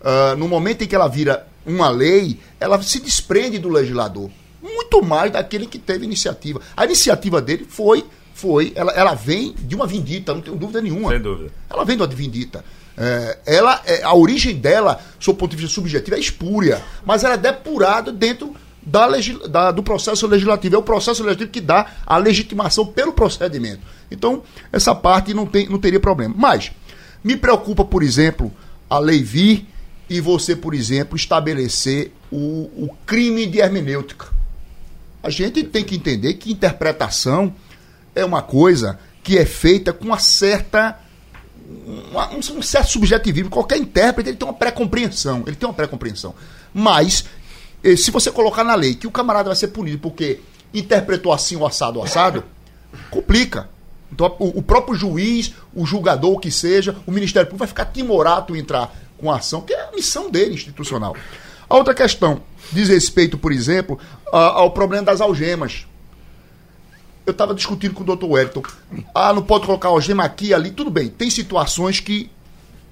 Uh, 0.00 0.34
no 0.36 0.48
momento 0.48 0.82
em 0.82 0.86
que 0.86 0.94
ela 0.94 1.08
vira 1.08 1.46
uma 1.66 1.90
lei, 1.90 2.38
ela 2.58 2.80
se 2.82 3.00
desprende 3.00 3.58
do 3.58 3.68
legislador. 3.68 4.30
Muito 4.62 5.02
mais 5.02 5.30
daquele 5.30 5.66
que 5.66 5.78
teve 5.78 6.04
iniciativa. 6.04 6.60
A 6.74 6.84
iniciativa 6.84 7.40
dele 7.40 7.66
foi, 7.68 8.04
foi 8.32 8.72
ela, 8.74 8.92
ela 8.92 9.14
vem 9.14 9.54
de 9.58 9.74
uma 9.74 9.86
vindita, 9.86 10.32
não 10.32 10.40
tenho 10.40 10.56
dúvida 10.56 10.80
nenhuma. 10.80 11.10
Sem 11.10 11.20
dúvida. 11.20 11.50
Ela 11.68 11.84
vem 11.84 11.96
de 11.96 12.02
uma 12.02 12.08
vindita. 12.08 12.64
É, 12.96 13.38
ela, 13.46 13.82
é, 13.86 14.02
a 14.02 14.14
origem 14.14 14.56
dela, 14.56 15.00
do 15.24 15.34
ponto 15.34 15.50
de 15.50 15.56
vista 15.56 15.74
subjetivo, 15.74 16.16
é 16.16 16.20
espúria, 16.20 16.82
mas 17.04 17.24
ela 17.24 17.34
é 17.34 17.38
depurada 17.38 18.10
dentro 18.10 18.54
da, 18.82 19.08
da, 19.48 19.70
do 19.70 19.82
processo 19.82 20.26
legislativo. 20.26 20.74
É 20.74 20.78
o 20.78 20.82
processo 20.82 21.22
legislativo 21.22 21.50
que 21.50 21.60
dá 21.60 21.86
a 22.06 22.16
legitimação 22.16 22.86
pelo 22.86 23.12
procedimento. 23.12 23.80
Então, 24.10 24.42
essa 24.72 24.94
parte 24.94 25.34
não, 25.34 25.46
tem, 25.46 25.68
não 25.68 25.78
teria 25.78 26.00
problema. 26.00 26.34
Mas, 26.36 26.72
me 27.22 27.36
preocupa, 27.36 27.84
por 27.84 28.02
exemplo, 28.02 28.52
a 28.88 28.98
lei 28.98 29.22
vir 29.22 29.66
e 30.08 30.20
você, 30.20 30.56
por 30.56 30.74
exemplo, 30.74 31.16
estabelecer 31.16 32.12
o, 32.30 32.70
o 32.84 32.90
crime 33.06 33.46
de 33.46 33.60
hermenêutica. 33.60 34.26
A 35.22 35.30
gente 35.30 35.62
tem 35.62 35.84
que 35.84 35.96
entender 35.96 36.34
que 36.34 36.50
interpretação 36.50 37.54
é 38.14 38.24
uma 38.24 38.42
coisa 38.42 38.98
que 39.22 39.38
é 39.38 39.44
feita 39.44 39.92
com 39.92 40.06
uma 40.06 40.18
certa. 40.18 40.98
Uma, 42.10 42.30
um 42.34 42.62
certo 42.62 42.90
subjetivismo. 42.90 43.50
Qualquer 43.50 43.78
intérprete 43.78 44.30
ele 44.30 44.36
tem 44.36 44.48
uma 44.48 44.54
pré-compreensão. 44.54 45.44
Ele 45.46 45.54
tem 45.54 45.68
uma 45.68 45.74
pré-compreensão. 45.74 46.34
Mas 46.74 47.26
se 47.96 48.10
você 48.10 48.30
colocar 48.30 48.64
na 48.64 48.74
lei 48.74 48.94
que 48.94 49.06
o 49.06 49.10
camarada 49.10 49.48
vai 49.48 49.56
ser 49.56 49.68
punido 49.68 49.98
porque 49.98 50.40
interpretou 50.72 51.32
assim 51.32 51.56
o 51.56 51.66
assado 51.66 51.98
o 51.98 52.02
assado, 52.02 52.44
complica. 53.10 53.68
Então 54.12 54.34
o, 54.38 54.58
o, 54.58 54.62
próprio 54.62 54.94
juiz, 54.94 55.54
o 55.74 55.86
julgador, 55.86 56.32
o 56.32 56.38
que 56.38 56.50
seja, 56.50 56.96
o 57.06 57.12
Ministério 57.12 57.46
Público 57.46 57.60
vai 57.60 57.68
ficar 57.68 57.86
timorato 57.86 58.54
em 58.54 58.60
entrar 58.60 58.94
com 59.16 59.30
a 59.30 59.36
ação, 59.36 59.60
que 59.60 59.72
é 59.72 59.88
a 59.88 59.92
missão 59.92 60.30
dele 60.30 60.54
institucional. 60.54 61.16
A 61.68 61.76
outra 61.76 61.94
questão 61.94 62.42
diz 62.72 62.88
respeito, 62.88 63.38
por 63.38 63.52
exemplo, 63.52 63.98
ao 64.32 64.72
problema 64.72 65.04
das 65.04 65.20
algemas. 65.20 65.86
Eu 67.24 67.32
estava 67.32 67.54
discutindo 67.54 67.94
com 67.94 68.02
o 68.02 68.16
Dr. 68.16 68.24
Wellington. 68.24 68.62
Ah, 69.14 69.32
não 69.32 69.42
pode 69.42 69.66
colocar 69.66 69.88
algema 69.88 70.24
aqui 70.24 70.46
e 70.46 70.54
ali. 70.54 70.70
Tudo 70.70 70.90
bem, 70.90 71.08
tem 71.08 71.30
situações 71.30 72.00
que 72.00 72.30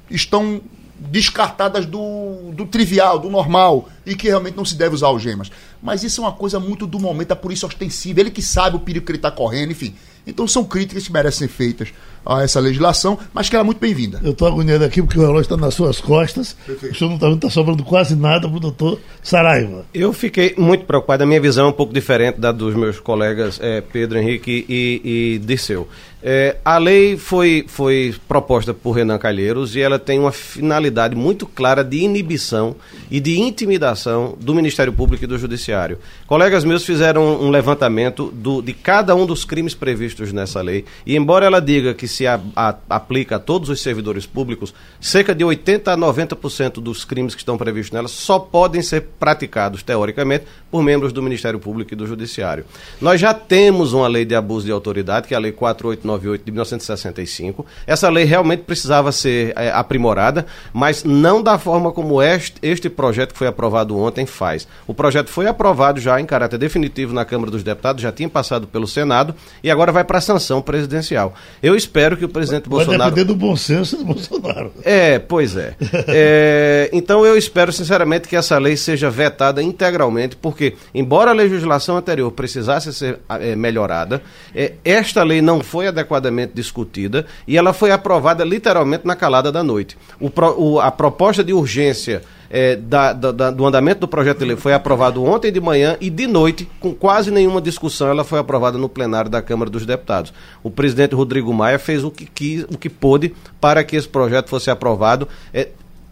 estão 0.09 0.61
descartadas 0.99 1.87
do, 1.87 2.51
do 2.53 2.67
trivial, 2.67 3.19
do 3.19 3.31
normal, 3.31 3.89
e 4.05 4.17
que 4.17 4.29
realmente 4.29 4.57
não 4.57 4.65
se 4.65 4.75
deve 4.75 4.95
usar 4.95 5.07
algemas. 5.07 5.51
Mas 5.83 6.03
isso 6.03 6.21
é 6.21 6.25
uma 6.25 6.33
coisa 6.33 6.59
muito 6.59 6.87
do 6.87 6.99
momento, 6.99 7.33
a 7.33 7.37
polícia 7.37 7.67
ostensiva, 7.67 8.21
ele 8.21 8.31
que 8.31 8.43
sabe 8.43 8.77
o 8.77 8.81
perigo 8.81 9.07
que 9.07 9.13
ele 9.13 9.19
está 9.19 9.31
correndo, 9.31 9.71
enfim. 9.71 9.95
Então 10.27 10.47
são 10.47 10.65
críticas 10.65 11.07
que 11.07 11.13
merecem 11.13 11.47
ser 11.47 11.55
feitas 11.55 11.89
a 12.25 12.43
essa 12.43 12.61
legislação, 12.61 13.19
mas 13.33 13.49
que 13.49 13.57
ela 13.57 13.65
é 13.65 13.67
muito 13.67 13.81
bem-vinda. 13.81 14.21
Eu 14.23 14.33
estou 14.33 14.49
agoniado 14.49 14.85
aqui 14.85 15.03
porque 15.03 15.19
o 15.19 15.23
relógio 15.23 15.43
está 15.43 15.57
nas 15.57 15.75
suas 15.75 16.01
costas. 16.01 16.57
Perfeito. 16.67 16.95
O 16.95 16.99
senhor 16.99 17.09
não 17.11 17.17
está 17.17 17.27
vendo, 17.27 17.37
está 17.37 17.51
sobrando 17.51 17.85
quase 17.85 18.15
nada 18.15 18.49
para 18.49 18.57
o 18.57 18.61
doutor 18.61 19.01
Saraiva. 19.23 19.85
Eu 19.95 20.13
fiquei 20.13 20.55
muito 20.59 20.85
preocupado, 20.85 21.23
a 21.23 21.27
minha 21.27 21.41
visão 21.41 21.67
é 21.67 21.69
um 21.69 21.73
pouco 21.73 21.93
diferente 21.93 22.39
da 22.39 22.53
dos 22.53 22.75
meus 22.75 23.01
colegas 23.01 23.59
é, 23.63 23.81
Pedro 23.81 24.19
Henrique 24.19 24.67
e, 24.69 25.01
e 25.05 25.39
Disseu. 25.39 25.89
É, 26.21 26.57
a 26.65 26.79
lei 26.79 27.17
foi, 27.17 27.65
foi 27.69 28.13
proposta 28.27 28.75
por 28.75 28.91
Renan 28.91 29.19
Calheiros 29.19 29.77
e 29.77 29.81
ela 29.81 30.01
tem 30.01 30.19
uma 30.19 30.33
finalidade 30.33 31.15
muito 31.15 31.47
clara 31.47 31.85
de 31.85 31.99
inibição 31.99 32.75
e 33.09 33.21
de 33.21 33.39
intimidação 33.39 34.37
do 34.41 34.53
Ministério 34.53 34.93
Público 34.93 35.23
e 35.23 35.29
do 35.29 35.39
Judiciário. 35.39 35.99
Colegas 36.27 36.65
meus 36.65 36.85
fizeram 36.85 37.41
um 37.41 37.51
levantamento 37.51 38.33
do, 38.35 38.61
de 38.61 38.73
cada 38.73 39.15
um 39.15 39.27
dos 39.27 39.45
crimes 39.45 39.75
previstos 39.75 40.33
nessa 40.33 40.61
lei 40.61 40.85
e, 41.07 41.17
embora 41.17 41.47
ela 41.47 41.61
diga 41.61 41.95
que 41.95 42.08
se 42.09 42.27
a, 42.27 42.41
a, 42.57 42.75
aplica 42.91 43.37
a 43.37 43.39
todos 43.39 43.69
os 43.69 43.81
servidores 43.81 44.27
públicos, 44.27 44.75
cerca 45.01 45.35
de 45.35 45.45
80 45.45 45.93
a 45.93 45.97
90% 45.97 46.75
dos 46.81 47.05
crimes 47.05 47.35
que 47.35 47.43
estão 47.43 47.57
previstos 47.57 47.93
nela 47.93 48.09
só 48.09 48.39
podem 48.39 48.83
ser 48.83 49.03
praticados, 49.19 49.83
teoricamente, 49.83 50.45
por 50.71 50.83
membros 50.83 51.13
do 51.13 51.23
Ministério 51.23 51.59
Público 51.59 51.93
e 51.93 51.97
do 51.97 52.07
Judiciário. 52.07 52.65
Nós 53.01 53.21
já 53.21 53.33
temos 53.33 53.93
uma 53.93 54.09
lei 54.09 54.25
de 54.25 54.35
abuso 54.35 54.67
de 54.67 54.73
autoridade, 54.73 55.29
que 55.29 55.35
é 55.35 55.37
a 55.37 55.41
Lei 55.41 55.53
498 55.53 56.45
de 56.45 56.51
1965. 56.51 57.67
Essa 57.87 58.09
lei 58.09 58.25
realmente 58.25 58.63
precisava 58.65 59.13
ser 59.13 59.53
é, 59.57 59.71
aprimorada, 59.71 60.47
mas 60.73 61.05
não 61.05 61.43
da 61.43 61.59
forma 61.59 61.93
como 61.93 62.23
este, 62.23 62.57
este 62.63 62.89
projeto 62.89 63.33
que 63.33 63.39
foi 63.39 63.47
aprovado 63.47 63.97
ontem 63.99 64.27
faz. 64.27 64.67
O 64.87 64.95
projeto 64.95 65.29
foi 65.29 65.47
aprovado 65.47 66.01
já 66.01 66.21
em 66.21 66.27
caráter 66.27 66.59
definitivo 66.59 67.13
na 67.13 67.25
Câmara 67.25 67.51
dos 67.51 67.63
Deputados, 67.63 68.03
já 68.03 68.13
tinha 68.13 68.29
passado 68.29 68.67
pelo 68.67 68.87
Senado 68.87 69.35
e 69.63 69.71
agora 69.71 69.93
vai 69.93 70.05
para 70.05 70.19
a 70.19 70.23
sanção 70.23 70.61
presidencial. 70.61 71.35
Eu 71.63 71.75
espero 71.75 71.98
que 72.17 72.25
o 72.25 72.29
presidente 72.29 72.69
vai 72.69 72.85
Bolsonaro. 72.85 72.99
Vai 72.99 73.11
depender 73.11 73.25
do 73.27 73.35
bom 73.35 73.57
senso 73.57 73.97
do 73.97 74.05
Bolsonaro. 74.05 74.73
É, 74.85 75.19
pois 75.19 75.57
é. 75.57 75.75
é. 76.09 76.91
Então 76.93 77.25
eu 77.25 77.37
espero, 77.37 77.73
sinceramente, 77.73 78.29
que 78.29 78.37
essa 78.37 78.59
lei 78.59 78.77
seja 78.77 79.11
vetada 79.11 79.63
integralmente, 79.63 80.37
porque, 80.37 80.75
embora 80.95 81.31
a 81.31 81.35
legislação 81.35 81.97
anterior 81.97 82.31
precisasse 82.33 82.93
ser 82.93 83.19
é, 83.29 83.57
melhorada, 83.57 84.23
é, 84.55 84.75
esta 84.85 85.23
lei 85.23 85.43
não 85.43 85.61
foi 85.61 85.89
adequadamente 85.89 86.53
discutida 86.55 87.27
e 87.47 87.57
ela 87.57 87.73
foi 87.73 87.91
aprovada 87.91 88.45
literalmente 88.45 89.07
na 89.07 89.17
calada 89.17 89.51
da 89.51 89.63
noite. 89.63 89.97
O, 90.21 90.31
o, 90.57 90.81
a 90.81 90.91
proposta 90.91 91.43
de 91.43 91.53
urgência 91.53 92.23
é, 92.51 92.77
da, 92.77 93.13
da, 93.13 93.51
do 93.51 93.67
andamento 93.67 94.01
do 94.01 94.09
projeto 94.09 94.39
de 94.39 94.45
lei 94.45 94.57
foi 94.57 94.73
aprovado 94.73 95.23
ontem 95.23 95.53
de 95.53 95.61
manhã 95.61 95.97
e 96.01 96.09
de 96.09 96.27
noite, 96.27 96.69
com 96.81 96.95
quase 96.95 97.31
nenhuma 97.31 97.61
discussão, 97.61 98.09
ela 98.09 98.25
foi 98.25 98.39
aprovada 98.39 98.79
no 98.79 98.89
plenário 98.89 99.31
da 99.31 99.43
Câmara 99.43 99.71
dos 99.71 99.85
Deputados. 99.85 100.33
O 100.63 100.71
presidente 100.71 101.15
Rodrigo 101.15 101.53
Maia 101.53 101.79
fez 101.79 102.05
o 102.05 102.11
que 102.11 102.27
quis, 102.27 102.65
o 102.65 102.79
que 102.79 102.89
pôde 102.89 103.35
para 103.61 103.85
que 103.85 103.97
esse 103.97 104.09
projeto 104.09 104.49
fosse 104.49 104.71
aprovado. 104.71 105.29
É, 105.53 105.69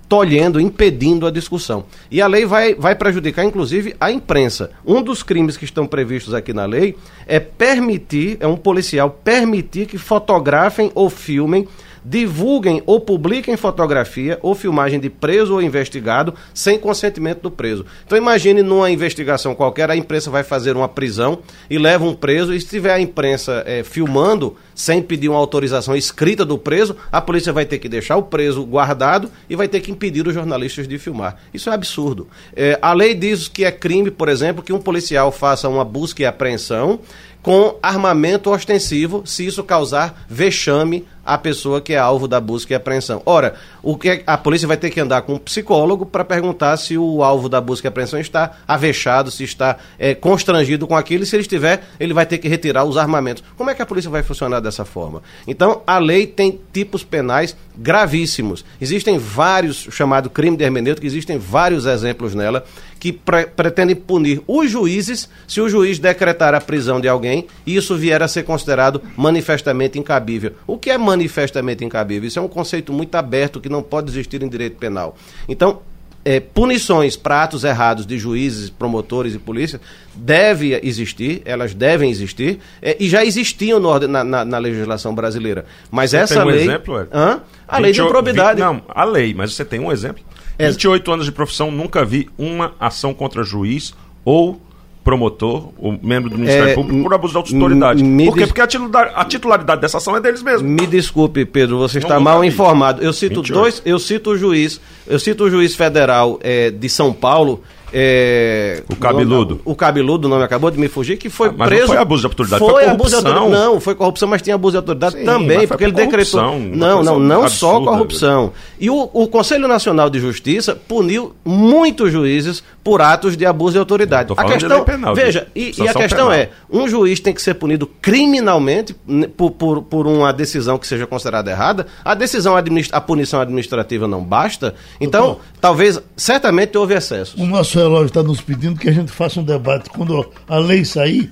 tolhendo, 0.08 0.60
impedindo 0.60 1.26
a 1.26 1.30
discussão. 1.30 1.84
E 2.10 2.20
a 2.20 2.26
lei 2.26 2.46
vai, 2.46 2.74
vai 2.74 2.94
prejudicar, 2.94 3.44
inclusive, 3.44 3.96
a 4.00 4.10
imprensa. 4.10 4.70
Um 4.86 5.02
dos 5.02 5.22
crimes 5.22 5.56
que 5.56 5.64
estão 5.64 5.86
previstos 5.86 6.32
aqui 6.32 6.52
na 6.52 6.64
lei 6.64 6.96
é 7.26 7.40
permitir, 7.40 8.36
é 8.38 8.46
um 8.46 8.56
policial 8.56 9.10
permitir 9.10 9.86
que 9.86 9.98
fotografem 9.98 10.92
ou 10.94 11.10
filmem 11.10 11.66
divulguem 12.08 12.82
ou 12.86 13.00
publiquem 13.00 13.56
fotografia 13.56 14.38
ou 14.40 14.54
filmagem 14.54 15.00
de 15.00 15.10
preso 15.10 15.54
ou 15.54 15.62
investigado 15.62 16.32
sem 16.54 16.78
consentimento 16.78 17.42
do 17.42 17.50
preso. 17.50 17.84
Então 18.06 18.16
imagine 18.16 18.62
numa 18.62 18.90
investigação 18.90 19.54
qualquer, 19.54 19.90
a 19.90 19.96
imprensa 19.96 20.30
vai 20.30 20.44
fazer 20.44 20.76
uma 20.76 20.88
prisão 20.88 21.40
e 21.68 21.78
leva 21.78 22.04
um 22.04 22.14
preso, 22.14 22.54
e 22.54 22.60
se 22.60 22.68
tiver 22.68 22.92
a 22.92 23.00
imprensa 23.00 23.64
é, 23.66 23.82
filmando 23.82 24.56
sem 24.74 25.02
pedir 25.02 25.28
uma 25.28 25.38
autorização 25.38 25.96
escrita 25.96 26.44
do 26.44 26.56
preso, 26.56 26.96
a 27.10 27.20
polícia 27.20 27.52
vai 27.52 27.64
ter 27.64 27.78
que 27.78 27.88
deixar 27.88 28.16
o 28.16 28.22
preso 28.22 28.64
guardado 28.64 29.30
e 29.48 29.56
vai 29.56 29.66
ter 29.66 29.80
que 29.80 29.90
impedir 29.90 30.26
os 30.26 30.34
jornalistas 30.34 30.86
de 30.86 30.98
filmar. 30.98 31.36
Isso 31.52 31.70
é 31.70 31.72
absurdo. 31.72 32.28
É, 32.54 32.78
a 32.80 32.92
lei 32.92 33.14
diz 33.14 33.48
que 33.48 33.64
é 33.64 33.72
crime, 33.72 34.10
por 34.10 34.28
exemplo, 34.28 34.62
que 34.62 34.72
um 34.72 34.78
policial 34.80 35.32
faça 35.32 35.68
uma 35.68 35.84
busca 35.84 36.22
e 36.22 36.26
apreensão 36.26 37.00
com 37.46 37.78
armamento 37.80 38.50
ostensivo, 38.50 39.22
se 39.24 39.46
isso 39.46 39.62
causar 39.62 40.24
vexame 40.28 41.06
à 41.24 41.38
pessoa 41.38 41.80
que 41.80 41.92
é 41.92 41.96
alvo 41.96 42.26
da 42.26 42.40
busca 42.40 42.72
e 42.72 42.76
apreensão. 42.76 43.22
Ora, 43.24 43.54
o 43.84 43.96
que 43.96 44.08
é, 44.08 44.22
a 44.26 44.36
polícia 44.36 44.66
vai 44.66 44.76
ter 44.76 44.90
que 44.90 44.98
andar 44.98 45.22
com 45.22 45.34
um 45.34 45.38
psicólogo 45.38 46.04
para 46.04 46.24
perguntar 46.24 46.76
se 46.76 46.98
o 46.98 47.22
alvo 47.22 47.48
da 47.48 47.60
busca 47.60 47.86
e 47.86 47.88
apreensão 47.88 48.18
está 48.18 48.56
avexado, 48.66 49.30
se 49.30 49.44
está 49.44 49.76
é, 49.96 50.12
constrangido 50.12 50.88
com 50.88 50.96
aquilo, 50.96 51.22
e 51.22 51.26
se 51.26 51.36
ele 51.36 51.42
estiver, 51.42 51.84
ele 52.00 52.12
vai 52.12 52.26
ter 52.26 52.38
que 52.38 52.48
retirar 52.48 52.82
os 52.82 52.96
armamentos. 52.96 53.44
Como 53.56 53.70
é 53.70 53.76
que 53.76 53.82
a 53.82 53.86
polícia 53.86 54.10
vai 54.10 54.24
funcionar 54.24 54.58
dessa 54.58 54.84
forma? 54.84 55.22
Então, 55.46 55.82
a 55.86 55.98
lei 55.98 56.26
tem 56.26 56.60
tipos 56.72 57.04
penais 57.04 57.56
gravíssimos. 57.76 58.64
Existem 58.80 59.18
vários, 59.18 59.86
chamado 59.92 60.28
crime 60.30 60.56
de 60.56 60.64
hermenêutica, 60.64 61.06
existem 61.06 61.38
vários 61.38 61.86
exemplos 61.86 62.34
nela 62.34 62.64
que 62.98 63.12
pre 63.12 63.46
pretendem 63.46 63.94
punir 63.94 64.42
os 64.46 64.70
juízes 64.70 65.28
se 65.46 65.60
o 65.60 65.68
juiz 65.68 65.98
decretar 65.98 66.54
a 66.54 66.60
prisão 66.60 67.00
de 67.00 67.08
alguém 67.08 67.46
e 67.66 67.76
isso 67.76 67.96
vier 67.96 68.22
a 68.22 68.28
ser 68.28 68.42
considerado 68.42 69.02
manifestamente 69.16 69.98
incabível. 69.98 70.52
O 70.66 70.78
que 70.78 70.90
é 70.90 70.98
manifestamente 70.98 71.84
incabível? 71.84 72.28
Isso 72.28 72.38
é 72.38 72.42
um 72.42 72.48
conceito 72.48 72.92
muito 72.92 73.14
aberto 73.14 73.60
que 73.60 73.68
não 73.68 73.82
pode 73.82 74.10
existir 74.10 74.42
em 74.42 74.48
direito 74.48 74.76
penal. 74.76 75.16
Então, 75.48 75.80
é, 76.26 76.40
punições 76.40 77.16
para 77.16 77.44
atos 77.44 77.62
errados 77.62 78.04
de 78.04 78.18
juízes, 78.18 78.68
promotores 78.68 79.32
e 79.36 79.38
polícia 79.38 79.80
deve 80.12 80.76
existir, 80.82 81.40
elas 81.44 81.72
devem 81.72 82.10
existir, 82.10 82.58
é, 82.82 82.96
e 82.98 83.08
já 83.08 83.24
existiam 83.24 83.78
no, 83.78 83.96
na, 84.00 84.24
na, 84.24 84.44
na, 84.44 84.58
legislação 84.58 85.14
brasileira. 85.14 85.66
Mas 85.88 86.10
você 86.10 86.16
essa 86.16 86.34
tem 86.34 86.42
um 86.42 86.46
lei. 86.46 86.62
exemplo, 86.62 86.98
é? 86.98 87.06
Hã? 87.12 87.40
A 87.68 87.78
lei 87.78 87.92
de 87.92 88.00
improbidade. 88.00 88.58
não, 88.58 88.82
a 88.88 89.04
lei, 89.04 89.34
mas 89.34 89.54
você 89.54 89.64
tem 89.64 89.78
um 89.78 89.92
exemplo. 89.92 90.24
É. 90.58 90.70
28 90.70 91.12
anos 91.12 91.26
de 91.26 91.32
profissão, 91.32 91.70
nunca 91.70 92.04
vi 92.04 92.28
uma 92.38 92.74
ação 92.80 93.12
contra 93.12 93.42
juiz 93.42 93.94
ou 94.24 94.60
promotor, 95.06 95.68
o 95.78 95.92
membro 96.02 96.28
do 96.28 96.36
Ministério 96.36 96.70
é, 96.70 96.74
Público, 96.74 97.04
por 97.04 97.14
abuso 97.14 97.32
de 97.32 97.38
autoridade. 97.38 98.02
Por 98.02 98.36
quê? 98.36 98.44
Porque 98.44 98.60
a 98.60 98.66
titularidade, 98.66 99.12
a 99.14 99.24
titularidade, 99.24 99.80
dessa 99.80 99.98
ação 99.98 100.16
é 100.16 100.20
deles 100.20 100.42
mesmos. 100.42 100.68
Me 100.68 100.84
desculpe, 100.84 101.44
Pedro, 101.44 101.78
você 101.78 101.98
está 101.98 102.18
mal 102.18 102.44
informado. 102.44 103.00
Eu 103.00 103.12
cito 103.12 103.36
28. 103.36 103.52
dois, 103.54 103.82
eu 103.86 104.00
cito 104.00 104.30
o 104.30 104.36
juiz, 104.36 104.80
eu 105.06 105.20
cito 105.20 105.44
o 105.44 105.50
juiz 105.50 105.76
federal 105.76 106.40
é, 106.42 106.72
de 106.72 106.88
São 106.88 107.12
Paulo 107.12 107.62
é, 107.92 108.82
o 108.88 108.96
cabeludo. 108.96 109.60
O, 109.64 109.72
o 109.72 109.74
cabeludo, 109.74 110.26
o 110.26 110.30
nome 110.30 110.44
acabou 110.44 110.70
de 110.70 110.78
me 110.78 110.88
fugir, 110.88 111.16
que 111.16 111.30
foi 111.30 111.48
ah, 111.48 111.54
mas 111.56 111.68
preso. 111.68 111.82
Não 111.82 111.88
foi 111.88 111.98
abuso 111.98 112.20
de 112.20 112.26
autoridade, 112.26 112.58
foi, 112.58 112.72
foi 112.72 112.84
abuso 112.86 113.08
de 113.10 113.16
autoridade. 113.16 113.50
Não, 113.50 113.80
foi 113.80 113.94
corrupção, 113.94 114.28
mas 114.28 114.42
tinha 114.42 114.54
abuso 114.54 114.72
de 114.72 114.76
autoridade 114.78 115.16
Sim, 115.16 115.24
também, 115.24 115.66
porque 115.66 115.84
ele 115.84 115.92
decretou. 115.92 116.40
Não, 116.40 117.02
não, 117.02 117.18
não 117.18 117.42
absurda, 117.44 117.48
só 117.48 117.80
corrupção. 117.80 118.52
E 118.80 118.90
o, 118.90 119.10
o 119.12 119.28
Conselho 119.28 119.68
Nacional 119.68 120.10
de 120.10 120.18
Justiça 120.18 120.74
puniu 120.74 121.34
muitos 121.44 122.10
juízes 122.10 122.62
por 122.82 123.00
atos 123.00 123.36
de 123.36 123.46
abuso 123.46 123.72
de 123.72 123.78
autoridade. 123.78 124.32
A 124.36 124.44
questão, 124.44 124.84
penal, 124.84 125.14
veja, 125.14 125.48
e, 125.54 125.72
e, 125.76 125.88
a 125.88 125.94
questão 125.94 126.28
penal. 126.28 126.32
é, 126.32 126.50
um 126.70 126.88
juiz 126.88 127.20
tem 127.20 127.32
que 127.32 127.42
ser 127.42 127.54
punido 127.54 127.86
criminalmente 128.00 128.94
por, 129.36 129.50
por, 129.52 129.82
por 129.82 130.06
uma 130.06 130.32
decisão 130.32 130.78
que 130.78 130.86
seja 130.86 131.06
considerada 131.06 131.50
errada. 131.50 131.86
A 132.04 132.14
decisão 132.14 132.54
a 132.56 133.00
punição 133.00 133.40
administrativa 133.40 134.06
não 134.06 134.22
basta. 134.22 134.74
Então, 135.00 135.26
Doutor, 135.26 135.42
talvez, 135.60 136.00
certamente 136.16 136.76
houve 136.76 136.94
excesso. 136.94 137.40
O 137.40 137.46
nosso 137.46 137.75
relógio 137.78 138.06
está 138.06 138.22
nos 138.22 138.40
pedindo 138.40 138.78
que 138.78 138.88
a 138.88 138.92
gente 138.92 139.12
faça 139.12 139.40
um 139.40 139.44
debate. 139.44 139.90
Quando 139.90 140.26
a 140.48 140.58
lei 140.58 140.84
sair, 140.84 141.28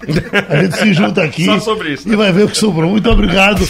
a 0.49 0.63
gente 0.63 0.77
se 0.77 0.93
junta 0.93 1.23
aqui 1.23 1.49
isso, 1.51 1.71
e 2.07 2.17
vai 2.17 2.33
ver 2.33 2.45
o 2.45 2.49
que 2.49 2.57
sobrou. 2.57 2.91
Muito 2.91 3.11
obrigado. 3.11 3.65